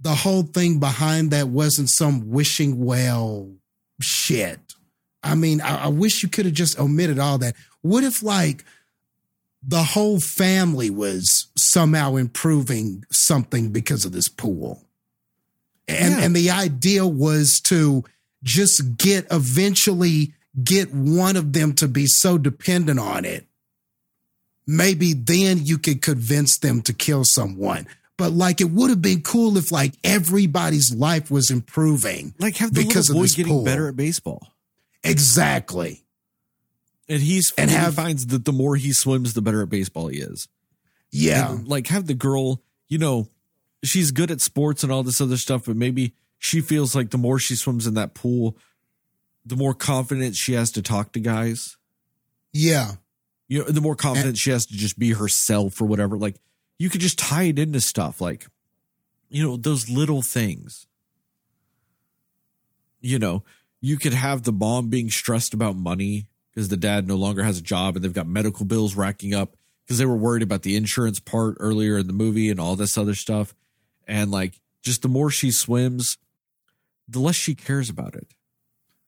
[0.00, 3.50] the whole thing behind that wasn't some wishing well
[4.00, 4.60] shit.
[5.22, 7.54] I mean, I, I wish you could have just omitted all that.
[7.80, 8.64] What if like
[9.66, 14.84] the whole family was somehow improving something because of this pool?
[15.88, 16.20] And Yeah.
[16.24, 18.04] and the idea was to
[18.42, 23.46] just get eventually get one of them to be so dependent on it
[24.66, 27.86] maybe then you could convince them to kill someone.
[28.16, 32.32] but like it would have been cool if like everybody's life was improving.
[32.38, 33.64] Like have the Because little boy getting pool.
[33.64, 34.52] better at baseball.
[35.02, 36.04] Exactly.
[37.08, 39.68] And he's And and he have- finds that the more he swims, the better at
[39.68, 40.48] baseball he is.
[41.10, 41.52] Yeah.
[41.52, 43.28] And, like have the girl, you know,
[43.82, 47.18] she's good at sports and all this other stuff, but maybe she feels like the
[47.18, 48.56] more she swims in that pool,
[49.44, 51.76] the more confident she has to talk to guys.
[52.52, 52.92] yeah.
[53.54, 56.18] You know, the more confident she has to just be herself or whatever.
[56.18, 56.40] Like
[56.76, 58.48] you could just tie it into stuff like,
[59.28, 60.88] you know, those little things.
[63.00, 63.44] You know,
[63.80, 67.56] you could have the mom being stressed about money because the dad no longer has
[67.56, 69.54] a job and they've got medical bills racking up
[69.84, 72.98] because they were worried about the insurance part earlier in the movie and all this
[72.98, 73.54] other stuff.
[74.08, 76.18] And like, just the more she swims,
[77.06, 78.34] the less she cares about it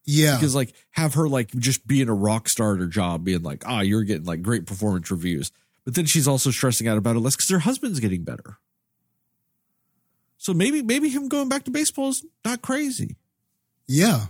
[0.07, 0.37] Yeah.
[0.37, 3.65] because like have her like just being a rock star at her job, being like,
[3.67, 5.51] ah, you're getting like great performance reviews.
[5.85, 8.59] But then she's also stressing out about it less because her husband's getting better.
[10.39, 13.17] So maybe maybe him going back to baseball is not crazy.
[13.87, 14.27] yeah.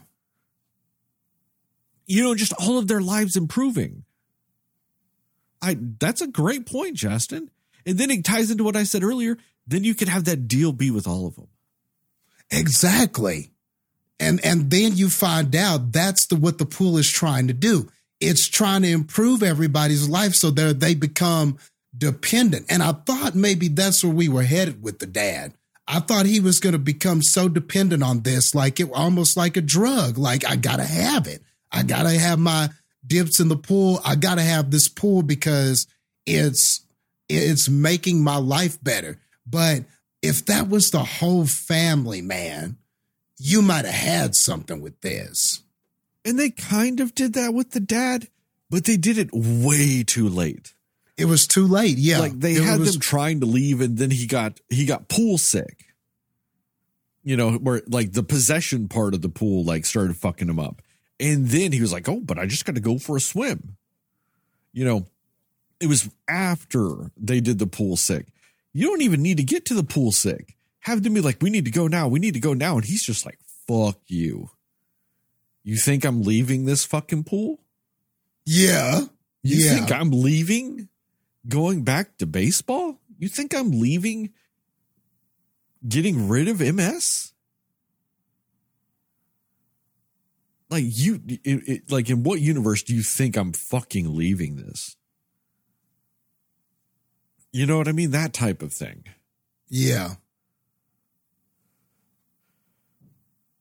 [2.08, 4.04] You know, just all of their lives improving.
[5.60, 7.50] I that's a great point, Jastin.
[7.84, 9.36] And then it ties into what I said earlier.
[9.66, 11.48] Then you could have that deal be with all of them.
[12.50, 13.50] Exactly.
[14.18, 17.90] And and then you find out that's the what the pool is trying to do.
[18.20, 21.58] It's trying to improve everybody's life so that they become
[21.96, 22.66] dependent.
[22.70, 25.52] And I thought maybe that's where we were headed with the dad.
[25.88, 29.56] I thought he was going to become so dependent on this, like it almost like
[29.56, 30.18] a drug.
[30.18, 31.42] Like I gotta have it.
[31.70, 32.70] I gotta have my
[33.06, 34.00] dips in the pool.
[34.04, 35.86] I gotta have this pool because
[36.24, 36.84] it's
[37.28, 39.18] it's making my life better.
[39.46, 39.84] But
[40.22, 42.78] if that was the whole family, man,
[43.38, 45.62] you might have had something with this.
[46.24, 48.28] And they kind of did that with the dad,
[48.70, 50.74] but they did it way too late.
[51.16, 51.96] It was too late.
[51.98, 52.18] Yeah.
[52.18, 55.08] like they It had was- them trying to leave and then he got he got
[55.08, 55.82] pool sick
[57.22, 60.80] you know where like the possession part of the pool like started fucking him up
[61.18, 63.76] and then he was like oh but i just got to go for a swim
[64.72, 65.06] you know
[65.80, 68.26] it was after they did the pool sick
[68.72, 70.55] you don't even need to get to the pool sick
[70.86, 72.84] have them be like we need to go now we need to go now and
[72.84, 73.38] he's just like
[73.68, 74.50] fuck you
[75.62, 77.58] you think i'm leaving this fucking pool
[78.44, 79.00] Yeah.
[79.42, 79.74] you yeah.
[79.74, 80.88] think I'm leaving?
[81.48, 83.00] Going back to baseball?
[83.18, 84.32] You think I'm leaving?
[85.86, 87.32] Getting rid of MS?
[90.68, 94.96] Like you, it, it, like in what universe do you think I'm fucking leaving this?
[97.52, 98.10] You know what I mean?
[98.10, 99.04] That type of thing.
[99.68, 100.14] yeah.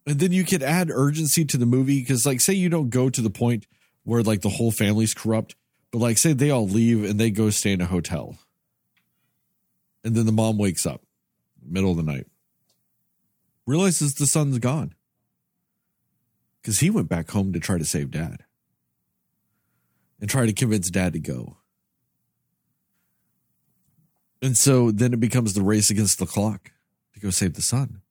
[0.06, 3.10] And then you could add urgency to the movie because, like, say you don't go
[3.10, 3.66] to the point
[4.04, 5.56] where like the whole family's corrupt,
[5.92, 8.38] but like, say they all leave and they go stay in a hotel,
[10.04, 11.02] and then the mom wakes up,
[11.68, 12.28] middle of the night,
[13.66, 14.94] realizes the son's gone.
[16.62, 18.44] Because he went back home to try to save dad
[20.20, 21.58] and try to convince dad to go.
[24.42, 26.72] And so then it becomes the race against the clock
[27.14, 28.02] to go save the son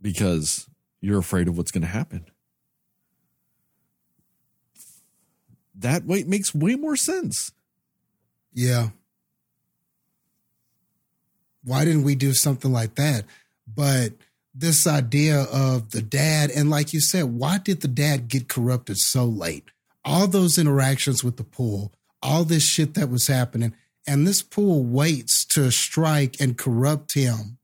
[0.00, 0.68] because
[1.00, 2.24] you're afraid of what's going to happen.
[5.74, 7.52] That way makes way more sense.
[8.52, 8.88] Yeah.
[11.62, 13.24] Why didn't we do something like that?
[13.72, 14.14] But
[14.54, 18.98] this idea of the dad, and like you said, why did the dad get corrupted
[18.98, 19.70] so late?
[20.04, 21.92] All those interactions with the pool,
[22.22, 23.74] all this shit that was happening,
[24.06, 27.58] and this pool waits to strike and corrupt him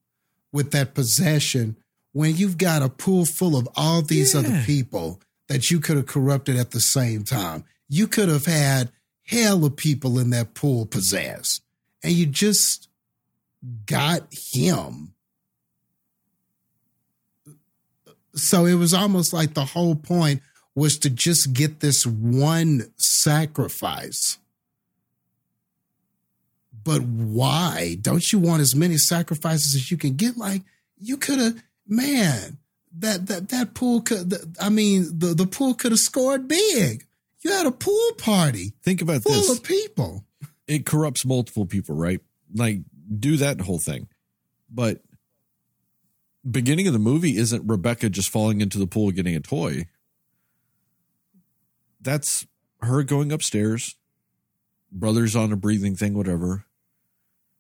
[0.52, 1.76] with that possession
[2.14, 6.06] when you've got a pool full of all these other people that you could have
[6.06, 7.64] corrupted at the same time.
[7.88, 8.90] You could have had
[9.26, 11.60] hell of people in that pool possessed,
[12.02, 12.88] and you just
[13.84, 15.12] got him.
[18.36, 20.40] So it was almost like the whole point
[20.74, 24.38] was to just get this one sacrifice.
[26.84, 27.96] But why?
[28.00, 30.36] Don't you want as many sacrifices as you can get?
[30.36, 30.62] Like
[30.96, 32.58] you could have, man.
[32.96, 34.32] That that that pool could.
[34.60, 37.04] I mean, the the pool could have scored big.
[37.40, 39.50] You had a pool party Think about full this.
[39.50, 40.24] of people.
[40.66, 42.20] It corrupts multiple people, right?
[42.54, 42.80] Like
[43.18, 44.08] do that whole thing.
[44.70, 45.02] But
[46.48, 49.86] beginning of the movie isn't Rebecca just falling into the pool getting a toy.
[52.00, 52.46] That's
[52.80, 53.96] her going upstairs.
[54.92, 56.64] Brother's on a breathing thing, whatever.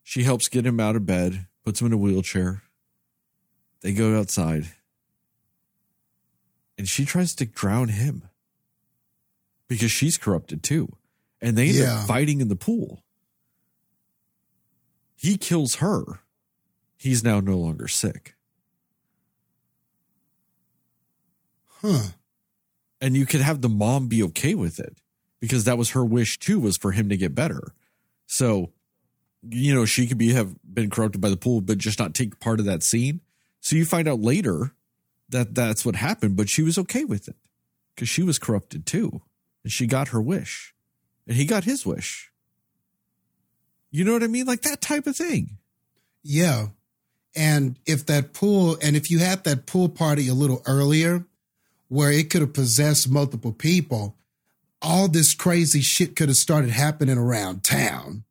[0.02, 2.62] She helps get him out of bed, puts him in a wheelchair.
[3.84, 4.64] They go outside.
[6.78, 8.22] And she tries to drown him
[9.68, 10.88] because she's corrupted too.
[11.42, 12.00] And they end Yeah.
[12.00, 13.02] up fighting in the pool.
[15.16, 16.20] he kills her,
[16.98, 18.34] he's now no longer sick.
[21.80, 22.08] Huh.
[23.00, 24.98] And you could have the mom be okay with it
[25.40, 27.74] because that was her wish too, was for him to get better.
[28.26, 28.72] So,
[29.48, 32.38] you know, she could be have been corrupted by the pool, but just not take
[32.40, 33.20] part of that scene.
[33.64, 34.72] So you find out later
[35.30, 37.36] that that's what happened, but she was okay with it
[37.94, 39.22] because she was corrupted too.
[39.62, 40.74] And she got her wish.
[41.26, 42.30] And he got his wish.
[43.90, 44.44] You know what I mean?
[44.44, 45.56] Like that type of thing.
[46.22, 46.66] Yeah.
[47.34, 51.24] And if that pool, and if you had that pool party a little earlier,
[51.88, 54.14] where it could have possessed multiple people,
[54.82, 58.24] all this crazy shit could have started happening around town.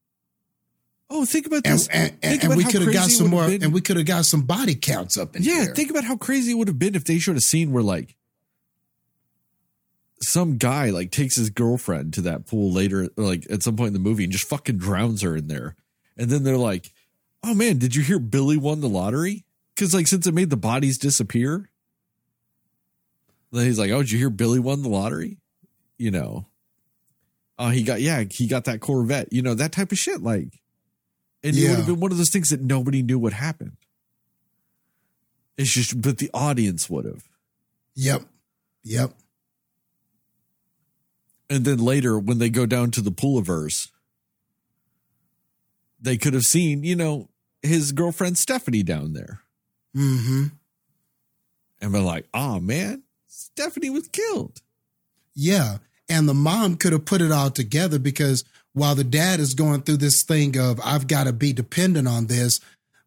[1.09, 1.87] Oh, think about And, this.
[1.89, 3.63] and, Think and, we could have got some more, been.
[3.63, 5.75] and we could have got some body counts up in Yeah, here.
[5.75, 8.15] think about how crazy it would have been if they showed a scene where like
[10.21, 13.93] some guy like takes his girlfriend to that pool later, like at some point in
[13.93, 15.75] the movie, and just fucking drowns her in there.
[16.17, 16.91] And then they're like,
[17.43, 20.57] "Oh man, did you hear Billy won the lottery?" Because like since it made the
[20.57, 21.69] bodies disappear,
[23.51, 25.37] then he's like, "Oh, did you hear Billy won the lottery?"
[25.97, 26.47] You know,
[27.59, 29.31] oh he got yeah he got that Corvette.
[29.33, 30.21] You know that type of shit.
[30.21, 30.61] Like,
[31.43, 33.77] and it would have been one of those things that nobody knew what happened.
[35.57, 37.23] It's just, but the audience would have.
[37.95, 38.23] Yep.
[38.83, 39.13] Yep.
[41.49, 43.89] And then later, when they go down to the Pooliverse,
[45.99, 47.29] they could have seen, you know,
[47.61, 49.41] his girlfriend Stephanie down there.
[49.95, 50.45] Mm-hmm.
[51.81, 54.61] And been like, oh man, Stephanie was killed.
[55.35, 55.77] Yeah.
[56.09, 58.43] And the mom could have put it all together because
[58.73, 62.27] while the dad is going through this thing of, I've got to be dependent on
[62.27, 62.59] this,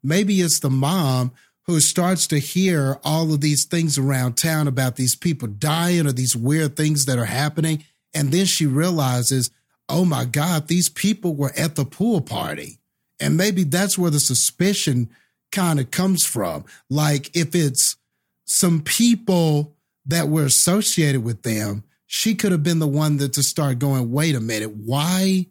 [0.02, 1.32] maybe it's the mom
[1.64, 6.12] who starts to hear all of these things around town about these people dying or
[6.12, 7.84] these weird things that are happening.
[8.14, 9.50] And then she realizes,
[9.88, 12.78] oh my God, these people were at the pool party.
[13.18, 15.10] And maybe that's where the suspicion
[15.50, 16.64] kind of comes from.
[16.88, 17.96] Like if it's
[18.44, 19.74] some people
[20.06, 24.12] that were associated with them, she could have been the one that to start going,
[24.12, 25.46] wait a minute, why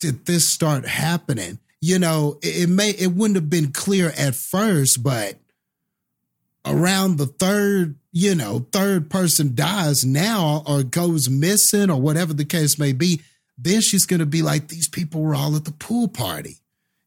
[0.00, 1.58] did this start happening?
[1.80, 5.36] You know, it, it may it wouldn't have been clear at first, but
[6.64, 12.44] around the third, you know, third person dies now or goes missing or whatever the
[12.44, 13.22] case may be,
[13.56, 16.56] then she's gonna be like, these people were all at the pool party,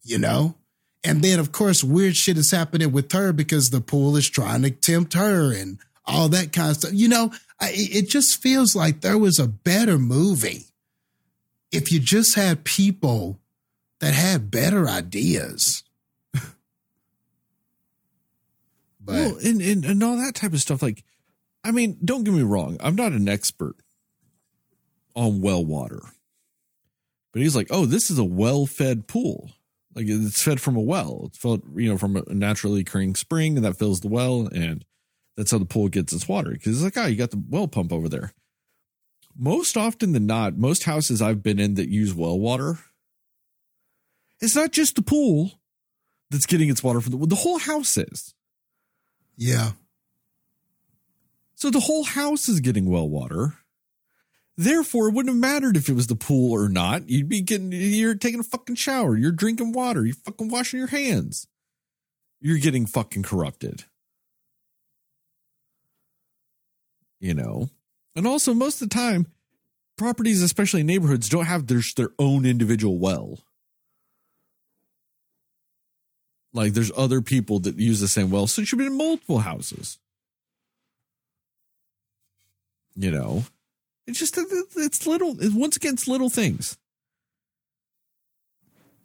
[0.03, 0.55] you know?
[1.03, 4.61] And then, of course, weird shit is happening with her because the pool is trying
[4.61, 6.91] to tempt her and all that kind of stuff.
[6.93, 10.70] You know, I, it just feels like there was a better movie
[11.72, 13.39] if you just had people
[13.99, 15.84] that had better ideas.
[16.34, 16.52] but
[19.07, 20.81] well, and, and, and all that type of stuff.
[20.81, 21.03] Like,
[21.64, 22.77] I mean, don't get me wrong.
[22.80, 23.76] I'm not an expert
[25.15, 26.02] on well water.
[27.31, 29.52] But he's like, oh, this is a well fed pool.
[29.93, 31.23] Like it's fed from a well.
[31.27, 34.48] It's fed, you know, from a naturally occurring spring and that fills the well.
[34.48, 34.84] And
[35.38, 36.52] that's how the pool gets its water.
[36.52, 38.34] Cause it's like, oh, you got the well pump over there.
[39.43, 42.77] Most often than not, most houses I've been in that use well water,
[44.39, 45.53] it's not just the pool
[46.30, 48.35] that's getting its water from the, the whole house is.
[49.35, 49.72] yeah,
[51.55, 53.55] So the whole house is getting well water.
[54.57, 57.09] Therefore, it wouldn't have mattered if it was the pool or not.
[57.09, 59.18] You'd be getting, you're taking a fucking shower.
[59.18, 60.05] You're drinking water.
[60.05, 61.47] You're fucking washing your hands.
[62.39, 63.85] You're getting fucking corrupted.
[67.19, 67.69] You know?
[68.15, 69.27] And also, most of the time,
[69.97, 73.39] properties, especially neighborhoods, don't have their, their own individual well.
[76.53, 78.47] Like, there's other people that use the same well.
[78.47, 79.97] So it should be in multiple houses.
[82.95, 83.45] You know?
[84.05, 85.38] It's just it's little.
[85.39, 86.77] Once again, it's little things.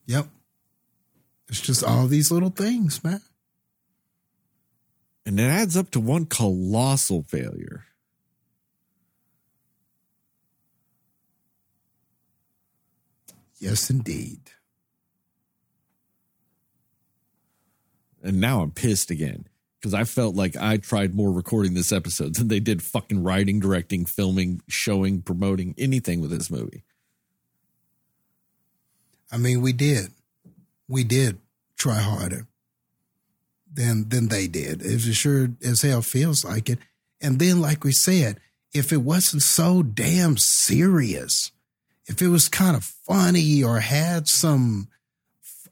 [0.06, 0.26] yep.
[1.48, 3.20] It's just all these little things, man.
[5.24, 7.84] And it adds up to one colossal failure.
[13.66, 14.38] Yes, indeed.
[18.22, 19.48] And now I'm pissed again
[19.80, 23.58] because I felt like I tried more recording this episode than they did fucking writing,
[23.58, 26.84] directing, filming, showing, promoting anything with this movie.
[29.32, 30.12] I mean, we did.
[30.88, 31.38] We did
[31.76, 32.46] try harder
[33.72, 34.80] than than they did.
[34.80, 36.78] It sure as hell feels like it.
[37.20, 38.38] And then, like we said,
[38.72, 41.50] if it wasn't so damn serious,
[42.06, 44.88] if it was kind of funny or had some,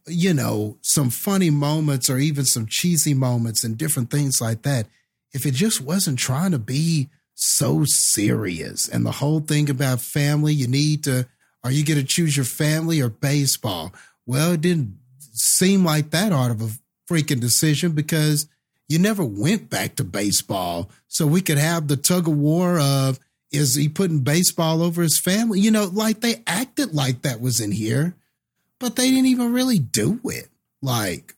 [0.06, 4.86] you know, some funny moments or even some cheesy moments and different things like that,
[5.32, 10.52] if it just wasn't trying to be so serious and the whole thing about family,
[10.52, 11.26] you need to,
[11.62, 13.92] are you going to choose your family or baseball?
[14.26, 16.70] Well, it didn't seem like that out of a
[17.10, 18.46] freaking decision because
[18.88, 20.90] you never went back to baseball.
[21.08, 23.18] So we could have the tug of war of
[23.54, 25.60] is he putting baseball over his family?
[25.60, 28.14] You know, like they acted like that was in here,
[28.78, 30.48] but they didn't even really do it.
[30.82, 31.34] Like,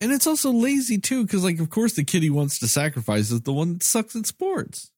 [0.00, 3.30] And it's also lazy too, because like of course the kid he wants to sacrifice
[3.30, 4.90] is the one that sucks at sports.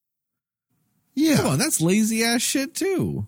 [1.15, 1.43] yeah.
[1.43, 3.27] On, that's lazy ass shit too.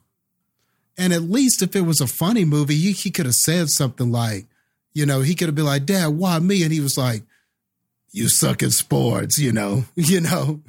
[0.97, 4.13] And at least if it was a funny movie, he, he could have said something
[4.13, 4.47] like,
[4.93, 6.63] you know, he could have been like, Dad, why me?
[6.63, 7.25] And he was like,
[8.13, 10.61] You suck at sports, you know, you know.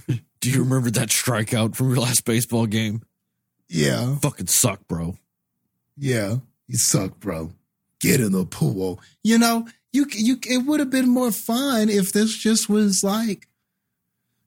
[0.46, 3.02] Do you remember that strikeout from your last baseball game?
[3.68, 5.18] Yeah, Fucking suck, bro.
[5.98, 6.38] yeah.
[6.68, 7.52] You suck, bro.
[8.00, 9.00] Get in the pool.
[9.24, 13.48] You know, you you it would have been more fun if this just was like,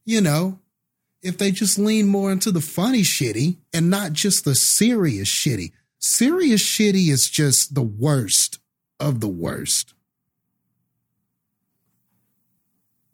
[0.05, 0.61] you know,
[1.21, 5.73] if they just lean more into the funny shitty and not just the serious shitty.
[5.99, 8.61] Serious shitty is just the worst
[9.01, 9.95] of the worst.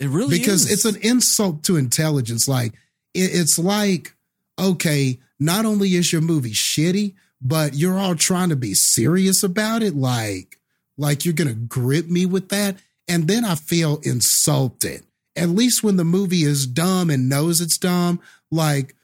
[0.05, 0.73] It really because is.
[0.73, 2.47] it's an insult to intelligence.
[2.47, 2.75] Like
[3.15, 4.15] it, it's like,
[4.59, 9.83] okay, not only is your movie shitty, but you're all trying to be serious about
[9.83, 9.95] it.
[9.95, 10.59] Like,
[10.97, 12.77] like you're gonna grip me with that,
[13.09, 15.03] and then I feel insulted.
[15.37, 18.21] At least when the movie is dumb and knows it's dumb,
[18.51, 18.95] like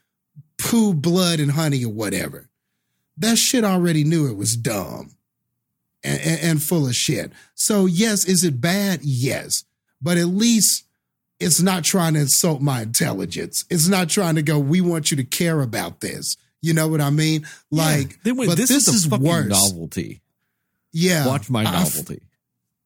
[0.61, 2.49] Pooh, blood, and honey or whatever.
[3.17, 5.15] That shit already knew it was dumb
[6.03, 7.31] and, and, and full of shit.
[7.55, 8.99] So yes, is it bad?
[9.03, 9.65] Yes,
[10.01, 10.85] but at least
[11.41, 13.65] it's not trying to insult my intelligence.
[13.69, 16.37] It's not trying to go, we want you to care about this.
[16.61, 17.47] You know what I mean?
[17.71, 19.47] Like, they went, but this, this, is, is, worse.
[19.49, 20.21] novelty.
[20.93, 21.25] Yeah.
[21.27, 22.21] Watch my I- I f- novelty.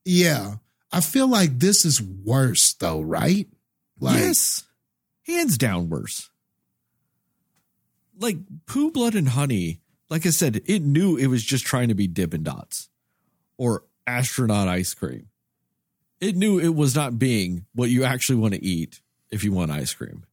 [0.06, 0.56] yeah.
[0.92, 3.48] I feel like this is worse though, right?
[4.00, 4.64] Like, yes,
[5.28, 6.30] hands down worse.
[8.18, 9.82] Like Pooh, blood, and honey.
[10.10, 12.88] Like I said, it knew it was just trying to be Dippin' Dots
[13.58, 15.28] or astronaut ice cream.
[16.22, 19.02] It knew it was not being what you actually want to eat
[19.32, 20.26] if you want ice cream.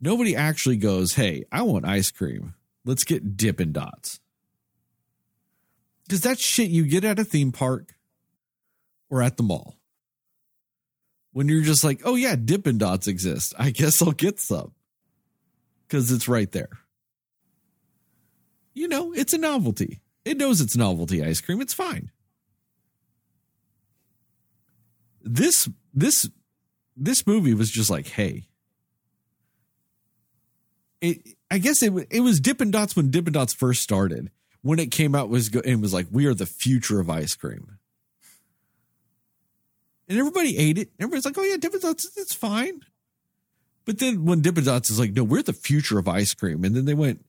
[0.00, 2.54] Nobody actually goes, "Hey, I want ice cream.
[2.84, 4.20] Let's get Dippin' Dots."
[6.04, 7.94] Because that shit you get at a theme park
[9.08, 9.76] or at the mall
[11.32, 13.54] when you're just like, oh yeah, Dippin' Dots exist.
[13.58, 14.72] I guess I'll get some
[15.86, 16.70] because it's right there.
[18.74, 20.00] You know, it's a novelty.
[20.24, 21.60] It knows it's novelty ice cream.
[21.60, 22.10] It's fine.
[25.22, 26.28] This this
[26.96, 28.48] this movie was just like, hey,
[31.00, 31.36] it.
[31.50, 34.30] I guess it it was Dippin' Dots when Dippin' Dots first started.
[34.62, 37.78] When it came out, was it was like we are the future of ice cream
[40.12, 40.90] and everybody ate it.
[41.00, 42.82] Everybody's like, "Oh yeah, Dippin' Dots, it's fine."
[43.84, 46.76] But then when Dippin' Dots is like, "No, we're the future of ice cream," and
[46.76, 47.24] then they went,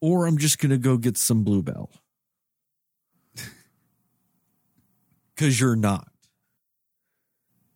[0.00, 1.90] "Or I'm just gonna go get some Blue Bell,"
[5.38, 6.08] because you're not.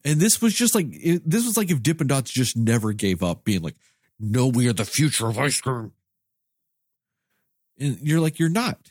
[0.04, 3.22] And this was just like it, this was like if Dippin' Dots just never gave
[3.22, 3.76] up, being like,
[4.18, 5.92] "No, we are the future of ice cream,"
[7.78, 8.90] and you're like, "You're not."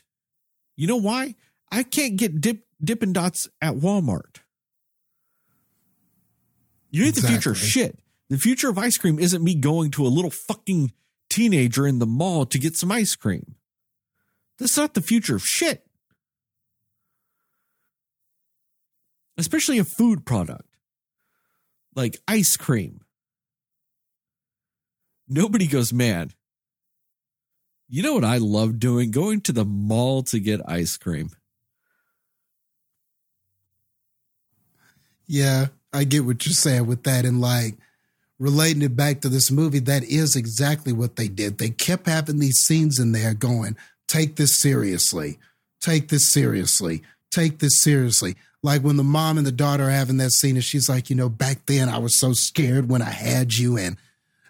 [0.74, 1.34] You know why?
[1.70, 4.38] I can't get dip Dippin' Dots at Walmart.
[6.90, 7.98] You ain't the future of shit.
[8.30, 10.92] The future of ice cream isn't me going to a little fucking
[11.28, 13.56] teenager in the mall to get some ice cream.
[14.58, 15.86] That's not the future of shit.
[19.38, 20.68] Especially a food product
[21.94, 23.00] like ice cream.
[25.28, 26.32] Nobody goes, man.
[27.88, 29.10] You know what I love doing?
[29.10, 31.30] Going to the mall to get ice cream.
[35.26, 37.24] Yeah, I get what you're saying with that.
[37.24, 37.76] And like
[38.38, 41.58] relating it back to this movie, that is exactly what they did.
[41.58, 43.76] They kept having these scenes in there going,
[44.08, 45.38] take this seriously,
[45.80, 48.36] take this seriously, take this seriously.
[48.62, 51.16] Like when the mom and the daughter are having that scene, and she's like, you
[51.16, 53.76] know, back then I was so scared when I had you.
[53.76, 53.96] And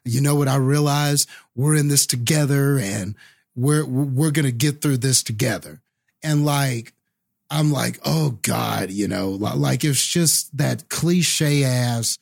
[0.05, 1.29] you know what I realized?
[1.55, 3.15] We're in this together and
[3.55, 5.81] we're we're gonna get through this together.
[6.23, 6.93] And like
[7.51, 12.19] I'm like, oh God, you know, like it's just that cliche ass.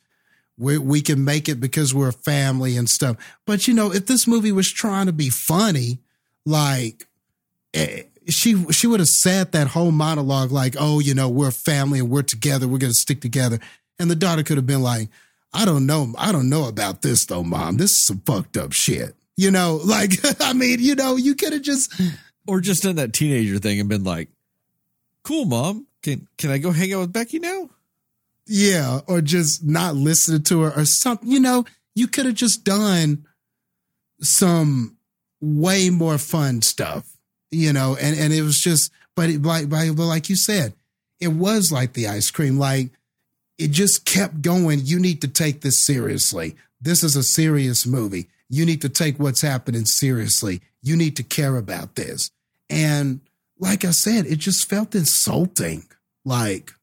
[0.57, 3.17] We we can make it because we're a family and stuff.
[3.45, 5.99] But you know, if this movie was trying to be funny,
[6.45, 7.07] like
[7.73, 11.51] eh, she she would have said that whole monologue, like, oh, you know, we're a
[11.51, 13.59] family and we're together, we're gonna stick together.
[13.99, 15.09] And the daughter could have been like,
[15.53, 17.77] I don't know, I don't know about this though, mom.
[17.77, 19.15] This is some fucked up shit.
[19.37, 21.93] You know, like I mean, you know, you could have just
[22.47, 24.29] Or just done that teenager thing and been like,
[25.23, 25.87] cool, mom.
[26.01, 27.69] Can can I go hang out with Becky now?
[28.47, 31.29] Yeah, or just not listening to her or something.
[31.29, 33.25] You know, you could have just done
[34.19, 34.97] some
[35.39, 37.10] way more fun stuff
[37.51, 40.73] you know, and and it was just, but it, like but like you said,
[41.19, 42.89] it was like the ice cream, like
[43.57, 44.79] it just kept going.
[44.83, 46.55] You need to take this seriously.
[46.81, 48.27] This is a serious movie.
[48.49, 50.61] You need to take what's happening seriously.
[50.81, 52.31] You need to care about this.
[52.69, 53.21] And
[53.59, 55.83] like I said, it just felt insulting.
[56.25, 56.73] Like,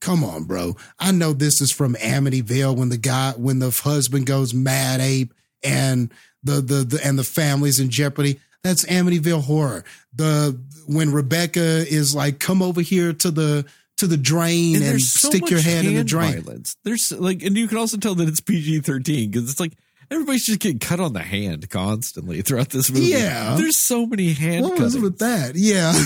[0.00, 0.76] come on, bro.
[0.98, 5.32] I know this is from Amityville when the guy, when the husband goes mad ape
[5.62, 6.12] and
[6.44, 8.40] the, the, the, and the family's in jeopardy.
[8.62, 9.84] That's Amityville horror.
[10.14, 13.66] The, when Rebecca is like, come over here to the,
[13.98, 16.42] to the drain and, there's so stick your head in the drain.
[16.42, 16.76] Violence.
[16.84, 19.72] There's like, and you can also tell that it's PG thirteen because it's like
[20.10, 23.06] everybody's just getting cut on the hand constantly throughout this movie.
[23.06, 23.54] Yeah.
[23.56, 24.64] there's so many hand.
[24.64, 25.54] What was with that?
[25.54, 25.94] Yeah.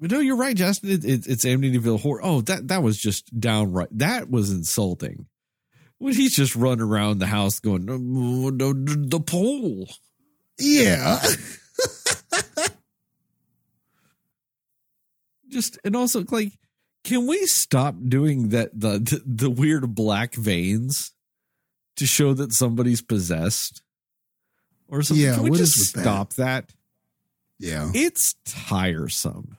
[0.00, 0.90] But no, you're right, Jastin.
[0.90, 2.20] It, it, it's Amityville horror.
[2.22, 3.88] Oh, that that was just downright.
[3.90, 5.26] That was insulting.
[5.98, 9.88] When he's just running around the house going, "No, no, no, the pole.
[10.58, 11.20] Yeah.
[15.48, 16.52] Just and also like,
[17.04, 18.78] can we stop doing that?
[18.78, 21.12] The the, the weird black veins
[21.96, 23.82] to show that somebody's possessed
[24.88, 25.24] or something.
[25.24, 26.00] Yeah, can we just that?
[26.00, 26.72] stop that?
[27.58, 27.90] Yeah.
[27.94, 29.56] It's tiresome.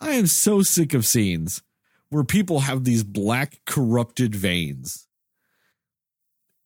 [0.00, 1.62] I am so sick of scenes
[2.10, 5.08] where people have these black corrupted veins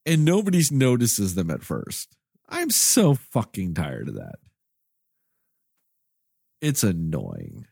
[0.08, 2.16] and nobody notices them at first.
[2.48, 4.36] I'm so fucking tired of that.
[6.62, 7.66] It's annoying.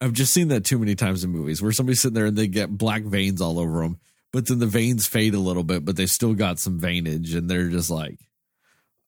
[0.00, 2.46] I've just seen that too many times in movies where somebody's sitting there and they
[2.46, 3.98] get black veins all over them,
[4.32, 7.50] but then the veins fade a little bit, but they still got some veinage, and
[7.50, 8.20] they're just like,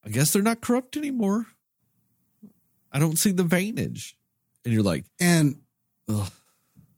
[0.04, 1.46] I guess they're not corrupt anymore.
[2.92, 4.14] I don't see the veinage.
[4.64, 5.60] And you're like, And
[6.08, 6.30] ugh.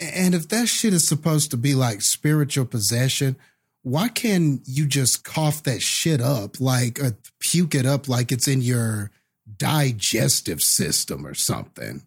[0.02, 3.36] And if that shit is supposed to be like spiritual possession,
[3.82, 8.46] why can't you just cough that shit up like or puke it up like it's
[8.48, 9.10] in your
[9.58, 12.02] digestive system or something?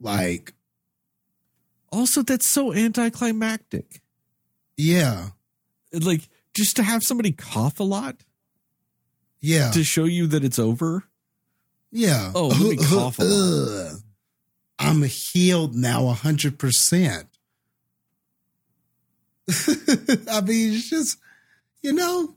[0.00, 0.52] Like,
[1.90, 4.00] also that's so anticlimactic.
[4.76, 5.28] yeah.
[5.92, 6.22] Like
[6.54, 8.16] just to have somebody cough a lot
[9.40, 9.70] Yeah.
[9.72, 11.04] to show you that it's over.
[11.90, 12.32] Yeah.
[12.34, 13.92] Oh, let me cough a lot.
[14.82, 17.28] I'm healed now a hundred percent.
[20.30, 21.18] I mean, it's just,
[21.82, 22.34] you know.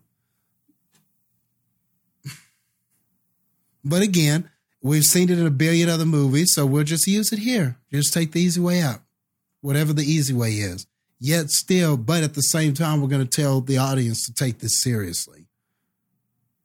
[3.83, 4.49] But again,
[4.81, 7.77] we've seen it in a billion other movies, so we'll just use it here.
[7.91, 9.01] Just take the easy way out,
[9.61, 10.87] whatever the easy way is.
[11.19, 14.59] Yet still, but at the same time, we're going to tell the audience to take
[14.59, 15.47] this seriously.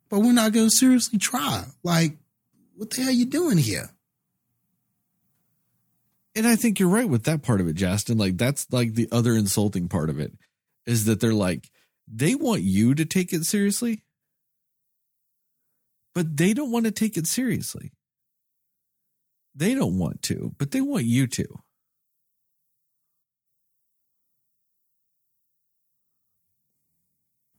[0.09, 1.65] But we're not going to seriously try.
[1.83, 2.17] Like,
[2.75, 3.91] what the hell are you doing here?
[6.37, 8.19] And I think you're right with that part of it, Jastin.
[8.19, 10.33] Like that's like the other insulting part of it
[10.87, 11.71] is that they're like
[12.07, 14.03] they want you to take it seriously,
[16.15, 17.93] but they don't want to take it seriously.
[19.55, 21.47] They don't want to, but they want you to.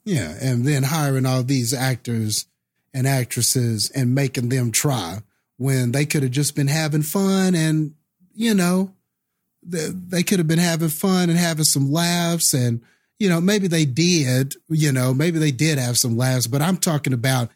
[0.03, 2.47] Yeah, and then hiring all these actors
[2.93, 5.19] and actresses and making them try
[5.57, 7.93] when they could have just been having fun and
[8.35, 8.93] you know
[9.63, 12.81] they, could have been having fun and having some laughs and
[13.19, 16.77] you know maybe they did you know maybe they did have some laughs but i'm
[16.77, 17.49] talking about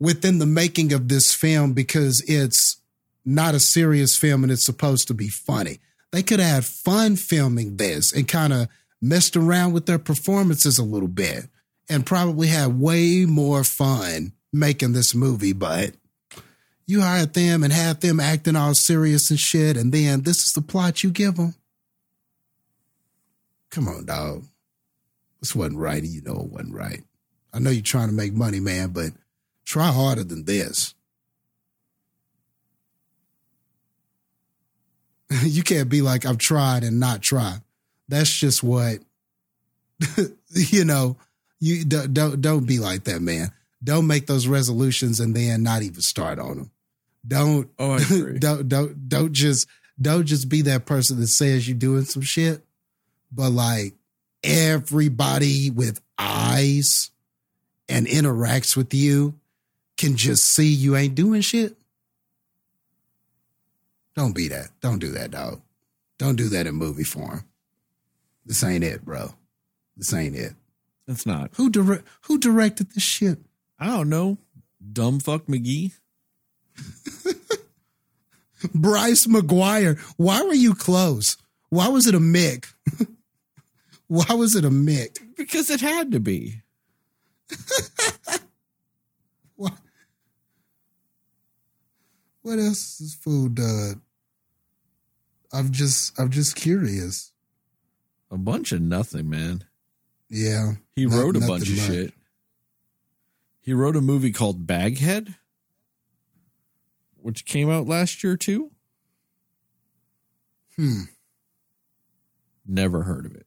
[0.00, 2.80] within the making of this film because it's
[3.24, 5.80] not a serious film and it's supposed to be funny.
[6.12, 8.68] They could have had fun filming this and kind of
[9.00, 11.48] messed around with their performances a little bit
[11.88, 15.94] and probably had way more fun making this movie, but
[16.86, 20.52] you hired them and had them acting all serious and shit, and then this is
[20.52, 21.54] the plot you give them.
[23.70, 24.44] Come on, dog.
[25.40, 27.02] This wasn't right, and you know it wasn't right.
[27.52, 29.12] I know you're trying to make money, man, but
[29.64, 30.94] try harder than this.
[35.42, 37.58] you can't be like, I've tried and not try.
[38.08, 38.98] That's just what,
[40.50, 41.16] you know,
[41.60, 43.50] you don't, don't don't be like that, man.
[43.82, 46.70] Don't make those resolutions and then not even start on them.
[47.26, 47.98] Don't Oh,
[48.38, 49.66] don't don't don't just
[50.00, 52.62] don't just be that person that says you're doing some shit,
[53.32, 53.94] but like
[54.42, 57.10] everybody with eyes
[57.88, 59.34] and interacts with you
[59.96, 61.76] can just see you ain't doing shit.
[64.16, 64.68] Don't be that.
[64.80, 65.60] Don't do that, dog.
[66.18, 67.44] Don't do that in movie form.
[68.46, 69.34] This ain't it, bro.
[69.96, 70.54] This ain't it.
[71.08, 71.50] It's not.
[71.54, 73.38] Who direct who directed this shit?
[73.78, 74.38] I don't know.
[74.92, 75.92] Dumb fuck McGee.
[78.74, 79.98] Bryce McGuire.
[80.16, 81.36] Why were you close?
[81.70, 82.66] Why was it a Mick?
[84.06, 85.18] Why was it a Mick?
[85.36, 86.62] because it had to be.
[89.56, 89.72] What?
[92.42, 93.58] What else is food?
[93.60, 93.94] Uh,
[95.52, 97.32] I'm just, I'm just curious.
[98.30, 99.64] A bunch of nothing, man.
[100.28, 101.86] Yeah, He not- wrote a bunch of much.
[101.86, 102.14] shit.
[103.60, 105.36] He wrote a movie called Baghead,
[107.24, 108.70] which came out last year too.
[110.76, 111.04] Hmm.
[112.66, 113.46] Never heard of it.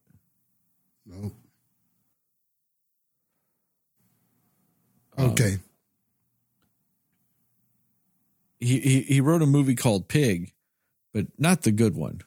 [1.05, 1.33] Nope.
[5.15, 5.57] Um, Okay.
[8.59, 10.53] He, he he wrote a movie called Pig,
[11.13, 12.21] but not the good one.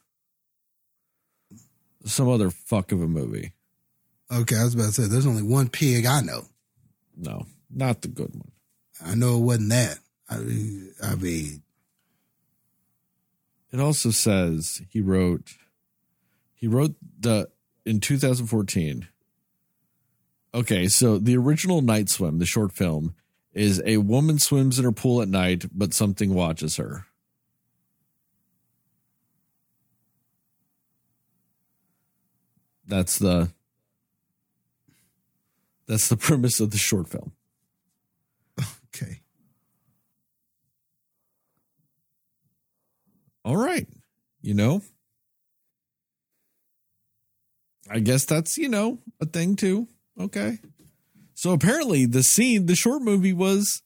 [2.05, 3.55] Some other fuck of a movie.
[4.31, 4.55] Okay.
[4.57, 6.45] I was about to say, there's only one pig I know.
[7.17, 8.53] No, not the good one.
[9.05, 9.99] I know it wasn't that.
[10.31, 11.63] I mean, I mean,
[13.73, 15.51] It also says he wrote
[16.55, 17.49] he wrote the
[17.85, 19.09] in 2014.
[20.53, 23.15] Okay, so the original Night Swim, the short film,
[23.53, 27.07] is a woman swims in her pool at night, but something watches her.
[32.87, 33.53] That's the
[35.87, 37.33] that's the premise of the short film.
[38.95, 39.21] okay.
[43.45, 43.87] All right.
[44.43, 44.83] You know,
[47.91, 49.89] I guess that's, you know, a thing too.
[50.19, 50.59] Okay.
[51.35, 53.83] So apparently the scene, the short movie was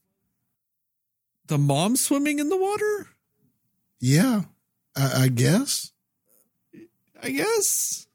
[1.46, 3.08] the mom swimming in the water,
[4.00, 4.42] Yeah.
[4.96, 5.92] I, I guess.
[7.22, 8.06] I guess.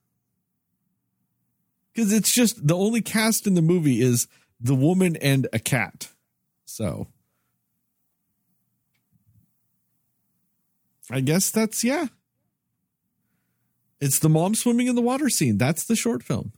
[1.94, 4.28] Because it's just the only cast in the movie is
[4.60, 6.10] the woman and a cat.
[6.66, 7.08] So
[11.12, 12.08] I guess that's, yeah.
[14.00, 15.58] It's the mom swimming in the water scene.
[15.58, 16.54] That's the short film.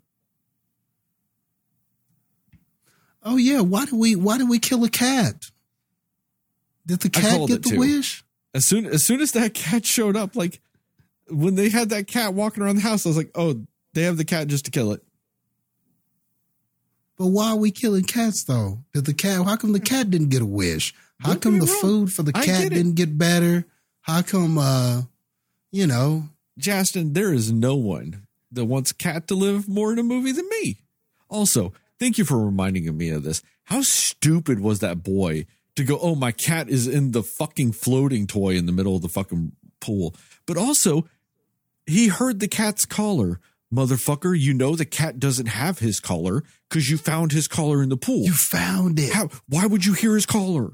[3.24, 3.62] Oh yeah.
[3.62, 4.16] Why did we?
[4.16, 5.52] Why did we kill a cat?
[6.86, 7.80] Did the cat get the too.
[7.80, 8.24] wish?
[8.54, 10.60] As soon as soon as that cat showed up, like
[11.30, 13.62] when they had that cat walking around the house, I was like, oh,
[13.94, 15.04] they have the cat just to kill it.
[17.18, 18.80] But why are we killing cats though?
[18.94, 19.46] Did the cat?
[19.46, 20.94] How come the cat didn't get a wish?
[21.20, 21.82] How Don't come the wrong.
[21.82, 23.66] food for the cat didn't get better?
[24.02, 24.58] How come?
[24.58, 25.04] uh
[25.72, 30.04] You know, Jastin, there is no one that wants cat to live more in a
[30.04, 30.80] movie than me.
[31.30, 33.42] Also, thank you for reminding me of this.
[33.66, 35.46] How stupid was that boy
[35.78, 39.02] to go, oh, my cat is in the fucking floating toy in the middle of
[39.02, 40.14] the fucking pool.
[40.46, 41.08] But also,
[41.86, 43.40] he heard the cat's collar.
[43.74, 47.88] Motherfucker, you know the cat doesn't have his collar because you found his collar in
[47.88, 48.26] the pool.
[48.26, 49.14] you found it.
[49.14, 49.30] How?
[49.48, 50.74] Why would you hear his collar?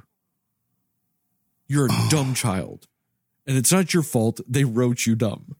[1.67, 2.07] You're a Oh.
[2.09, 2.87] dumb child,
[3.47, 4.41] and it's not your fault.
[4.47, 5.55] They wrote you dumb.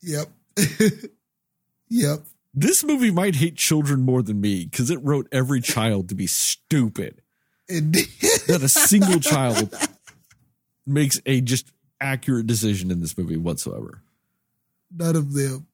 [0.00, 0.28] Yep.
[1.88, 2.20] yep.
[2.54, 6.26] This movie might hate children more than me because it wrote every child to be
[6.26, 7.22] stupid.
[7.68, 8.48] It.
[8.48, 9.74] Not a single child
[10.86, 14.02] makes a just accurate decision in this movie whatsoever.
[14.94, 15.66] None of them.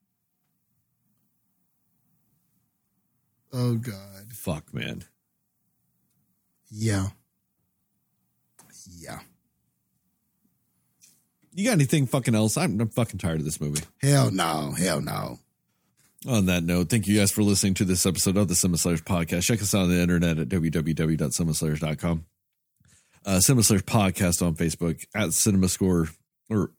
[3.53, 4.33] Oh God.
[4.33, 5.05] Fuck, man.
[6.71, 7.09] Yeah.
[8.87, 9.21] Yeah.
[11.59, 12.57] You got anything fucking else?
[12.57, 13.83] I'm, I'm fucking tired of this movie.
[14.01, 14.71] Hell no.
[14.79, 15.41] Hell no.
[16.25, 19.03] On that note, thank you guys for listening to this episode of the Cinema Slayers
[19.03, 19.43] podcast.
[19.43, 22.25] Check us out on the internet at www.cinemaslayers.com.
[23.27, 26.07] Uh, Cinema Slayers podcast on Facebook at Cinema Score
[26.49, 26.71] or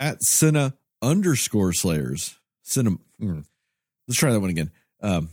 [0.00, 0.72] at Cine
[1.02, 2.38] underscore Slayers.
[2.62, 2.96] Cinema.
[3.20, 3.44] mm.
[4.06, 4.70] Let's try that one again.
[5.02, 5.28] Um,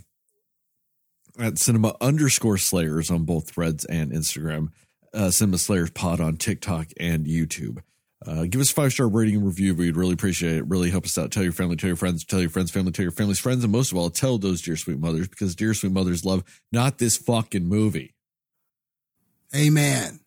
[1.39, 4.73] at Cinema underscore Slayers on both threads and Instagram.
[5.13, 7.81] Uh, Cinema Slayers pod on TikTok and YouTube.
[8.27, 9.75] Uh, give us a five star rating and review.
[9.75, 10.67] We'd really appreciate it.
[10.67, 11.31] Really help us out.
[11.31, 13.71] Tell your family, tell your friends, tell your friends, family, tell your family's friends, and
[13.71, 17.17] most of all, tell those dear sweet mothers because dear sweet mothers love not this
[17.17, 18.15] fucking movie.
[19.55, 20.21] Amen.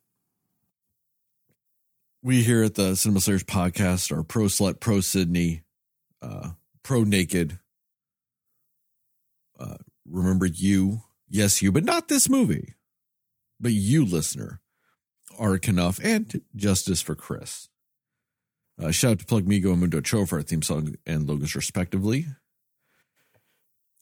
[2.23, 5.62] We here at the Cinema Slayers podcast are pro slut, pro Sydney,
[6.23, 6.51] uh,
[6.83, 7.59] pro naked.
[9.59, 9.77] Uh,
[10.09, 12.75] remember you, yes, you, but not this movie.
[13.61, 14.61] But you, listener,
[15.37, 17.69] are enough and justice for Chris.
[18.81, 21.57] Uh, shout out to Plug Migo and Mundo Cho for our theme song and logos,
[21.57, 22.27] respectively.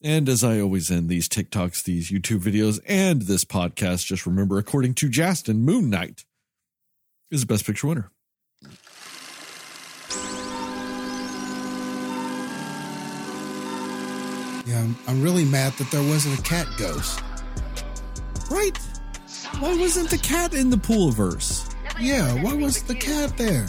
[0.03, 4.59] And as I always end these TikToks, these YouTube videos, and this podcast, just remember,
[4.59, 6.25] according to Jastin, Moon Knight
[7.31, 8.11] is the best picture winner.
[14.67, 17.23] Yeah, I'm, I'm really mad that there wasn't a cat ghost.
[18.51, 18.77] Right?
[19.59, 21.67] Why wasn't the cat in the pool verse?
[21.99, 23.65] Yeah, why was the cat there?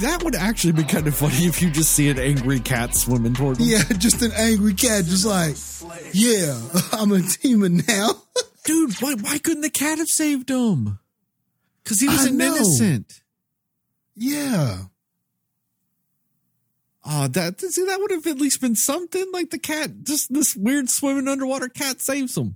[0.00, 3.34] That would actually be kind of funny if you just see an angry cat swimming
[3.34, 3.66] toward them.
[3.66, 5.56] Yeah, just an angry cat, just like,
[6.12, 6.60] yeah,
[6.92, 8.10] I'm a demon now.
[8.64, 10.98] Dude, why, why couldn't the cat have saved him?
[11.82, 13.20] Because he was an innocent.
[14.16, 14.78] yeah.
[17.04, 19.26] Oh, that see, that would have at least been something.
[19.32, 22.54] Like the cat, just this weird swimming underwater cat saves him.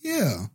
[0.00, 0.46] Yeah.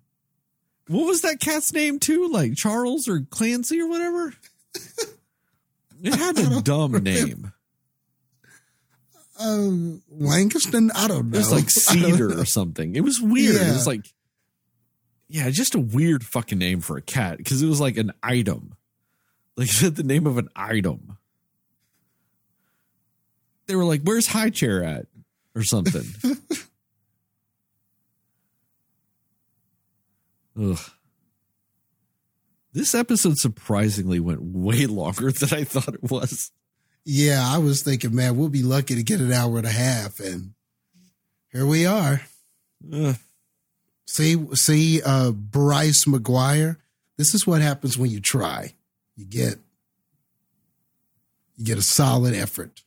[0.88, 2.28] What was that cat's name too?
[2.28, 4.34] Like Charles or Clancy or whatever?
[6.02, 7.52] It had a dumb name.
[9.40, 11.36] Um, Langston, I don't know.
[11.36, 12.96] It was like Cedar or something.
[12.96, 13.56] It was weird.
[13.56, 14.06] It was like,
[15.28, 18.76] yeah, just a weird fucking name for a cat because it was like an item.
[19.58, 21.18] Like the name of an item.
[23.68, 25.06] They were like, "Where's High Chair at?"
[25.56, 26.04] or something.
[30.60, 30.80] Ugh.
[32.74, 36.52] This episode surprisingly went way longer than I thought it was.
[37.04, 40.20] Yeah, I was thinking, man, we'll be lucky to get an hour and a half,
[40.20, 40.54] and
[41.52, 42.22] here we are.
[42.94, 43.16] Ugh.
[44.06, 46.78] See, see, uh, Bryce McGuire.
[47.18, 48.74] This is what happens when you try.
[49.16, 49.56] You get,
[51.56, 52.84] you get a solid effort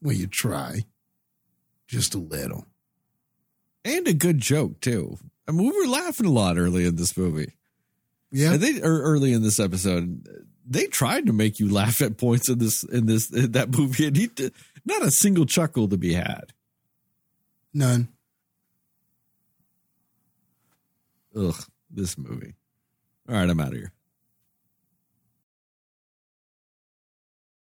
[0.00, 0.84] when you try,
[1.88, 2.66] just a little.
[3.84, 5.18] and a good joke too.
[5.48, 7.54] I mean, we were laughing a lot early in this movie.
[8.32, 10.26] Yeah, And they or early in this episode,
[10.66, 14.06] they tried to make you laugh at points in this in this in that movie,
[14.06, 14.52] and he did,
[14.84, 16.52] not a single chuckle to be had.
[17.72, 18.08] none.
[21.36, 21.54] Ugh,
[21.90, 22.54] this movie.
[23.28, 23.92] All right, I'm out of here.